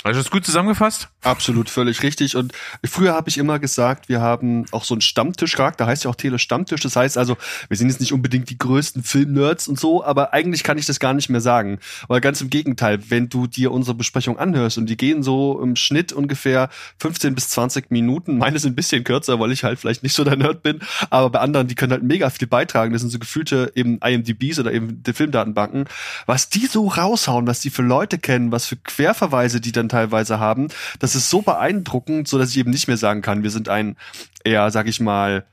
[0.08, 1.10] Hast du das gut zusammengefasst?
[1.22, 2.38] Absolut, völlig richtig.
[2.38, 2.54] Und
[2.86, 6.40] früher habe ich immer gesagt, wir haben auch so einen Stammtischcharakter, heißt ja auch Tele
[6.40, 6.80] Stammtisch.
[6.80, 7.36] Das heißt also,
[7.68, 11.02] wir sind jetzt nicht unbedingt die größten Filmnerds und so, aber eigentlich kann ich das
[11.02, 11.80] gar nicht mehr sagen.
[12.08, 15.76] Weil ganz im Gegenteil, wenn du dir unsere Besprechung anhörst und die gehen so im
[15.76, 20.04] Schnitt ungefähr 15 bis 20 Minuten, meine sind ein bisschen kürzer, weil ich halt vielleicht
[20.04, 20.80] nicht so der Nerd bin,
[21.10, 22.94] aber bei anderen, die können halt mega viel beitragen.
[22.94, 25.84] Das sind so gefühlte eben IMDbs oder eben die Filmdatenbanken.
[26.26, 29.97] Was die so raushauen, was die für Leute kennen, was für Querverweise die dann teilweise
[30.40, 30.68] haben,
[31.00, 33.98] das ist so beeindruckend, so dass ich eben nicht mehr sagen kann, wir sind ein
[34.44, 35.46] eher, sag ich mal,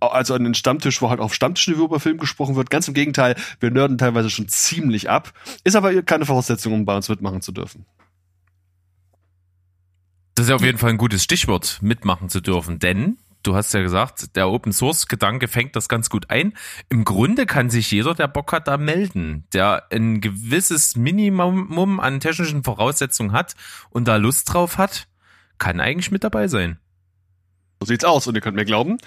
[0.00, 2.70] also an den Stammtisch, wo halt auf Stammtischniveau über Film gesprochen wird.
[2.70, 5.32] Ganz im Gegenteil, wir nörden teilweise schon ziemlich ab.
[5.64, 7.84] Ist aber keine Voraussetzung, um bei uns mitmachen zu dürfen.
[10.34, 13.18] Das ist ja auf jeden Fall ein gutes Stichwort, mitmachen zu dürfen, denn
[13.48, 16.52] du hast ja gesagt, der Open Source Gedanke fängt das ganz gut ein.
[16.90, 22.20] Im Grunde kann sich jeder, der Bock hat, da melden, der ein gewisses Minimum an
[22.20, 23.54] technischen Voraussetzungen hat
[23.90, 25.08] und da Lust drauf hat,
[25.56, 26.78] kann eigentlich mit dabei sein.
[27.80, 28.26] So sieht's aus.
[28.26, 28.98] Und ihr könnt mir glauben,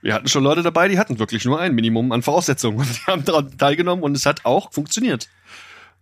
[0.00, 3.10] wir hatten schon Leute dabei, die hatten wirklich nur ein Minimum an Voraussetzungen und die
[3.10, 5.28] haben daran teilgenommen und es hat auch funktioniert.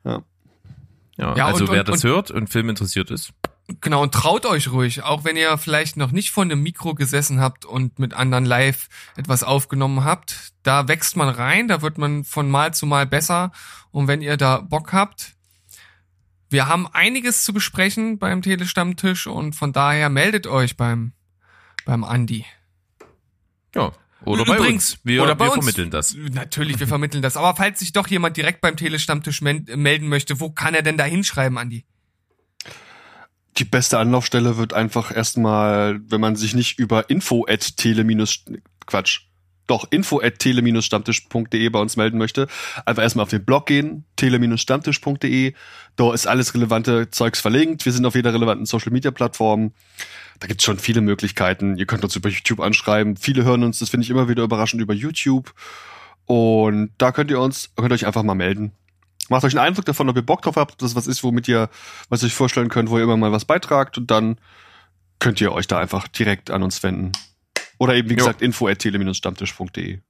[0.04, 0.22] Ja,
[1.16, 3.32] Ja, also und- wer und- das und- hört und Film interessiert ist.
[3.80, 7.40] Genau, und traut euch ruhig, auch wenn ihr vielleicht noch nicht vor einem Mikro gesessen
[7.40, 10.52] habt und mit anderen live etwas aufgenommen habt.
[10.62, 13.52] Da wächst man rein, da wird man von Mal zu Mal besser.
[13.90, 15.34] Und wenn ihr da Bock habt,
[16.48, 21.12] wir haben einiges zu besprechen beim Telestammtisch und von daher meldet euch beim,
[21.84, 22.44] beim Andi.
[23.74, 23.92] Ja,
[24.24, 25.00] Oder bei Übrigens, uns.
[25.04, 25.64] Wir, oder bei wir uns.
[25.64, 26.14] vermitteln das.
[26.14, 27.36] Natürlich, wir vermitteln das.
[27.36, 31.04] Aber falls sich doch jemand direkt beim Telestammtisch melden möchte, wo kann er denn da
[31.04, 31.84] hinschreiben, Andi?
[33.60, 38.06] Die beste Anlaufstelle wird einfach erstmal, wenn man sich nicht über info at tele
[38.86, 39.20] Quatsch.
[39.66, 42.48] Doch, info at tele-stammtisch.de bei uns melden möchte,
[42.86, 45.52] einfach erstmal auf den Blog gehen, tele-stammtisch.de.
[45.94, 47.84] Da ist alles relevante Zeugs verlinkt.
[47.84, 49.72] Wir sind auf jeder relevanten Social Media Plattform.
[50.38, 51.76] Da gibt's schon viele Möglichkeiten.
[51.76, 53.18] Ihr könnt uns über YouTube anschreiben.
[53.18, 55.52] Viele hören uns, das finde ich immer wieder überraschend, über YouTube.
[56.24, 58.72] Und da könnt ihr uns, könnt euch einfach mal melden.
[59.30, 61.46] Macht euch einen Eindruck davon, ob ihr Bock drauf habt, ob das was ist, womit
[61.46, 61.70] ihr,
[62.08, 64.38] was ihr euch vorstellen könnt, wo ihr immer mal was beitragt und dann
[65.20, 67.12] könnt ihr euch da einfach direkt an uns wenden.
[67.78, 68.18] Oder eben, wie Jo.
[68.18, 70.00] gesagt, info at tele-stammtisch.de.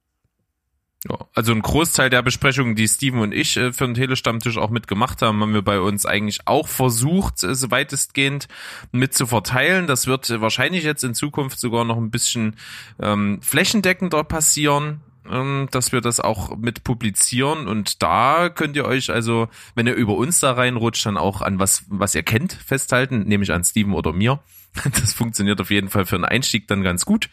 [1.09, 4.69] Ja, also ein Großteil der Besprechungen, die Steven und ich äh, für den Telestammtisch auch
[4.69, 8.47] mitgemacht haben, haben wir bei uns eigentlich auch versucht, äh, so weitestgehend
[8.91, 9.87] mit zu verteilen.
[9.87, 12.55] Das wird äh, wahrscheinlich jetzt in Zukunft sogar noch ein bisschen
[12.99, 17.67] ähm, flächendeckender passieren, dass wir das auch mit publizieren.
[17.67, 21.59] Und da könnt ihr euch also, wenn ihr über uns da reinrutscht, dann auch an
[21.59, 24.39] was, was ihr kennt, festhalten, nämlich an Steven oder mir.
[25.01, 27.29] Das funktioniert auf jeden Fall für einen Einstieg dann ganz gut.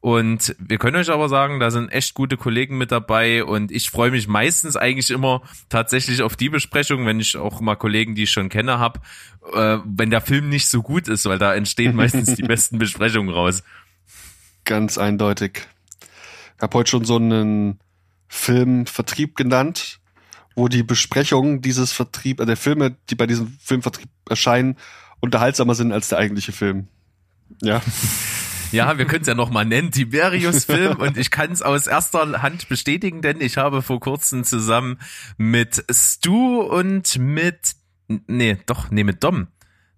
[0.00, 3.90] Und wir können euch aber sagen, da sind echt gute Kollegen mit dabei und ich
[3.90, 8.22] freue mich meistens eigentlich immer tatsächlich auf die Besprechung, wenn ich auch mal Kollegen, die
[8.22, 9.04] ich schon kenne, hab,
[9.52, 13.34] äh, wenn der Film nicht so gut ist, weil da entstehen meistens die besten Besprechungen
[13.34, 13.62] raus.
[14.64, 15.68] Ganz eindeutig.
[16.60, 17.78] Habe heute schon so einen
[18.28, 20.00] Filmvertrieb genannt,
[20.54, 24.76] wo die Besprechungen dieses Vertrieb, äh, der Filme, die bei diesem Filmvertrieb erscheinen,
[25.20, 26.88] unterhaltsamer sind als der eigentliche Film.
[27.62, 27.82] Ja.
[28.72, 31.88] Ja, wir können es ja noch mal nennen, Tiberius Film und ich kann es aus
[31.88, 35.00] erster Hand bestätigen, denn ich habe vor kurzem zusammen
[35.36, 37.74] mit Stu und mit
[38.26, 39.48] nee, doch, nee, mit Dom.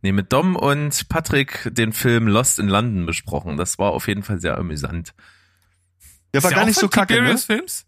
[0.01, 3.57] Nee, mit Dom und Patrick den Film Lost in London besprochen.
[3.57, 5.15] Das war auf jeden Fall sehr amüsant.
[6.33, 7.21] Der war gar nicht von so kacke, ne?
[7.21, 7.87] Tiberius Films?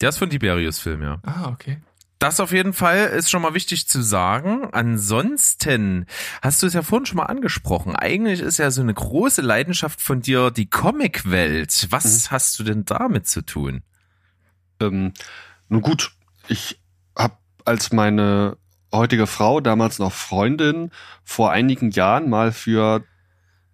[0.00, 1.18] Der ist von Tiberius Film, ja.
[1.22, 1.80] Ah, okay.
[2.18, 4.68] Das auf jeden Fall ist schon mal wichtig zu sagen.
[4.72, 6.06] Ansonsten
[6.42, 7.94] hast du es ja vorhin schon mal angesprochen.
[7.96, 11.88] Eigentlich ist ja so eine große Leidenschaft von dir die Comicwelt.
[11.90, 13.82] Was hast du denn damit zu tun?
[14.80, 15.12] Ähm,
[15.68, 16.12] nun gut,
[16.48, 16.80] ich
[17.16, 18.56] habe als meine
[18.92, 20.90] heutige Frau, damals noch Freundin,
[21.24, 23.04] vor einigen Jahren mal für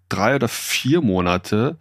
[0.08, 1.78] drei oder vier Monate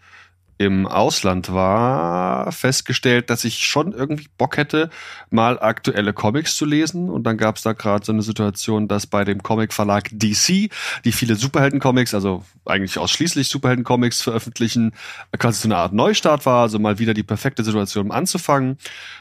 [0.59, 4.89] im Ausland war, festgestellt, dass ich schon irgendwie Bock hätte,
[5.29, 7.09] mal aktuelle Comics zu lesen.
[7.09, 10.69] Und dann gab es da gerade so eine Situation, dass bei dem Comicverlag DC,
[11.05, 14.91] die viele Superhelden-Comics, also eigentlich ausschließlich Superhelden-Comics veröffentlichen,
[15.37, 18.77] quasi so eine Art Neustart war, also mal wieder die perfekte Situation, um anzufangen.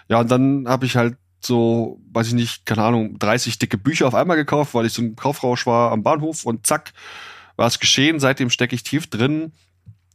[0.08, 4.08] Ja, und dann habe ich halt so, weiß ich nicht, keine Ahnung, 30 dicke Bücher
[4.08, 6.92] auf einmal gekauft, weil ich so im Kaufrausch war am Bahnhof und zack,
[7.54, 8.18] war es geschehen.
[8.18, 9.52] Seitdem stecke ich tief drin.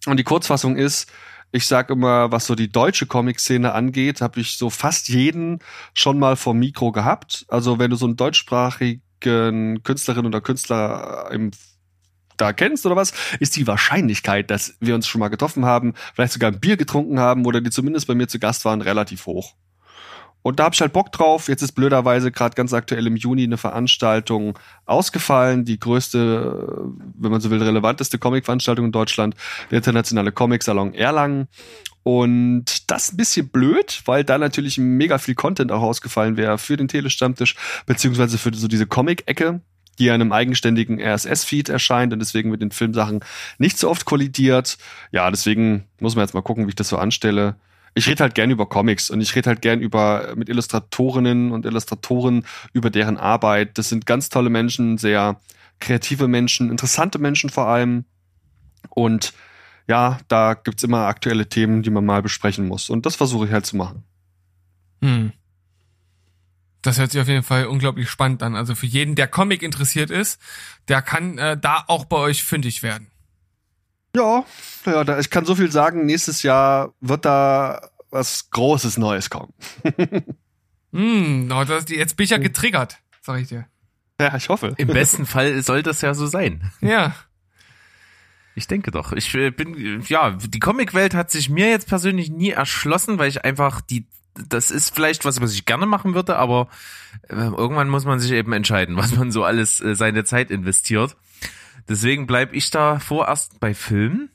[0.06, 1.10] Und die Kurzfassung ist,
[1.52, 5.60] ich sag immer, was so die deutsche Comic-Szene angeht, habe ich so fast jeden
[5.94, 7.46] schon mal vom Mikro gehabt.
[7.48, 11.52] Also wenn du so einen deutschsprachigen Künstlerin oder Künstler im
[12.38, 16.34] da kennst oder was, ist die Wahrscheinlichkeit, dass wir uns schon mal getroffen haben, vielleicht
[16.34, 19.54] sogar ein Bier getrunken haben oder die zumindest bei mir zu Gast waren, relativ hoch.
[20.44, 21.48] Und da hab ich halt Bock drauf.
[21.48, 25.66] Jetzt ist blöderweise gerade ganz aktuell im Juni eine Veranstaltung ausgefallen.
[25.66, 29.36] Die größte, wenn man so will, relevanteste Comic-Veranstaltung in Deutschland,
[29.72, 31.48] der internationale Comic-Salon Erlangen.
[32.04, 36.58] Und das ist ein bisschen blöd, weil da natürlich mega viel Content auch ausgefallen wäre
[36.58, 39.62] für den Telestammtisch, beziehungsweise für so diese Comic-Ecke,
[39.98, 43.22] die ja in einem eigenständigen RSS-Feed erscheint und deswegen mit den Filmsachen
[43.58, 44.78] nicht so oft kollidiert.
[45.12, 47.56] Ja, deswegen muss man jetzt mal gucken, wie ich das so anstelle
[47.96, 51.66] ich rede halt gern über Comics und ich rede halt gern über mit Illustratorinnen und
[51.66, 53.78] Illustratoren über deren Arbeit.
[53.78, 55.40] Das sind ganz tolle Menschen, sehr
[55.80, 58.06] kreative Menschen, interessante Menschen vor allem.
[58.90, 59.34] Und
[59.88, 62.90] ja, da gibt's immer aktuelle Themen, die man mal besprechen muss.
[62.90, 64.04] Und das versuche ich halt zu machen.
[65.02, 65.34] Hm.
[66.82, 68.56] Das hört sich auf jeden Fall unglaublich spannend an.
[68.56, 70.42] Also für jeden, der Comic interessiert ist,
[70.90, 73.08] der kann äh, da auch bei euch fündig werden.
[74.16, 74.46] Ja,
[74.86, 76.06] ja, da, ich kann so viel sagen.
[76.06, 79.54] Nächstes Jahr wird da was Großes Neues kommen.
[80.94, 83.66] Hm, oh, jetzt bin ich ja getriggert, sag ich dir.
[84.22, 84.76] Ja, ich hoffe.
[84.78, 86.72] Im besten Fall soll das ja so sein.
[86.82, 87.16] Ja.
[88.56, 89.12] Ich denke doch.
[89.12, 93.44] Ich äh, bin, ja, die Comicwelt hat sich mir jetzt persönlich nie erschlossen, weil ich
[93.44, 94.06] einfach die,
[94.36, 96.68] das ist vielleicht was, was ich gerne machen würde, aber
[97.28, 101.16] äh, irgendwann muss man sich eben entscheiden, was man so alles äh, seine Zeit investiert.
[101.88, 104.30] Deswegen bleib ich da vorerst bei Filmen.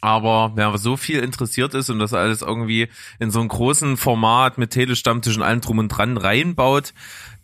[0.00, 4.56] Aber wer so viel interessiert ist und das alles irgendwie in so einem großen Format
[4.56, 6.94] mit Telestammtisch und allem drum und dran reinbaut,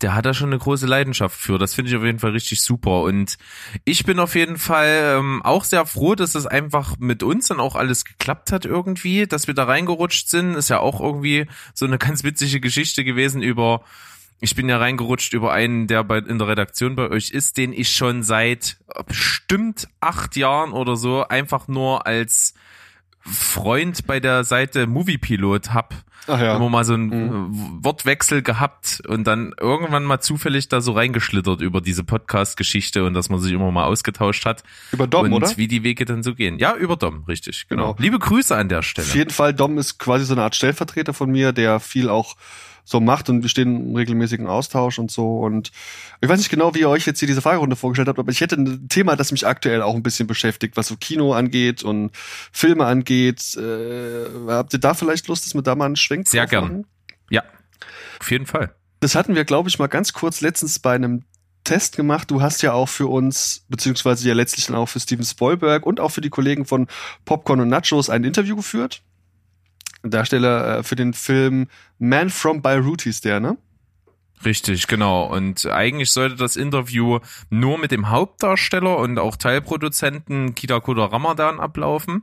[0.02, 1.58] der hat da schon eine große Leidenschaft für.
[1.58, 3.02] Das finde ich auf jeden Fall richtig super.
[3.02, 3.38] Und
[3.84, 7.58] ich bin auf jeden Fall ähm, auch sehr froh, dass das einfach mit uns dann
[7.58, 10.54] auch alles geklappt hat irgendwie, dass wir da reingerutscht sind.
[10.54, 13.82] Ist ja auch irgendwie so eine ganz witzige Geschichte gewesen über
[14.44, 17.72] ich bin ja reingerutscht über einen, der bei, in der Redaktion bei euch ist, den
[17.72, 18.76] ich schon seit
[19.06, 22.54] bestimmt acht Jahren oder so einfach nur als
[23.20, 25.94] Freund bei der Seite Moviepilot hab.
[26.26, 26.56] Ach ja.
[26.56, 31.80] Immer mal so einen Wortwechsel gehabt und dann irgendwann mal zufällig da so reingeschlittert über
[31.80, 34.62] diese Podcast-Geschichte und dass man sich immer mal ausgetauscht hat.
[34.92, 35.56] Über Dom, und oder?
[35.56, 36.58] wie die Wege dann so gehen.
[36.58, 37.94] Ja, über Dom, richtig, genau.
[37.94, 38.02] Genau.
[38.02, 39.06] Liebe Grüße an der Stelle.
[39.06, 42.36] Auf jeden Fall, Dom ist quasi so eine Art Stellvertreter von mir, der viel auch
[42.84, 45.38] so macht und wir stehen im regelmäßigen Austausch und so.
[45.38, 45.72] Und
[46.20, 48.40] ich weiß nicht genau, wie ihr euch jetzt hier diese Fragerunde vorgestellt habt, aber ich
[48.40, 52.10] hätte ein Thema, das mich aktuell auch ein bisschen beschäftigt, was so Kino angeht und
[52.52, 53.56] Filme angeht.
[53.56, 56.64] Äh, habt ihr da vielleicht Lust, dass wir da mal einen Schwenk Sehr drauf gern.
[56.64, 56.86] machen?
[57.30, 57.42] Ja,
[58.20, 58.74] auf jeden Fall.
[59.00, 61.24] Das hatten wir, glaube ich, mal ganz kurz letztens bei einem
[61.64, 62.30] Test gemacht.
[62.30, 65.98] Du hast ja auch für uns, beziehungsweise ja letztlich dann auch für Steven Spielberg und
[65.98, 66.86] auch für die Kollegen von
[67.24, 69.02] Popcorn und Nachos ein Interview geführt.
[70.10, 73.56] Darsteller äh, für den Film Man from Beirut hieß der, ne?
[74.44, 75.24] Richtig, genau.
[75.24, 81.60] Und eigentlich sollte das Interview nur mit dem Hauptdarsteller und auch Teilproduzenten Kida Koda Ramadan
[81.60, 82.22] ablaufen.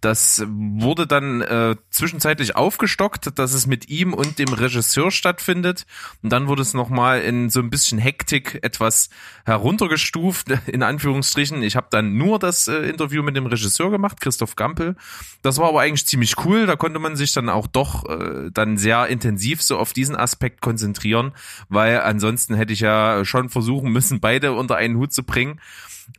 [0.00, 5.84] Das wurde dann äh, zwischenzeitlich aufgestockt, dass es mit ihm und dem Regisseur stattfindet.
[6.22, 9.10] Und dann wurde es nochmal in so ein bisschen Hektik etwas
[9.44, 11.62] heruntergestuft, in Anführungsstrichen.
[11.62, 14.96] Ich habe dann nur das äh, Interview mit dem Regisseur gemacht, Christoph Gampel.
[15.42, 16.66] Das war aber eigentlich ziemlich cool.
[16.66, 20.62] Da konnte man sich dann auch doch äh, dann sehr intensiv so auf diesen Aspekt
[20.62, 21.32] konzentrieren,
[21.68, 25.60] weil ansonsten hätte ich ja schon versuchen müssen, beide unter einen Hut zu bringen.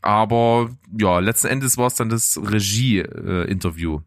[0.01, 4.01] Aber ja, letzten Endes war es dann das Regie-Interview.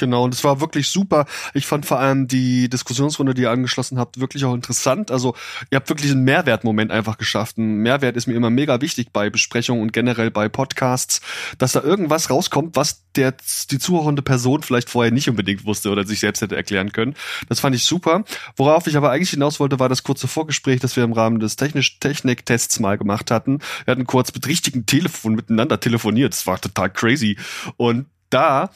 [0.00, 1.26] Genau, und es war wirklich super.
[1.52, 5.10] Ich fand vor allem die Diskussionsrunde, die ihr angeschlossen habt, wirklich auch interessant.
[5.10, 5.34] Also
[5.70, 7.58] ihr habt wirklich einen Mehrwertmoment einfach geschafft.
[7.58, 11.20] Ein Mehrwert ist mir immer mega wichtig bei Besprechungen und generell bei Podcasts,
[11.58, 13.34] dass da irgendwas rauskommt, was der
[13.70, 17.14] die zuhörende Person vielleicht vorher nicht unbedingt wusste oder sich selbst hätte erklären können.
[17.50, 18.24] Das fand ich super.
[18.56, 21.56] Worauf ich aber eigentlich hinaus wollte, war das kurze Vorgespräch, das wir im Rahmen des
[21.56, 23.58] technisch Technik-Tests mal gemacht hatten.
[23.84, 26.32] Wir hatten kurz mit richtigen Telefon miteinander telefoniert.
[26.32, 27.36] Das war total crazy.
[27.76, 28.70] Und da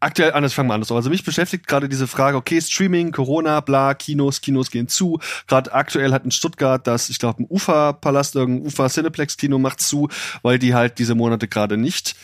[0.00, 0.96] aktuell anders, fangen wir anders an.
[0.96, 5.18] Also mich beschäftigt gerade diese Frage, okay, Streaming, Corona, bla, Kinos, Kinos gehen zu.
[5.46, 10.08] Gerade aktuell hat in Stuttgart das, ich glaube, ein Ufa-Palast, irgendein Ufa-Cineplex-Kino macht zu,
[10.42, 12.16] weil die halt diese Monate gerade nicht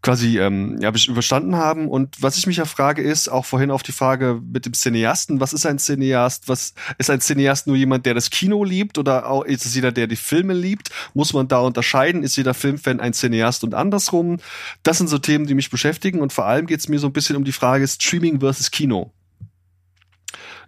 [0.00, 1.88] quasi ähm, ja, überstanden haben.
[1.88, 5.40] Und was ich mich ja frage, ist auch vorhin auf die Frage mit dem Cineasten,
[5.40, 6.48] was ist ein Cineast?
[6.48, 9.90] Was ist ein Cineast nur jemand, der das Kino liebt oder auch ist es jeder,
[9.90, 10.90] der die Filme liebt?
[11.14, 12.22] Muss man da unterscheiden?
[12.22, 14.38] Ist jeder Filmfan ein Cineast und andersrum?
[14.84, 17.12] Das sind so Themen, die mich beschäftigen und vor allem geht es mir so ein
[17.12, 19.12] bisschen um die Frage Streaming versus Kino.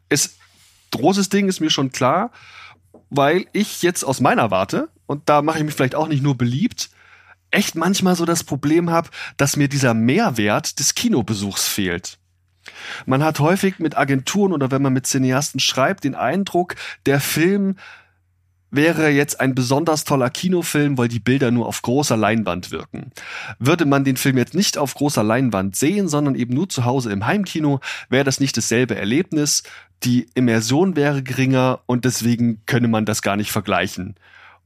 [0.08, 0.36] Es
[0.90, 2.32] großes Ding ist mir schon klar,
[3.10, 6.36] weil ich jetzt aus meiner Warte und da mache ich mich vielleicht auch nicht nur
[6.36, 6.90] beliebt,
[7.50, 12.18] echt manchmal so das Problem habe, dass mir dieser Mehrwert des Kinobesuchs fehlt.
[13.06, 16.76] Man hat häufig mit Agenturen oder wenn man mit Cineasten schreibt, den Eindruck,
[17.06, 17.76] der Film
[18.70, 23.10] wäre jetzt ein besonders toller Kinofilm, weil die Bilder nur auf großer Leinwand wirken.
[23.58, 27.10] Würde man den Film jetzt nicht auf großer Leinwand sehen, sondern eben nur zu Hause
[27.10, 29.64] im Heimkino, wäre das nicht dasselbe Erlebnis.
[30.04, 34.14] Die Immersion wäre geringer und deswegen könne man das gar nicht vergleichen.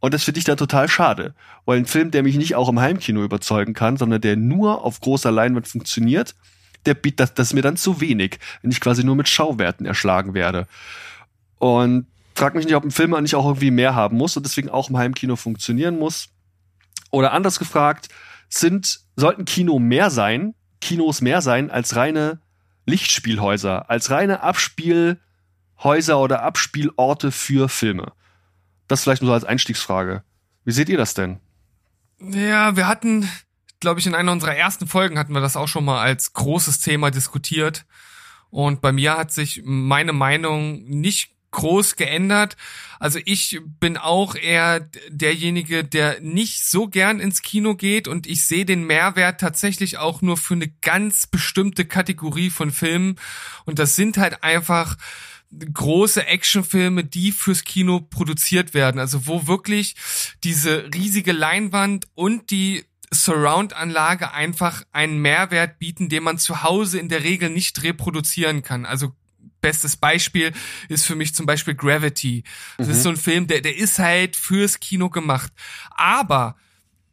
[0.05, 1.33] Und das finde ich da total schade,
[1.65, 5.01] weil ein Film, der mich nicht auch im Heimkino überzeugen kann, sondern der nur auf
[5.01, 6.35] großer Leinwand funktioniert,
[6.85, 10.35] der bietet das, das mir dann zu wenig, wenn ich quasi nur mit Schauwerten erschlagen
[10.35, 10.67] werde.
[11.59, 14.69] Und frag mich nicht, ob ein Film nicht auch irgendwie mehr haben muss und deswegen
[14.69, 16.29] auch im Heimkino funktionieren muss.
[17.11, 18.11] Oder anders gefragt,
[18.51, 22.41] sind, sollten Kino mehr sein, Kinos mehr sein als reine
[22.85, 28.13] Lichtspielhäuser, als reine Abspielhäuser oder Abspielorte für Filme?
[28.89, 30.23] Das vielleicht nur als Einstiegsfrage.
[30.65, 31.41] Wie seht ihr das denn?
[32.21, 33.29] Ja, wir hatten,
[33.81, 36.81] glaube ich, in einer unserer ersten Folgen hatten wir das auch schon mal als großes
[36.81, 37.85] Thema diskutiert.
[38.51, 42.57] Und bei mir hat sich meine Meinung nicht groß geändert.
[42.99, 48.45] Also ich bin auch eher derjenige, der nicht so gern ins Kino geht und ich
[48.45, 53.17] sehe den Mehrwert tatsächlich auch nur für eine ganz bestimmte Kategorie von Filmen.
[53.65, 54.97] Und das sind halt einfach
[55.73, 58.99] große Actionfilme, die fürs Kino produziert werden.
[58.99, 59.95] Also wo wirklich
[60.43, 67.09] diese riesige Leinwand und die Surround-Anlage einfach einen Mehrwert bieten, den man zu Hause in
[67.09, 68.87] der Regel nicht reproduzieren kann.
[68.87, 69.13] Also
[69.61, 70.53] bestes Beispiel
[70.89, 72.45] ist für mich zum Beispiel Gravity.
[72.77, 72.93] Das Mhm.
[72.93, 75.53] ist so ein Film, der, der ist halt fürs Kino gemacht.
[75.91, 76.57] Aber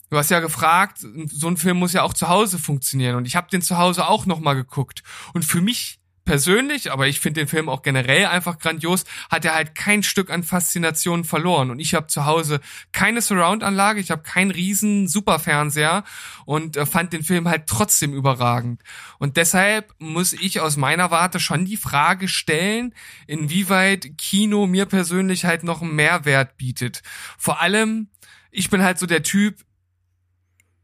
[0.10, 0.98] Du hast ja gefragt,
[1.32, 4.06] so ein Film muss ja auch zu Hause funktionieren und ich habe den zu Hause
[4.08, 8.26] auch noch mal geguckt und für mich persönlich, aber ich finde den Film auch generell
[8.26, 11.72] einfach grandios, hat er halt kein Stück an Faszination verloren.
[11.72, 12.60] Und ich habe zu Hause
[12.92, 16.04] keine Surround-Anlage, ich habe keinen riesen Superfernseher
[16.46, 18.82] und äh, fand den Film halt trotzdem überragend.
[19.18, 22.94] Und deshalb muss ich aus meiner Warte schon die Frage stellen,
[23.28, 27.02] inwieweit Kino mir persönlich halt noch einen Mehrwert bietet.
[27.38, 28.10] Vor allem,
[28.52, 29.56] ich bin halt so der Typ,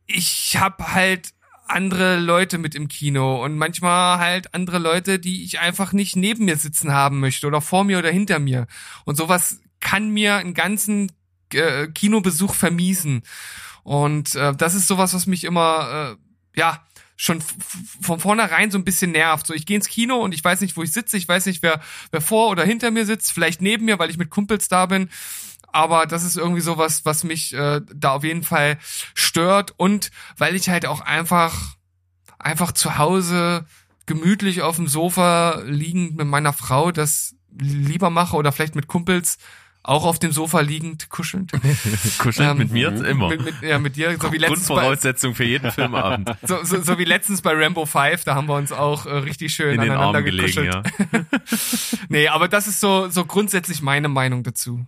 [0.08, 1.34] ich habe halt
[1.70, 6.46] andere Leute mit im Kino und manchmal halt andere Leute, die ich einfach nicht neben
[6.46, 8.68] mir sitzen haben möchte oder vor mir oder hinter mir.
[9.06, 11.12] Und sowas kann mir einen ganzen
[11.54, 13.24] äh, Kinobesuch vermiesen.
[13.84, 16.84] Und äh, das ist sowas, was mich immer, äh, ja,
[17.16, 17.42] schon
[18.02, 19.48] von vornherein so ein bisschen nervt.
[19.48, 21.64] So, ich gehe ins Kino und ich weiß nicht, wo ich sitze, ich weiß nicht,
[21.64, 24.86] wer, wer vor oder hinter mir sitzt, vielleicht neben mir, weil ich mit Kumpels da
[24.86, 25.10] bin
[25.78, 28.80] aber das ist irgendwie sowas, was mich äh, da auf jeden Fall
[29.14, 31.76] stört und weil ich halt auch einfach
[32.40, 33.66] einfach zu Hause
[34.08, 39.38] gemütlich auf dem Sofa liegend mit meiner Frau das lieber mache oder vielleicht mit Kumpels
[39.84, 41.52] auch auf dem Sofa liegend kuschelnd.
[42.18, 43.30] Kuschelnd Ähm, mit mir immer.
[43.30, 46.30] Mit, mit, ja, mit dir, so wie letztens bei, Grundvoraussetzung für jeden Filmabend.
[46.42, 49.54] so, so, so wie letztens bei Rambo 5, da haben wir uns auch äh, richtig
[49.54, 50.86] schön In den aneinander Armen gelegen, gekuschelt.
[51.14, 52.00] ja.
[52.10, 54.86] Nee, aber das ist so, so grundsätzlich meine Meinung dazu.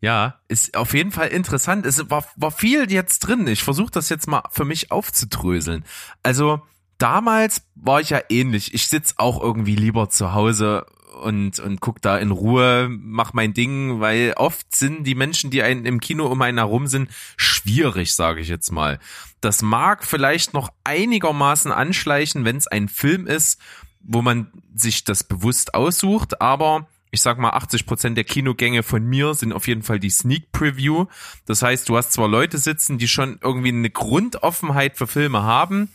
[0.00, 1.84] Ja, ist auf jeden Fall interessant.
[1.84, 3.46] Es war, war viel jetzt drin.
[3.48, 5.84] Ich versuche das jetzt mal für mich aufzudröseln.
[6.22, 6.62] Also
[6.98, 8.74] damals war ich ja ähnlich.
[8.74, 10.86] Ich sitz auch irgendwie lieber zu Hause
[11.20, 15.62] und, und guck da in Ruhe, mach mein Ding, weil oft sind die Menschen, die
[15.62, 19.00] einen im Kino um einen herum sind, schwierig, sage ich jetzt mal.
[19.40, 23.60] Das mag vielleicht noch einigermaßen anschleichen, wenn es ein Film ist,
[24.00, 29.04] wo man sich das bewusst aussucht, aber ich sag mal, 80 Prozent der Kinogänge von
[29.04, 31.06] mir sind auf jeden Fall die Sneak Preview.
[31.46, 35.90] Das heißt, du hast zwar Leute sitzen, die schon irgendwie eine Grundoffenheit für Filme haben,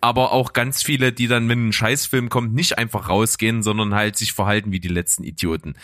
[0.00, 4.16] aber auch ganz viele, die dann, wenn ein Scheißfilm kommt, nicht einfach rausgehen, sondern halt
[4.16, 5.74] sich verhalten wie die letzten Idioten.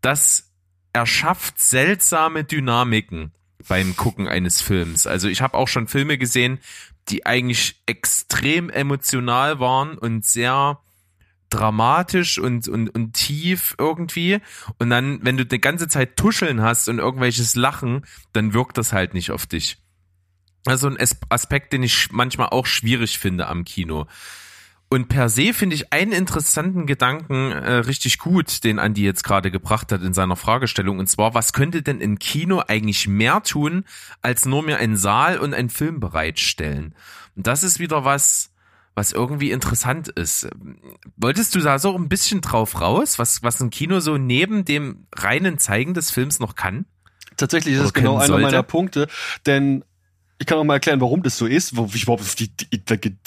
[0.00, 0.50] Das
[0.92, 3.32] erschafft seltsame Dynamiken
[3.68, 5.06] beim Gucken eines Films.
[5.06, 6.58] Also ich habe auch schon Filme gesehen,
[7.08, 10.80] die eigentlich extrem emotional waren und sehr
[11.50, 14.38] dramatisch und, und, und tief irgendwie.
[14.78, 18.92] Und dann, wenn du die ganze Zeit Tuscheln hast und irgendwelches Lachen, dann wirkt das
[18.92, 19.78] halt nicht auf dich.
[20.66, 24.06] Also ein As- Aspekt, den ich manchmal auch schwierig finde am Kino.
[24.92, 29.52] Und per se finde ich einen interessanten Gedanken äh, richtig gut, den Andi jetzt gerade
[29.52, 30.98] gebracht hat in seiner Fragestellung.
[30.98, 33.84] Und zwar, was könnte denn ein Kino eigentlich mehr tun,
[34.20, 36.96] als nur mir einen Saal und einen Film bereitstellen?
[37.36, 38.49] Und das ist wieder was,
[39.00, 40.46] was irgendwie interessant ist.
[41.16, 45.06] Wolltest du da so ein bisschen drauf raus, was, was ein Kino so neben dem
[45.16, 46.84] reinen Zeigen des Films noch kann?
[47.38, 48.42] Tatsächlich ist es genau einer sollte.
[48.42, 49.08] meiner Punkte,
[49.46, 49.84] denn
[50.38, 52.50] ich kann auch mal erklären, warum das so ist, wo ich überhaupt auf die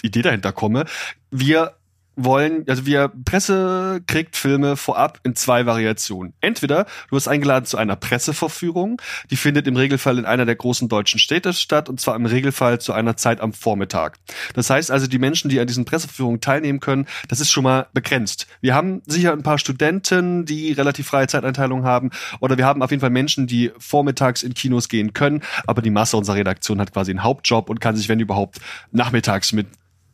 [0.03, 0.85] Idee dahinter komme.
[1.31, 1.75] Wir
[2.15, 6.33] wollen, also wir Presse kriegt Filme vorab in zwei Variationen.
[6.41, 10.89] Entweder du wirst eingeladen zu einer Presseverführung, die findet im Regelfall in einer der großen
[10.89, 14.17] deutschen Städte statt und zwar im Regelfall zu einer Zeit am Vormittag.
[14.53, 17.87] Das heißt also, die Menschen, die an diesen Presseverführungen teilnehmen können, das ist schon mal
[17.93, 18.47] begrenzt.
[18.61, 22.91] Wir haben sicher ein paar Studenten, die relativ freie Zeiteinteilung haben oder wir haben auf
[22.91, 26.93] jeden Fall Menschen, die vormittags in Kinos gehen können, aber die Masse unserer Redaktion hat
[26.93, 28.59] quasi einen Hauptjob und kann sich, wenn überhaupt,
[28.91, 29.67] nachmittags mit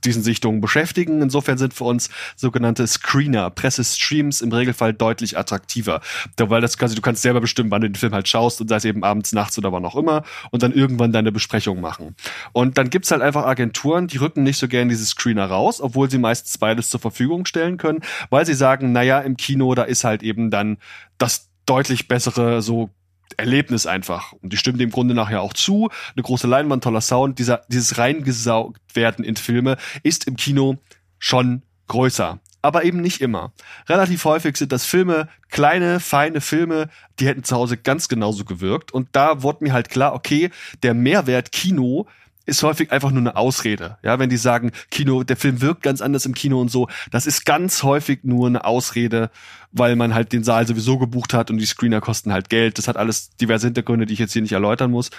[0.06, 1.22] diesen Sichtungen beschäftigen.
[1.22, 6.02] Insofern sind für uns sogenannte Screener, Pressestreams im Regelfall deutlich attraktiver.
[6.38, 8.78] Weil das quasi, du kannst selber bestimmen, wann du den Film halt schaust und sei
[8.78, 12.16] es eben abends, nachts oder wann auch immer und dann irgendwann deine Besprechung machen.
[12.54, 16.10] Und dann gibt's halt einfach Agenturen, die rücken nicht so gern diese Screener raus, obwohl
[16.10, 20.04] sie meistens beides zur Verfügung stellen können, weil sie sagen, naja, im Kino, da ist
[20.04, 20.78] halt eben dann
[21.18, 22.90] das deutlich bessere, so
[23.38, 24.34] Erlebnis einfach.
[24.34, 25.90] Und die stimmen dem Grunde nachher auch zu.
[26.16, 27.40] Eine große Leinwand, toller Sound.
[27.40, 30.78] Dieser, dieses reingesaugt werden in Filme ist im Kino
[31.18, 32.40] schon größer.
[32.62, 33.54] Aber eben nicht immer.
[33.88, 38.92] Relativ häufig sind das Filme, kleine, feine Filme, die hätten zu Hause ganz genauso gewirkt.
[38.92, 40.50] Und da wurde mir halt klar, okay,
[40.84, 42.08] der Mehrwert Kino
[42.50, 43.98] ist häufig einfach nur eine Ausrede.
[44.04, 47.26] Ja, wenn die sagen, Kino, der Film wirkt ganz anders im Kino und so, das
[47.26, 49.30] ist ganz häufig nur eine Ausrede,
[49.72, 52.78] weil man halt den Saal sowieso gebucht hat und die Screener kosten halt Geld.
[52.78, 55.12] Das hat alles diverse Hintergründe, die ich jetzt hier nicht erläutern muss.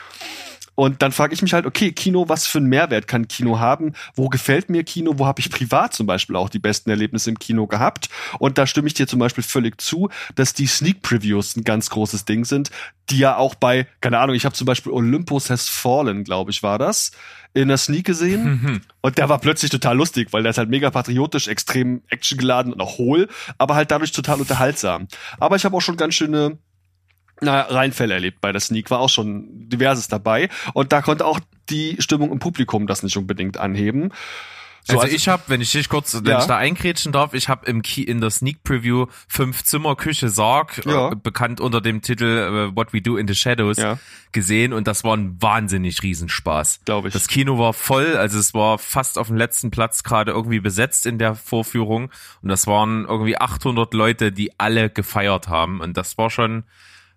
[0.74, 3.92] Und dann frage ich mich halt, okay, Kino, was für einen Mehrwert kann Kino haben?
[4.14, 5.14] Wo gefällt mir Kino?
[5.16, 8.08] Wo habe ich privat zum Beispiel auch die besten Erlebnisse im Kino gehabt?
[8.38, 11.90] Und da stimme ich dir zum Beispiel völlig zu, dass die Sneak Previews ein ganz
[11.90, 12.70] großes Ding sind,
[13.10, 16.62] die ja auch bei, keine Ahnung, ich habe zum Beispiel Olympus Has Fallen, glaube ich,
[16.62, 17.10] war das,
[17.52, 18.42] in der Sneak gesehen.
[19.00, 22.80] Und der war plötzlich total lustig, weil der ist halt mega patriotisch, extrem actiongeladen und
[22.80, 25.08] auch hohl, aber halt dadurch total unterhaltsam.
[25.38, 26.58] Aber ich habe auch schon ganz schöne
[27.40, 30.48] na, Reinfälle erlebt bei der Sneak, war auch schon diverses dabei.
[30.74, 34.12] Und da konnte auch die Stimmung im Publikum das nicht unbedingt anheben.
[34.82, 36.38] So, also, ich habe, wenn ich dich kurz, wenn Ja.
[36.40, 40.30] ich da eingrätschen darf, ich habe im Key in der Sneak Preview fünf Zimmer Küche
[40.30, 41.12] Sarg, Ja.
[41.12, 42.24] äh, bekannt unter dem Titel
[42.72, 43.98] äh, What We Do in the Shadows, Ja.
[44.32, 46.80] gesehen und das war ein wahnsinnig Riesenspaß.
[46.86, 47.12] Glaub ich.
[47.12, 51.04] Das Kino war voll, also es war fast auf dem letzten Platz gerade irgendwie besetzt
[51.04, 52.10] in der Vorführung
[52.42, 56.64] und das waren irgendwie 800 Leute, die alle gefeiert haben und das war schon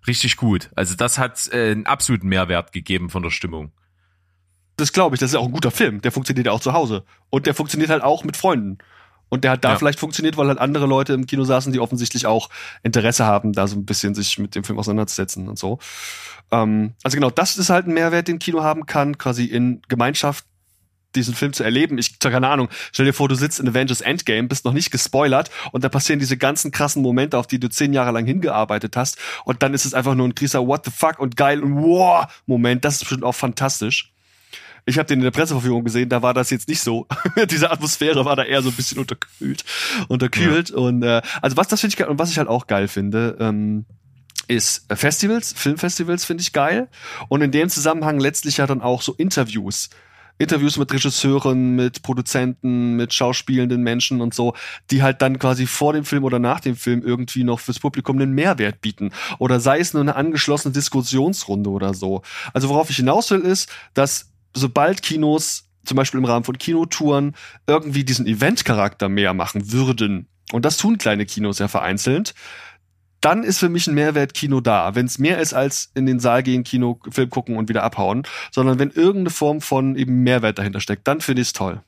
[0.06, 0.70] richtig gut.
[0.74, 3.72] Also das hat äh, einen absoluten Mehrwert gegeben von der Stimmung.
[4.76, 6.00] Das glaube ich, das ist auch ein guter Film.
[6.00, 7.04] Der funktioniert ja auch zu Hause.
[7.30, 8.78] Und der funktioniert halt auch mit Freunden.
[9.28, 9.78] Und der hat da Ja.
[9.78, 12.50] vielleicht funktioniert, weil halt andere Leute im Kino saßen, die offensichtlich auch
[12.82, 15.78] Interesse haben, da so ein bisschen sich mit dem Film auseinanderzusetzen und so.
[16.50, 20.44] Ähm, also genau, das ist halt ein Mehrwert, den Kino haben kann, quasi in Gemeinschaft
[21.16, 21.98] diesen Film zu erleben.
[21.98, 25.50] Ich, keine Ahnung, stell dir vor, du sitzt in Avengers Endgame, bist noch nicht gespoilert
[25.72, 29.18] und da passieren diese ganzen krassen Momente, auf die du zehn Jahre lang hingearbeitet hast
[29.44, 32.26] und dann ist es einfach nur ein krieser What the fuck und geil und wow
[32.46, 32.84] Moment.
[32.84, 34.10] Das ist bestimmt auch fantastisch.
[34.86, 37.06] Ich habe den in der Presseverführung gesehen, da war das jetzt nicht so.
[37.50, 39.64] Diese Atmosphäre war da eher so ein bisschen unterkühlt,
[40.08, 40.70] unterkühlt.
[40.70, 43.36] Und äh, also was das finde ich geil und was ich halt auch geil finde,
[43.40, 43.86] ähm,
[44.46, 46.88] ist äh, Festivals, Filmfestivals finde ich geil.
[47.28, 49.88] Und in dem Zusammenhang letztlich ja dann auch so Interviews.
[50.38, 54.54] Interviews mit Regisseuren, mit Produzenten, mit schauspielenden Menschen und so,
[54.90, 58.16] die halt dann quasi vor dem Film oder nach dem Film irgendwie noch fürs Publikum
[58.18, 59.12] einen Mehrwert bieten.
[59.38, 62.22] Oder sei es nur eine angeschlossene Diskussionsrunde oder so.
[62.52, 67.34] Also worauf ich hinaus will, ist, dass sobald Kinos zum Beispiel im Rahmen von Kinotouren
[67.66, 72.34] irgendwie diesen Eventcharakter mehr machen würden, und das tun kleine Kinos ja vereinzelt,
[73.24, 74.94] dann ist für mich ein Mehrwert-Kino da.
[74.94, 78.24] Wenn es mehr ist als in den Saal gehen, Kino, Film gucken und wieder abhauen,
[78.50, 81.80] sondern wenn irgendeine Form von eben Mehrwert dahinter steckt, dann finde ich es toll.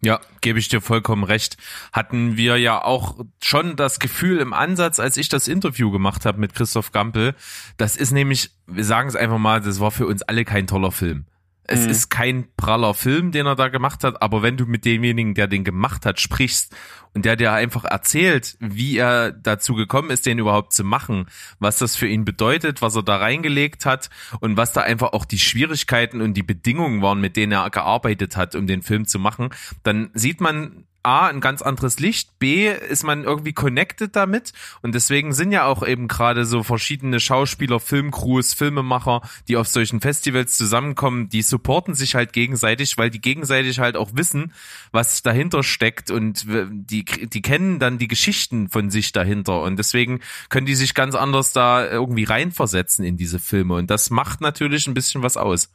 [0.00, 1.56] Ja, gebe ich dir vollkommen recht.
[1.92, 6.38] Hatten wir ja auch schon das Gefühl im Ansatz, als ich das Interview gemacht habe
[6.38, 7.34] mit Christoph Gampel.
[7.76, 10.92] Das ist nämlich, wir sagen es einfach mal, das war für uns alle kein toller
[10.92, 11.26] Film.
[11.66, 11.90] Es Mhm.
[11.90, 15.46] ist kein praller Film, den er da gemacht hat, aber wenn du mit demjenigen, der
[15.46, 16.76] den gemacht hat, sprichst
[17.14, 21.26] und der dir einfach erzählt, wie er dazu gekommen ist, den überhaupt zu machen,
[21.58, 24.10] was das für ihn bedeutet, was er da reingelegt hat
[24.40, 28.36] und was da einfach auch die Schwierigkeiten und die Bedingungen waren, mit denen er gearbeitet
[28.36, 29.48] hat, um den Film zu machen,
[29.84, 34.52] dann sieht man A, ein ganz anderes Licht, B, ist man irgendwie connected damit
[34.82, 40.00] und deswegen sind ja auch eben gerade so verschiedene Schauspieler, Filmcrews, Filmemacher, die auf solchen
[40.00, 44.52] Festivals zusammenkommen, die supporten sich halt gegenseitig, weil die gegenseitig halt auch wissen,
[44.92, 50.20] was dahinter steckt und die, die kennen dann die Geschichten von sich dahinter und deswegen
[50.48, 54.86] können die sich ganz anders da irgendwie reinversetzen in diese Filme und das macht natürlich
[54.86, 55.70] ein bisschen was aus.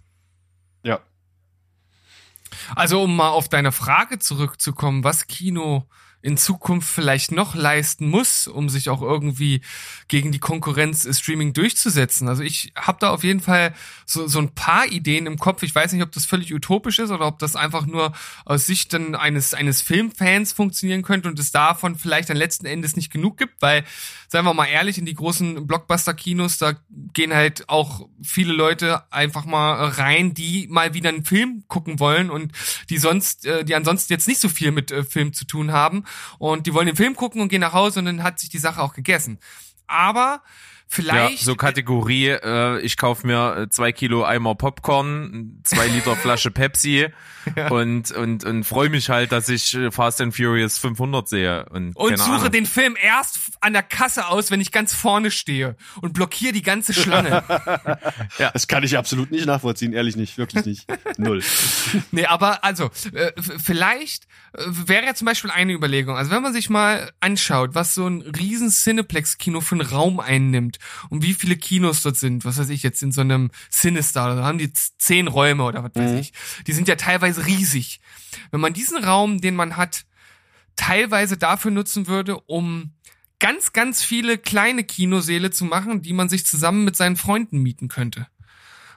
[0.83, 0.99] Ja.
[2.75, 5.87] Also um mal auf deine Frage zurückzukommen, was Kino
[6.21, 9.61] in Zukunft vielleicht noch leisten muss, um sich auch irgendwie
[10.09, 12.27] gegen die Konkurrenz äh, Streaming durchzusetzen.
[12.27, 13.73] Also ich habe da auf jeden Fall
[14.05, 15.63] so, so ein paar Ideen im Kopf.
[15.63, 18.11] Ich weiß nicht, ob das völlig utopisch ist oder ob das einfach nur
[18.43, 22.97] aus Sicht dann eines, eines Filmfans funktionieren könnte und es davon vielleicht dann letzten Endes
[22.97, 23.85] nicht genug gibt, weil,
[24.27, 26.73] seien wir mal ehrlich, in die großen Blockbuster-Kinos, da
[27.13, 32.29] gehen halt auch viele Leute einfach mal rein, die mal wieder einen Film gucken wollen
[32.29, 32.51] und
[32.89, 36.03] die sonst, äh, die ansonsten jetzt nicht so viel mit äh, Film zu tun haben
[36.37, 38.57] und die wollen den Film gucken und gehen nach Hause und dann hat sich die
[38.57, 39.39] Sache auch gegessen.
[39.87, 40.41] Aber
[40.89, 46.15] vielleicht Ja, so Kategorie, äh, ich kauf mir äh, zwei Kilo Eimer Popcorn, zwei Liter
[46.15, 47.07] Flasche Pepsi
[47.69, 51.65] und, und, und freue mich halt, dass ich äh, Fast and Furious 500 sehe.
[51.69, 52.51] Und, und suche Ahnung.
[52.51, 56.63] den Film erst an der Kasse aus, wenn ich ganz vorne stehe und blockiere die
[56.63, 57.43] ganze Schlange.
[58.53, 60.87] Das kann ich absolut nicht nachvollziehen, ehrlich nicht, wirklich nicht.
[61.17, 61.43] Null.
[62.11, 66.15] Nee, aber also, äh, vielleicht äh, wäre ja zum Beispiel eine Überlegung.
[66.15, 70.78] Also wenn man sich mal anschaut, was so ein riesen Cineplex-Kino für einen Raum einnimmt
[71.09, 74.43] und wie viele Kinos dort sind, was weiß ich jetzt in so einem Cinestar, da
[74.43, 76.33] haben die zehn Räume oder was weiß ich.
[76.67, 77.99] Die sind ja teilweise riesig.
[78.51, 80.05] Wenn man diesen Raum, den man hat,
[80.75, 82.93] teilweise dafür nutzen würde, um
[83.39, 87.87] ganz, ganz viele kleine Kinosäle zu machen, die man sich zusammen mit seinen Freunden mieten
[87.87, 88.27] könnte.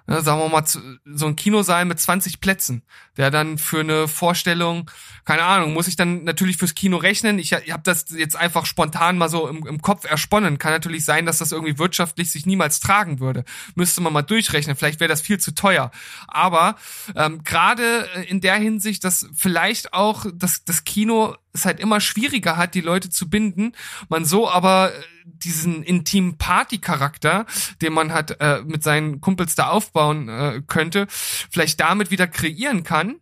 [0.09, 2.83] Ja, sagen wir mal, so ein Kinosaal mit 20 Plätzen,
[3.17, 4.91] der dann für eine Vorstellung,
[5.25, 7.39] keine Ahnung, muss ich dann natürlich fürs Kino rechnen.
[7.39, 10.59] Ich, ich habe das jetzt einfach spontan mal so im, im Kopf ersponnen.
[10.59, 13.45] Kann natürlich sein, dass das irgendwie wirtschaftlich sich niemals tragen würde.
[13.77, 14.75] Müsste man mal durchrechnen.
[14.77, 15.93] Vielleicht wäre das viel zu teuer.
[16.27, 16.77] Aber
[17.15, 22.57] ähm, gerade in der Hinsicht, dass vielleicht auch das, das Kino es halt immer schwieriger
[22.57, 23.73] hat, die Leute zu binden,
[24.09, 27.47] man so aber äh, diesen intimen Party-Charakter,
[27.81, 32.85] den man hat äh, mit seinen Kumpels da aufbauen äh, könnte, vielleicht damit wieder kreieren
[32.85, 33.17] kann.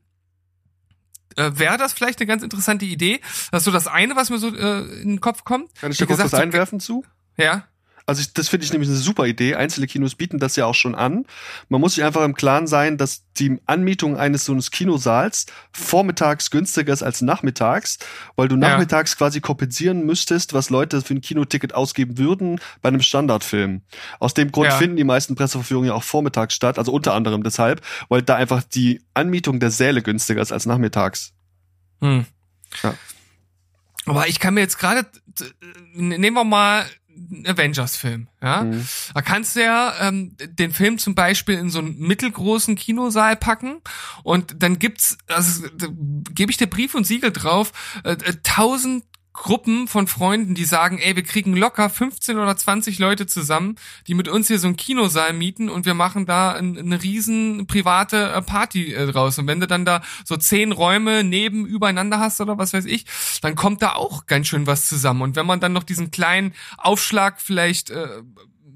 [1.36, 3.20] Äh, Wäre das vielleicht eine ganz interessante Idee?
[3.50, 5.74] Das ist so das eine, was mir so äh, in den Kopf kommt.
[5.80, 7.04] Kann ich da kurz gesagt, was so- einwerfen zu?
[7.36, 7.64] Ja.
[8.10, 9.54] Also ich, das finde ich nämlich eine super Idee.
[9.54, 11.26] Einzelne Kinos bieten das ja auch schon an.
[11.68, 16.50] Man muss sich einfach im Klaren sein, dass die Anmietung eines so eines Kinosaals vormittags
[16.50, 18.00] günstiger ist als nachmittags,
[18.34, 18.62] weil du Ja.
[18.62, 23.82] nachmittags quasi kompensieren müsstest, was Leute für ein Kinoticket ausgeben würden bei einem Standardfilm.
[24.18, 24.76] Aus dem Grund Ja.
[24.76, 28.64] finden die meisten Presseverführungen ja auch vormittags statt, also unter anderem deshalb, weil da einfach
[28.64, 31.32] die Anmietung der Säle günstiger ist als nachmittags.
[32.00, 32.26] Hm.
[32.82, 32.94] Ja.
[34.06, 35.06] Aber ich kann mir jetzt gerade,
[35.94, 36.84] nehmen wir mal
[37.46, 38.64] Avengers-Film, ja.
[38.64, 38.86] Mhm.
[39.14, 43.80] Da kannst du ja ähm, den Film zum Beispiel in so einen mittelgroßen Kinosaal packen
[44.22, 45.66] und dann gibt's, also
[46.30, 47.72] gebe ich dir Brief und Siegel drauf,
[48.04, 52.98] äh, äh, tausend Gruppen von Freunden, die sagen, ey, wir kriegen locker 15 oder 20
[52.98, 53.76] Leute zusammen,
[54.08, 57.66] die mit uns hier so einen Kinosaal mieten und wir machen da ein, eine riesen
[57.68, 59.38] private äh, Party äh, draus.
[59.38, 63.06] Und wenn du dann da so zehn Räume neben übereinander hast oder was weiß ich,
[63.40, 65.22] dann kommt da auch ganz schön was zusammen.
[65.22, 68.08] Und wenn man dann noch diesen kleinen Aufschlag vielleicht äh,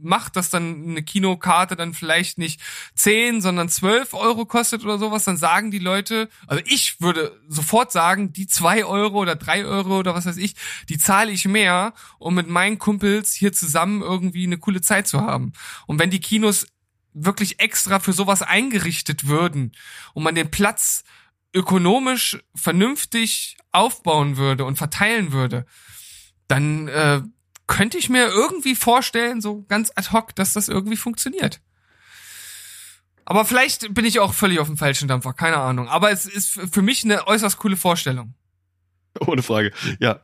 [0.05, 2.60] macht, dass dann eine Kinokarte dann vielleicht nicht
[2.94, 7.93] 10, sondern 12 Euro kostet oder sowas, dann sagen die Leute, also ich würde sofort
[7.93, 10.55] sagen, die 2 Euro oder 3 Euro oder was weiß ich,
[10.89, 15.20] die zahle ich mehr, um mit meinen Kumpels hier zusammen irgendwie eine coole Zeit zu
[15.20, 15.52] haben.
[15.86, 16.66] Und wenn die Kinos
[17.14, 19.72] wirklich extra für sowas eingerichtet würden
[20.12, 21.05] und man den Platz
[21.55, 25.66] ökonomisch vernünftig aufbauen würde und verteilen würde,
[26.48, 27.22] dann äh,
[27.66, 31.61] könnte ich mir irgendwie vorstellen, so ganz ad hoc, dass das irgendwie funktioniert.
[33.24, 35.89] Aber vielleicht bin ich auch völlig auf dem falschen Dampfer, keine Ahnung.
[35.89, 38.35] Aber es ist für mich eine äußerst coole Vorstellung.
[39.20, 39.73] Ohne Frage.
[39.99, 40.20] Ja.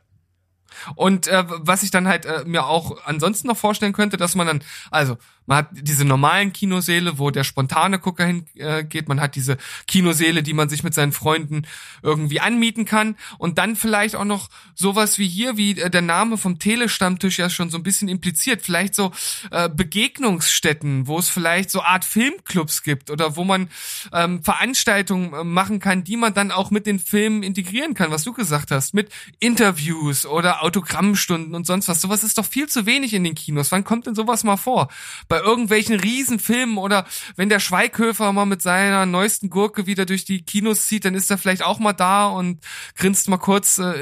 [0.95, 4.47] Und äh, was ich dann halt äh, mir auch ansonsten noch vorstellen könnte, dass man
[4.47, 5.17] dann, also
[5.51, 8.55] man hat diese normalen Kinosäle, wo der spontane Gucker hingeht,
[8.95, 11.63] äh, man hat diese Kinosäle, die man sich mit seinen Freunden
[12.01, 16.37] irgendwie anmieten kann und dann vielleicht auch noch sowas wie hier, wie äh, der Name
[16.37, 19.11] vom Telestammtisch ja schon so ein bisschen impliziert, vielleicht so
[19.51, 23.67] äh, Begegnungsstätten, wo es vielleicht so Art Filmclubs gibt oder wo man
[24.13, 28.23] ähm, Veranstaltungen äh, machen kann, die man dann auch mit den Filmen integrieren kann, was
[28.23, 31.99] du gesagt hast, mit Interviews oder Autogrammstunden und sonst was.
[31.99, 33.69] Sowas ist doch viel zu wenig in den Kinos.
[33.73, 34.87] Wann kommt denn sowas mal vor?
[35.27, 37.05] Bei irgendwelchen Riesenfilmen oder
[37.35, 41.29] wenn der Schweighöfer mal mit seiner neuesten Gurke wieder durch die Kinos zieht, dann ist
[41.29, 42.63] er vielleicht auch mal da und
[42.95, 43.93] grinst mal kurz äh,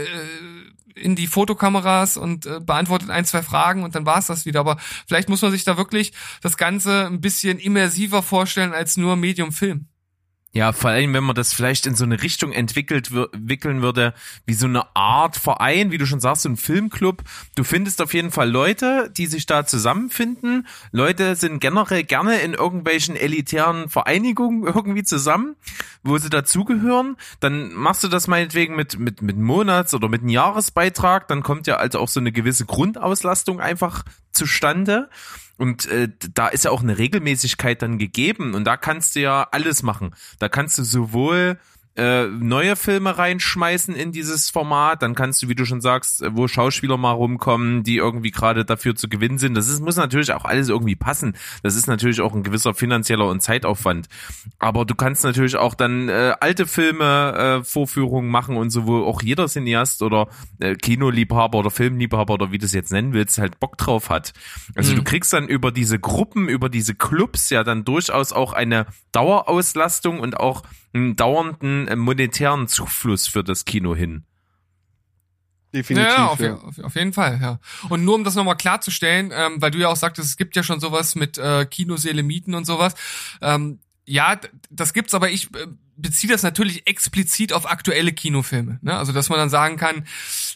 [0.95, 4.59] in die Fotokameras und äh, beantwortet ein, zwei Fragen und dann war's das wieder.
[4.59, 9.15] Aber vielleicht muss man sich da wirklich das Ganze ein bisschen immersiver vorstellen als nur
[9.15, 9.87] Medium Film.
[10.51, 14.15] Ja, vor allem, wenn man das vielleicht in so eine Richtung entwickelt, wür- wickeln würde,
[14.47, 17.21] wie so eine Art Verein, wie du schon sagst, so ein Filmclub.
[17.53, 20.65] Du findest auf jeden Fall Leute, die sich da zusammenfinden.
[20.91, 25.55] Leute sind generell gerne in irgendwelchen elitären Vereinigungen irgendwie zusammen,
[26.01, 27.17] wo sie dazugehören.
[27.39, 31.27] Dann machst du das meinetwegen mit, mit, mit Monats- oder mit einem Jahresbeitrag.
[31.27, 35.11] Dann kommt ja also auch so eine gewisse Grundauslastung einfach zustande.
[35.59, 39.45] Und äh, da ist ja auch eine Regelmäßigkeit dann gegeben und da kannst du ja
[39.51, 40.15] alles machen.
[40.39, 41.59] Da kannst du sowohl
[41.99, 46.35] äh, neue Filme reinschmeißen in dieses Format, dann kannst du, wie du schon sagst, äh,
[46.35, 49.55] wo Schauspieler mal rumkommen, die irgendwie gerade dafür zu gewinnen sind.
[49.55, 51.35] Das ist, muss natürlich auch alles irgendwie passen.
[51.61, 54.07] Das ist natürlich auch ein gewisser finanzieller und Zeitaufwand.
[54.57, 59.03] Aber du kannst natürlich auch dann äh, alte Filme äh, Vorführungen machen und so, wo
[59.03, 63.37] auch jeder Cineast oder äh, Kinoliebhaber oder Filmliebhaber oder wie du es jetzt nennen willst,
[63.37, 64.33] halt Bock drauf hat.
[64.75, 64.97] Also Mhm.
[64.97, 70.19] du kriegst dann über diese Gruppen, über diese Clubs ja dann durchaus auch eine Dauerauslastung
[70.19, 70.63] und auch
[70.93, 74.23] einen dauernden äh, monetären Zufluss für das Kino hin.
[75.73, 76.09] Definitiv.
[76.09, 76.55] ja, auf, ja.
[76.55, 77.59] auf, jeden Fall, ja.
[77.89, 80.63] Und nur um das nochmal klarzustellen, ähm, weil du ja auch sagtest, es gibt ja
[80.63, 82.95] schon sowas mit äh, Kinoseele mieten und sowas.
[83.41, 84.39] Ähm, ja,
[84.71, 88.79] das gibt's, aber ich äh, beziehe das natürlich explizit auf aktuelle Kinofilme.
[88.81, 88.97] Ne?
[88.97, 90.07] Also, dass man dann sagen kann,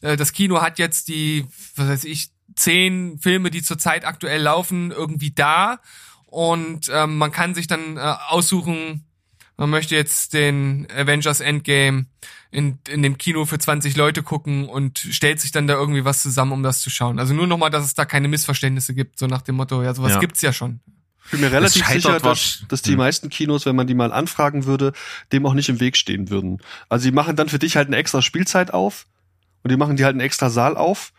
[0.01, 1.45] äh, das Kino hat jetzt die,
[1.75, 5.79] was weiß ich, zehn Filme, die zurzeit aktuell laufen, irgendwie da.
[6.25, 9.05] Und ähm, man kann sich dann äh, aussuchen,
[9.57, 12.05] man möchte jetzt den Avengers Endgame
[12.51, 16.21] in, in dem Kino für 20 Leute gucken und stellt sich dann da irgendwie was
[16.21, 17.19] zusammen, um das zu schauen.
[17.19, 20.13] Also nur nochmal, dass es da keine Missverständnisse gibt, so nach dem Motto, ja, sowas
[20.13, 20.19] Ja.
[20.19, 20.79] gibt's ja schon.
[21.25, 22.97] Ich bin mir relativ sicher, dass, dass die Hm.
[22.97, 24.91] meisten Kinos, wenn man die mal anfragen würde,
[25.31, 26.59] dem auch nicht im Weg stehen würden.
[26.89, 29.07] Also die machen dann für dich halt eine extra Spielzeit auf
[29.63, 31.13] und die machen dir halt einen extra Saal auf.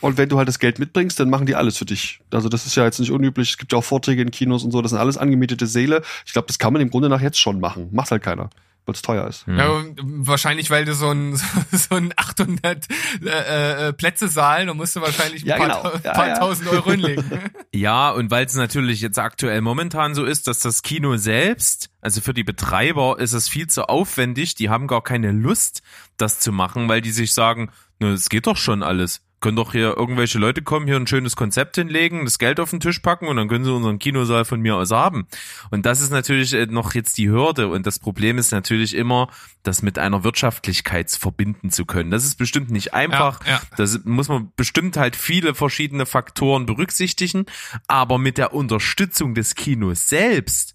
[0.00, 2.20] Und wenn du halt das Geld mitbringst, dann machen die alles für dich.
[2.30, 3.50] Also das ist ja jetzt nicht unüblich.
[3.50, 4.80] Es gibt ja auch Vorträge in Kinos und so.
[4.80, 6.02] Das sind alles angemietete Säle.
[6.26, 7.88] Ich glaube, das kann man im Grunde nach jetzt schon machen.
[7.92, 8.48] Macht halt keiner,
[8.86, 9.46] weil es teuer ist.
[9.46, 9.58] Mhm.
[9.58, 11.36] Ja, und wahrscheinlich, weil du so ein,
[11.72, 12.86] so ein 800
[13.22, 15.92] äh, äh, Plätze Saal, da musst du wahrscheinlich ein Ja, paar, genau.
[16.02, 16.38] Ja, paar ja.
[16.38, 17.24] tausend Euro hinlegen.
[17.72, 22.20] Ja, und weil es natürlich jetzt aktuell momentan so ist, dass das Kino selbst, also
[22.20, 25.80] für die Betreiber ist es viel zu aufwendig, die haben gar keine Lust,
[26.16, 27.70] das zu machen, weil die sich sagen,
[28.00, 29.22] es geht doch schon alles.
[29.40, 32.80] Können doch hier irgendwelche Leute kommen, hier ein schönes Konzept hinlegen, das Geld auf den
[32.80, 35.26] Tisch packen und dann können sie unseren Kinosaal von mir aus haben.
[35.70, 39.28] Und das ist natürlich äh, noch jetzt die Hürde und das Problem ist natürlich immer,
[39.62, 42.10] das mit einer Wirtschaftlichkeit verbinden zu können.
[42.10, 43.44] Das ist bestimmt nicht einfach.
[43.44, 43.62] Ja, ja.
[43.76, 47.46] Das muss man bestimmt halt viele verschiedene Faktoren berücksichtigen,
[47.86, 50.74] aber mit der Unterstützung des Kinos selbst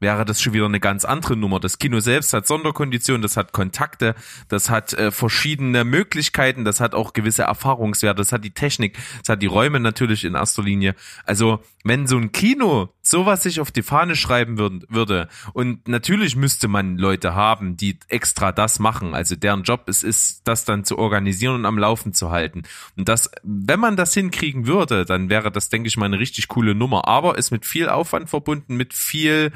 [0.00, 1.60] wäre das schon wieder eine ganz andere Nummer.
[1.60, 4.14] Das Kino selbst hat Sonderkonditionen, das hat Kontakte,
[4.48, 9.28] das hat äh, verschiedene Möglichkeiten, das hat auch gewisse Erfahrungswerte, das hat die Technik, das
[9.28, 10.94] hat die Räume natürlich in erster Linie.
[11.24, 16.36] Also wenn so ein Kino sowas sich auf die Fahne schreiben würd, würde und natürlich
[16.36, 20.84] müsste man Leute haben, die extra das machen, also deren Job es ist, das dann
[20.84, 22.62] zu organisieren und am Laufen zu halten.
[22.96, 26.48] Und das, wenn man das hinkriegen würde, dann wäre das, denke ich mal, eine richtig
[26.48, 29.52] coole Nummer, aber ist mit viel Aufwand verbunden, mit viel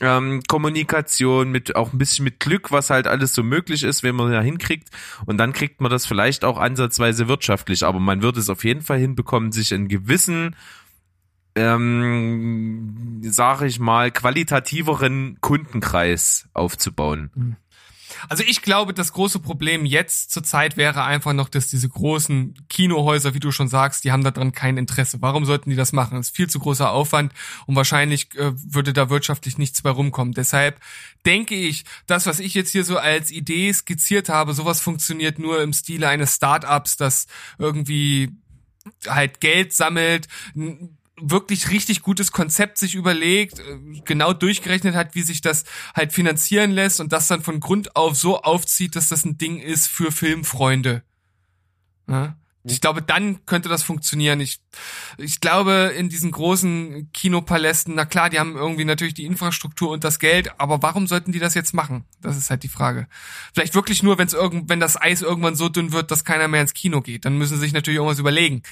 [0.00, 4.16] ähm, Kommunikation, mit auch ein bisschen mit Glück, was halt alles so möglich ist, wenn
[4.16, 4.90] man da hinkriegt.
[5.26, 7.84] Und dann kriegt man das vielleicht auch ansatzweise wirtschaftlich.
[7.84, 10.56] Aber man wird es auf jeden Fall hinbekommen, sich einen gewissen,
[11.54, 17.56] ähm, sage ich mal, qualitativeren Kundenkreis aufzubauen.
[18.28, 22.54] Also ich glaube, das große Problem jetzt zur Zeit wäre einfach noch, dass diese großen
[22.68, 25.20] Kinohäuser, wie du schon sagst, die haben daran kein Interesse.
[25.20, 26.16] Warum sollten die das machen?
[26.16, 27.32] Das ist viel zu großer Aufwand
[27.66, 30.34] und wahrscheinlich äh, würde da wirtschaftlich nichts bei rumkommen.
[30.34, 30.80] Deshalb
[31.26, 35.62] denke ich, das, was ich jetzt hier so als Idee skizziert habe, sowas funktioniert nur
[35.62, 37.26] im Stile eines Startups, das
[37.58, 38.30] irgendwie
[39.06, 40.28] halt Geld sammelt,
[41.20, 45.64] wirklich richtig gutes Konzept sich überlegt, äh, genau durchgerechnet hat, wie sich das
[45.94, 49.60] halt finanzieren lässt und das dann von Grund auf so aufzieht, dass das ein Ding
[49.60, 51.02] ist für Filmfreunde.
[52.08, 52.36] Ja?
[52.66, 54.40] Ich glaube, dann könnte das funktionieren.
[54.40, 54.58] Ich,
[55.18, 60.02] ich glaube, in diesen großen Kinopalästen, na klar, die haben irgendwie natürlich die Infrastruktur und
[60.02, 62.04] das Geld, aber warum sollten die das jetzt machen?
[62.22, 63.06] Das ist halt die Frage.
[63.52, 66.62] Vielleicht wirklich nur, wenn's irgend, wenn das Eis irgendwann so dünn wird, dass keiner mehr
[66.62, 67.26] ins Kino geht.
[67.26, 68.62] Dann müssen sie sich natürlich irgendwas überlegen.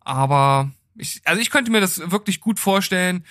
[0.00, 0.70] Aber
[1.00, 3.24] ich, also ich könnte mir das wirklich gut vorstellen.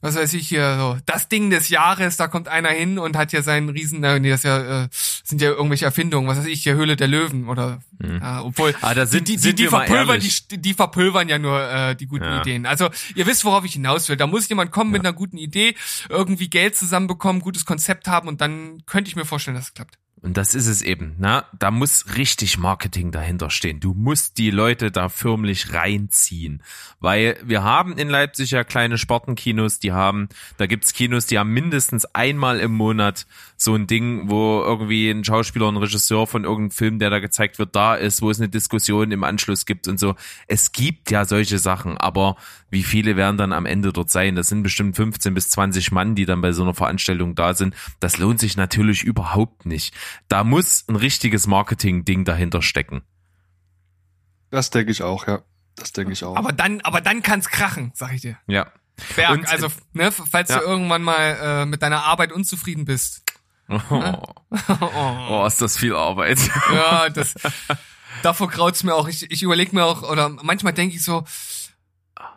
[0.00, 3.32] Was weiß ich hier, so, das Ding des Jahres, da kommt einer hin und hat
[3.32, 6.62] ja seinen riesen, nee, das ist ja, äh, sind ja irgendwelche Erfindungen, was weiß ich,
[6.62, 9.88] hier Höhle der Löwen oder, ja, obwohl, Ah, da sind- die, die, sind die, mal
[9.88, 12.40] verpulvern, die, die verpulvern ja nur äh, die guten Ja.
[12.42, 12.64] Ideen.
[12.64, 14.16] Also ihr wisst, worauf ich hinaus will.
[14.16, 15.74] Da muss jemand kommen mit einer guten Idee,
[16.08, 19.98] irgendwie Geld zusammenbekommen, gutes Konzept haben und dann könnte ich mir vorstellen, dass es klappt.
[20.20, 21.44] Und das ist es eben, ne?
[21.58, 23.80] Da muss richtig Marketing dahinter stehen.
[23.80, 26.62] Du musst die Leute da förmlich reinziehen.
[27.00, 31.52] Weil wir haben in Leipzig ja kleine Sportenkinos, die haben, da gibt's Kinos, die haben
[31.52, 33.26] mindestens einmal im Monat
[33.60, 37.58] so ein Ding, wo irgendwie ein Schauspieler, ein Regisseur von irgendeinem Film, der da gezeigt
[37.58, 40.14] wird, da ist, wo es eine Diskussion im Anschluss gibt und so.
[40.46, 42.36] Es gibt ja solche Sachen, aber
[42.70, 44.36] wie viele werden dann am Ende dort sein?
[44.36, 47.74] Das sind bestimmt 15 bis 20 Mann, die dann bei so einer Veranstaltung da sind.
[47.98, 49.92] Das lohnt sich natürlich überhaupt nicht.
[50.28, 53.02] Da muss ein richtiges Marketing-Ding dahinter stecken.
[54.50, 55.40] Das denke ich auch, ja.
[55.76, 56.36] Das denke ich auch.
[56.36, 58.36] Aber dann, aber dann kann's krachen, sag ich dir.
[58.46, 58.68] Ja.
[59.14, 60.58] Berg, Und- also, ne, falls Ja.
[60.58, 63.22] du irgendwann mal äh, mit deiner Arbeit unzufrieden bist.
[63.68, 64.22] Oh,
[65.30, 66.38] oh ist das viel Arbeit.
[66.72, 67.34] Ja, das,
[68.22, 69.08] davor graut's mir auch.
[69.08, 71.24] Ich, ich überlege mir auch, oder manchmal denke ich so,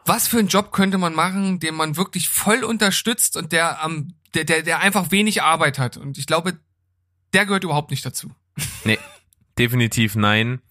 [0.05, 4.13] was für einen Job könnte man machen, den man wirklich voll unterstützt und der am,
[4.33, 5.97] der, der, der einfach wenig Arbeit hat.
[5.97, 6.59] Und ich glaube,
[7.33, 8.31] der gehört überhaupt nicht dazu.
[8.83, 8.99] Nee,
[9.57, 10.61] definitiv nein.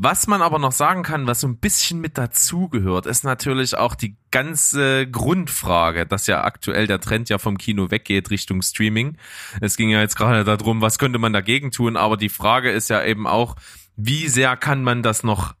[0.00, 3.96] Was man aber noch sagen kann, was so ein bisschen mit dazugehört, ist natürlich auch
[3.96, 9.16] die ganze Grundfrage, dass ja aktuell der Trend ja vom Kino weggeht Richtung Streaming.
[9.60, 12.88] Es ging ja jetzt gerade darum, was könnte man dagegen tun, aber die Frage ist
[12.90, 13.56] ja eben auch,
[13.96, 15.56] wie sehr kann man das noch,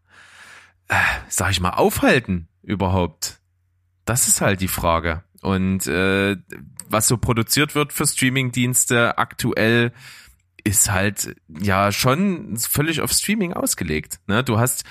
[0.86, 0.94] äh,
[1.28, 3.40] sag ich mal, aufhalten überhaupt?
[4.04, 5.24] Das ist halt die Frage.
[5.42, 6.36] Und äh,
[6.88, 9.92] was so produziert wird für Streamingdienste aktuell,
[10.68, 14.20] ist halt ja schon völlig auf Streaming ausgelegt.
[14.26, 14.44] Ne?
[14.44, 14.84] Du hast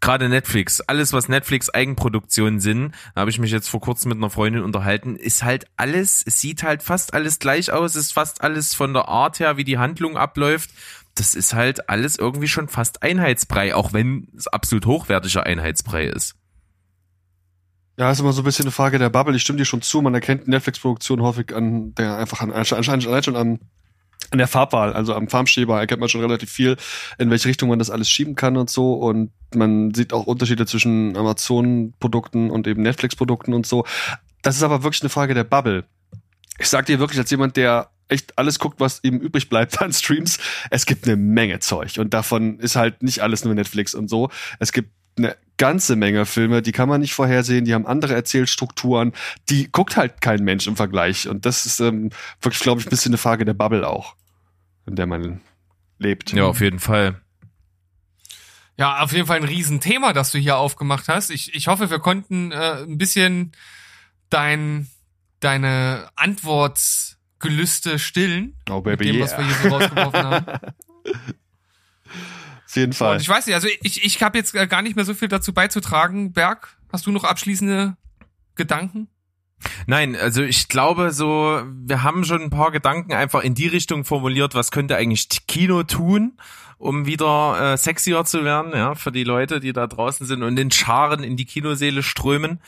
[0.00, 4.18] gerade Netflix, alles was Netflix Eigenproduktionen sind, da habe ich mich jetzt vor kurzem mit
[4.18, 8.40] einer Freundin unterhalten, ist halt alles, es sieht halt fast alles gleich aus, ist fast
[8.40, 10.70] alles von der Art her, wie die Handlung abläuft.
[11.14, 16.34] Das ist halt alles irgendwie schon fast Einheitsbrei, auch wenn es absolut hochwertiger Einheitsbrei ist.
[17.98, 19.36] Ja, ist immer so ein bisschen eine Frage der Bubble.
[19.36, 20.00] Ich stimme dir schon zu.
[20.00, 23.58] Man erkennt Netflix-Produktion häufig an der einfach an allein schon an
[24.30, 26.76] an der Farbwahl, also am Farbschieber erkennt man schon relativ viel,
[27.18, 28.94] in welche Richtung man das alles schieben kann und so.
[28.94, 33.84] Und man sieht auch Unterschiede zwischen Amazon-Produkten und eben Netflix-Produkten und so.
[34.42, 35.84] Das ist aber wirklich eine Frage der Bubble.
[36.58, 39.92] Ich sag dir wirklich als jemand, der echt alles guckt, was ihm übrig bleibt an
[39.92, 40.38] Streams,
[40.70, 41.98] es gibt eine Menge Zeug.
[41.98, 44.30] Und davon ist halt nicht alles nur Netflix und so.
[44.58, 49.12] Es gibt eine ganze Menge Filme, die kann man nicht vorhersehen, die haben andere Erzählstrukturen,
[49.50, 51.28] die guckt halt kein Mensch im Vergleich.
[51.28, 52.10] Und das ist ähm,
[52.40, 54.16] wirklich, glaube ich, ein bisschen eine Frage der Bubble auch,
[54.86, 55.42] in der man
[55.98, 56.32] lebt.
[56.32, 57.20] Ja, auf jeden Fall.
[58.78, 61.28] Ja, auf jeden Fall ein Riesenthema, das du hier aufgemacht hast.
[61.28, 63.52] Ich, ich hoffe, wir konnten äh, ein bisschen
[64.30, 64.88] dein,
[65.40, 68.56] deine Antwortgelüste stillen.
[68.70, 69.24] Oh, mit Baby, dem, yeah.
[69.24, 70.46] was wir hier so rausgeworfen haben.
[72.70, 73.14] Auf jeden Fall.
[73.14, 75.26] Und ich weiß nicht, also ich, ich habe jetzt äh, gar nicht mehr so viel
[75.26, 76.32] dazu beizutragen.
[76.32, 77.96] Berg, hast du noch abschließende
[78.54, 79.08] Gedanken?
[79.88, 84.04] Nein, also ich glaube so, wir haben schon ein paar Gedanken einfach in die Richtung
[84.04, 86.38] formuliert, was könnte eigentlich Kino tun,
[86.80, 90.58] um wieder äh, sexier zu werden, ja, für die Leute, die da draußen sind und
[90.58, 92.58] in Scharen in die Kinoseele strömen.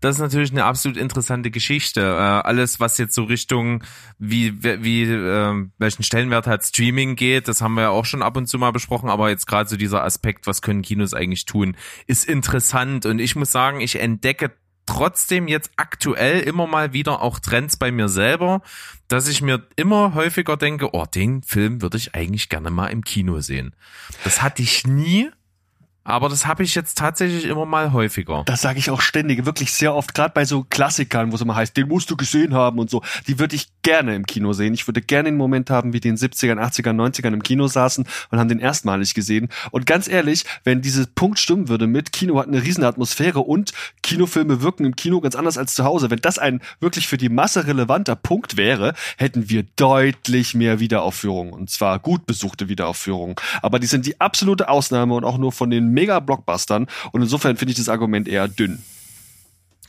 [0.00, 2.00] Das ist natürlich eine absolut interessante Geschichte.
[2.00, 3.82] Äh, alles, was jetzt so Richtung,
[4.20, 8.36] wie, wie äh, welchen Stellenwert hat Streaming geht, das haben wir ja auch schon ab
[8.36, 11.76] und zu mal besprochen, aber jetzt gerade so dieser Aspekt, was können Kinos eigentlich tun,
[12.06, 14.52] ist interessant und ich muss sagen, ich entdecke
[14.86, 18.62] trotzdem jetzt aktuell immer mal wieder auch Trends bei mir selber,
[19.08, 23.04] dass ich mir immer häufiger denke, oh, den Film würde ich eigentlich gerne mal im
[23.04, 23.74] Kino sehen.
[24.24, 25.30] Das hatte ich nie,
[26.06, 28.44] aber das habe ich jetzt tatsächlich immer mal häufiger.
[28.46, 31.56] Das sage ich auch ständig, wirklich sehr oft, gerade bei so Klassikern, wo es immer
[31.56, 33.02] heißt, den musst du gesehen haben und so.
[33.26, 34.72] Die würde ich gerne im Kino sehen.
[34.72, 38.06] Ich würde gerne einen Moment haben, wie die in 70ern, 80ern, 90ern im Kino saßen
[38.30, 39.48] und haben den erstmalig gesehen.
[39.72, 43.72] Und ganz ehrlich, wenn diese Punkt stimmen würde mit, Kino hat eine riesen Atmosphäre und
[44.02, 46.10] Kinofilme wirken im Kino ganz anders als zu Hause.
[46.10, 51.52] Wenn das ein wirklich für die Masse relevanter Punkt wäre, hätten wir deutlich mehr Wiederaufführungen.
[51.52, 53.34] Und zwar gut besuchte Wiederaufführungen.
[53.62, 56.86] Aber die sind die absolute Ausnahme und auch nur von den Mega-Blockbustern.
[57.12, 58.82] Und insofern finde ich das Argument eher dünn.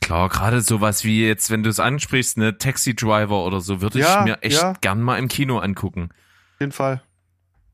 [0.00, 3.98] Klar, gerade sowas wie jetzt, wenn du es ansprichst, ne Taxi Driver oder so, würde
[3.98, 4.72] Ja, ich mir echt ja.
[4.80, 6.08] gern mal im Kino angucken.
[6.54, 7.02] Auf jeden Fall.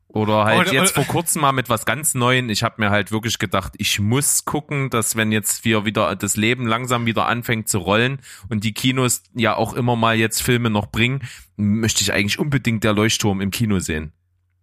[0.07, 2.49] Oder halt jetzt und- vor kurzem mal mit was ganz Neuen.
[2.49, 6.37] Ich habe mir halt wirklich gedacht, ich muss gucken, dass wenn jetzt wir wieder das
[6.37, 10.69] Leben langsam wieder anfängt zu rollen und die Kinos ja auch immer mal jetzt Filme
[10.69, 11.21] noch bringen,
[11.57, 14.13] möchte ich eigentlich unbedingt der Leuchtturm im Kino sehen.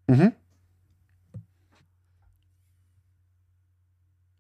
[0.07, 0.32] Mhm.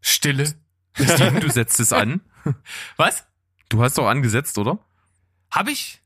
[0.02, 0.52] Stille.
[0.94, 2.20] Steven, du setzt es an.
[2.96, 3.26] Was?
[3.70, 4.78] Du hast doch angesetzt, oder?
[5.50, 6.00] Hab ich?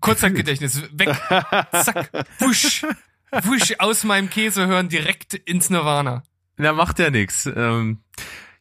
[0.00, 0.82] Kurzzeitgedächtnis.
[0.92, 1.14] Weg.
[1.72, 2.10] Zack.
[2.38, 2.84] Wusch.
[3.30, 6.22] Wusch aus meinem Käse hören direkt ins Nirvana.
[6.56, 7.46] Na, macht ja nix.
[7.46, 8.00] Ähm,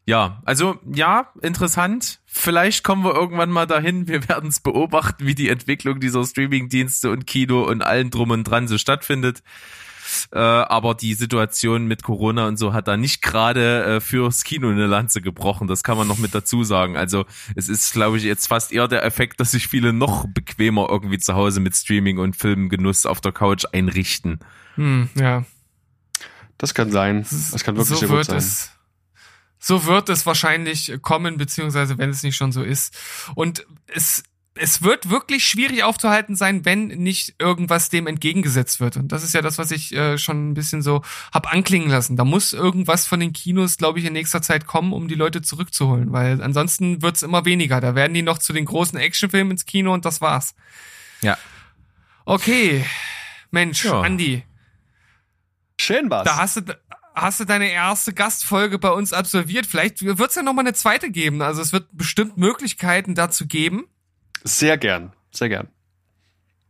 [0.06, 2.22] ja, also ja, interessant.
[2.26, 4.08] Vielleicht kommen wir irgendwann mal dahin.
[4.08, 8.46] Wir werden es beobachten, wie die Entwicklung dieser Streamingdienste und Kino und allen drum und
[8.46, 9.44] dran so stattfindet.
[10.32, 14.70] Äh, aber die Situation mit Corona und so hat da nicht gerade äh, fürs Kino
[14.70, 15.68] eine Lanze gebrochen.
[15.68, 16.98] Das kann man noch mit dazu sagen.
[16.98, 17.26] Also
[17.56, 21.20] es ist, glaube ich, jetzt fast eher der Effekt, dass sich viele noch bequemer irgendwie
[21.20, 24.40] zu Hause mit Streaming und Filmgenuss auf der Couch einrichten.
[24.76, 25.46] Hm, ja.
[26.58, 27.26] Das kann sein.
[27.52, 28.38] Das kann wirklich so sehr gut wird sein.
[28.38, 28.72] es.
[29.60, 32.96] So wird es wahrscheinlich kommen, beziehungsweise wenn es nicht schon so ist.
[33.36, 34.24] Und es,
[34.60, 38.98] es wird wirklich schwierig aufzuhalten sein, wenn nicht irgendwas dem entgegengesetzt wird.
[38.98, 41.02] Und das ist ja das, was ich äh, schon ein bisschen so
[41.34, 42.18] hab anklingen lassen.
[42.18, 45.42] Da muss irgendwas von den Kinos, glaube ich, in nächster Zeit kommen, um die Leute
[45.42, 47.82] zurückzuholen, weil ansonsten wird's immer weniger.
[47.82, 50.56] Da werden die noch zu den großen Actionfilmen ins Kino und das war's.
[51.22, 51.38] Ja.
[52.26, 52.86] Okay,
[53.52, 54.02] Mensch, Ja.
[54.02, 54.44] Andi,
[55.80, 56.26] Schön war's.
[56.26, 56.62] da hast du,
[57.16, 59.66] hast du deine erste Gastfolge bei uns absolviert.
[59.66, 61.42] Vielleicht wird's ja noch mal eine zweite geben.
[61.42, 63.86] Also es wird bestimmt Möglichkeiten dazu geben.
[64.48, 65.14] Sehr gern.
[65.32, 65.68] Sehr gern.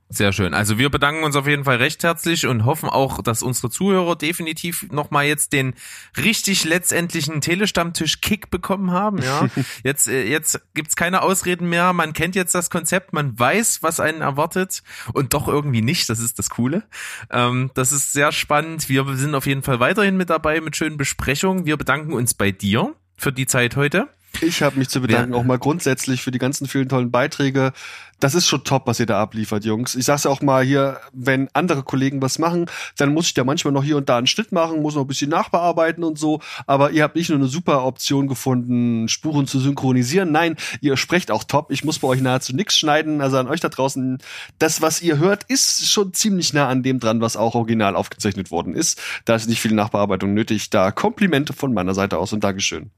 [0.09, 0.53] Sehr schön.
[0.53, 4.15] Also wir bedanken uns auf jeden Fall recht herzlich und hoffen auch, dass unsere Zuhörer
[4.15, 5.73] definitiv nochmal jetzt den
[6.15, 9.21] richtig letztendlichen Telestammtisch-Kick bekommen haben.
[9.21, 9.47] Ja,
[9.83, 11.91] jetzt äh, jetzt gibt's keine Ausreden mehr.
[11.91, 14.81] Man kennt jetzt das Konzept, man weiß, was einen erwartet
[15.11, 16.09] und doch irgendwie nicht.
[16.09, 16.83] Das ist das Coole.
[17.29, 18.87] Ähm, das ist sehr spannend.
[18.87, 21.65] Wir sind auf jeden Fall weiterhin mit dabei mit schönen Besprechungen.
[21.65, 24.07] Wir bedanken uns bei dir für die Zeit heute.
[24.41, 25.39] Ich habe mich zu bedanken, Ja.
[25.39, 27.73] auch mal grundsätzlich für die ganzen vielen tollen Beiträge.
[28.19, 29.95] Das ist schon top, was ihr da abliefert, Jungs.
[29.95, 32.67] Ich sag's ja auch mal hier, wenn andere Kollegen was machen,
[32.97, 35.07] dann muss ich da manchmal noch hier und da einen Schnitt machen, muss noch ein
[35.07, 36.39] bisschen nachbearbeiten und so.
[36.67, 40.31] Aber ihr habt nicht nur eine super Option gefunden, Spuren zu synchronisieren.
[40.31, 41.71] Nein, ihr sprecht auch top.
[41.71, 43.21] Ich muss bei euch nahezu nichts schneiden.
[43.21, 44.19] Also an euch da draußen,
[44.59, 48.51] das, was ihr hört, ist schon ziemlich nah an dem dran, was auch original aufgezeichnet
[48.51, 49.01] worden ist.
[49.25, 50.69] Da ist nicht viel Nachbearbeitung nötig.
[50.69, 52.91] Da Komplimente von meiner Seite aus und Dankeschön.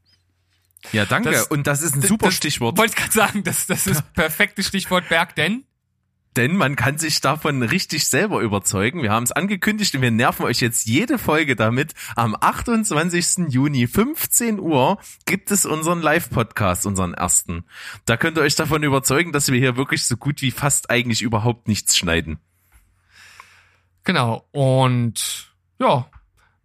[0.92, 1.32] Ja, danke.
[1.32, 2.78] Das- und das ist ein super das, Stichwort.
[2.78, 5.64] Wollte ich gerade sagen, das, das ist perfektes Stichwort Berg, denn
[6.36, 9.02] Denn man kann sich davon richtig selber überzeugen.
[9.02, 11.96] Wir haben es angekündigt und wir nerven euch jetzt jede Folge damit.
[12.16, 13.50] Am 28.
[13.50, 17.66] Juni, 15 Uhr, gibt es unseren Live-Podcast, unseren ersten.
[18.06, 21.24] Da könnt ihr euch davon überzeugen, dass wir hier wirklich so gut wie fast eigentlich
[21.24, 22.38] überhaupt nichts schneiden.
[24.04, 24.48] genau.
[24.52, 26.10] Und ja,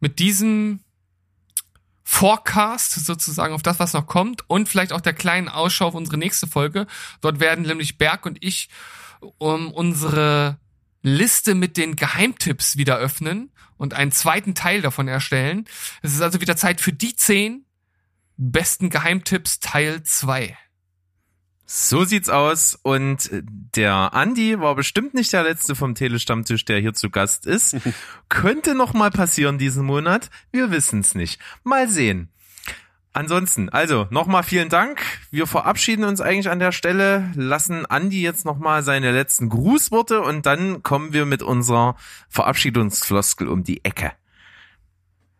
[0.00, 0.80] mit diesem
[2.04, 6.18] Forecast sozusagen auf das, was noch kommt und vielleicht auch der kleinen Ausschau auf unsere
[6.18, 6.86] nächste Folge.
[7.22, 8.68] Dort werden nämlich Berg und ich
[9.38, 10.58] um unsere
[11.02, 15.66] Liste mit den Geheimtipps wieder öffnen und einen zweiten Teil davon erstellen.
[16.02, 17.64] Es ist also wieder Zeit für die zehn
[18.36, 20.56] besten Geheimtipps Teil 2.
[21.66, 22.78] So sieht's aus.
[22.82, 27.76] Und der Andi war bestimmt nicht der letzte vom Telestammtisch, der hier zu Gast ist.
[28.28, 30.30] Könnte noch mal passieren diesen Monat.
[30.52, 31.40] Wir wissen's nicht.
[31.62, 32.28] Mal sehen.
[33.16, 35.00] Ansonsten, also nochmal vielen Dank.
[35.30, 40.46] Wir verabschieden uns eigentlich an der Stelle, lassen Andi jetzt nochmal seine letzten Grußworte und
[40.46, 41.94] dann kommen wir mit unserer
[42.28, 44.10] Verabschiedungsfloskel um die Ecke.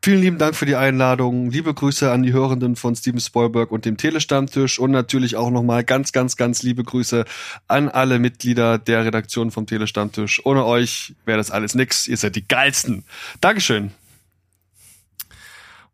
[0.04, 1.50] Vielen lieben Dank für die Einladung.
[1.50, 5.82] Liebe Grüße an die Hörenden von Steven Spoilberg und dem Telestammtisch und natürlich auch nochmal
[5.82, 7.24] ganz, ganz, ganz liebe Grüße
[7.68, 10.44] an alle Mitglieder der Redaktion vom Telestammtisch.
[10.44, 12.06] Ohne euch wäre das alles nix.
[12.06, 13.04] Ihr seid die geilsten.
[13.40, 13.92] Dankeschön.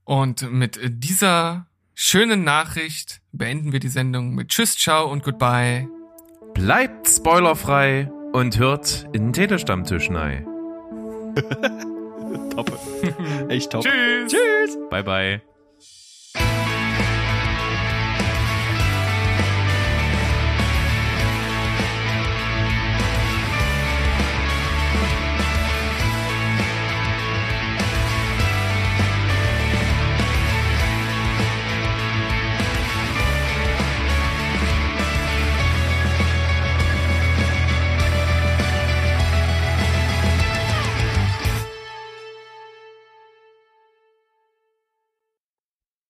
[0.02, 5.86] Und mit dieser schönen Nachricht beenden wir die Sendung mit Tschüss, Ciao und Goodbye.
[6.54, 10.48] Bleibt spoilerfrei und hört in den Telestammtisch rein.
[12.54, 12.70] top.
[13.48, 13.84] Echt top.
[13.84, 14.32] Tschüss.
[14.32, 14.78] Tschüss.
[14.90, 15.40] Bye bye.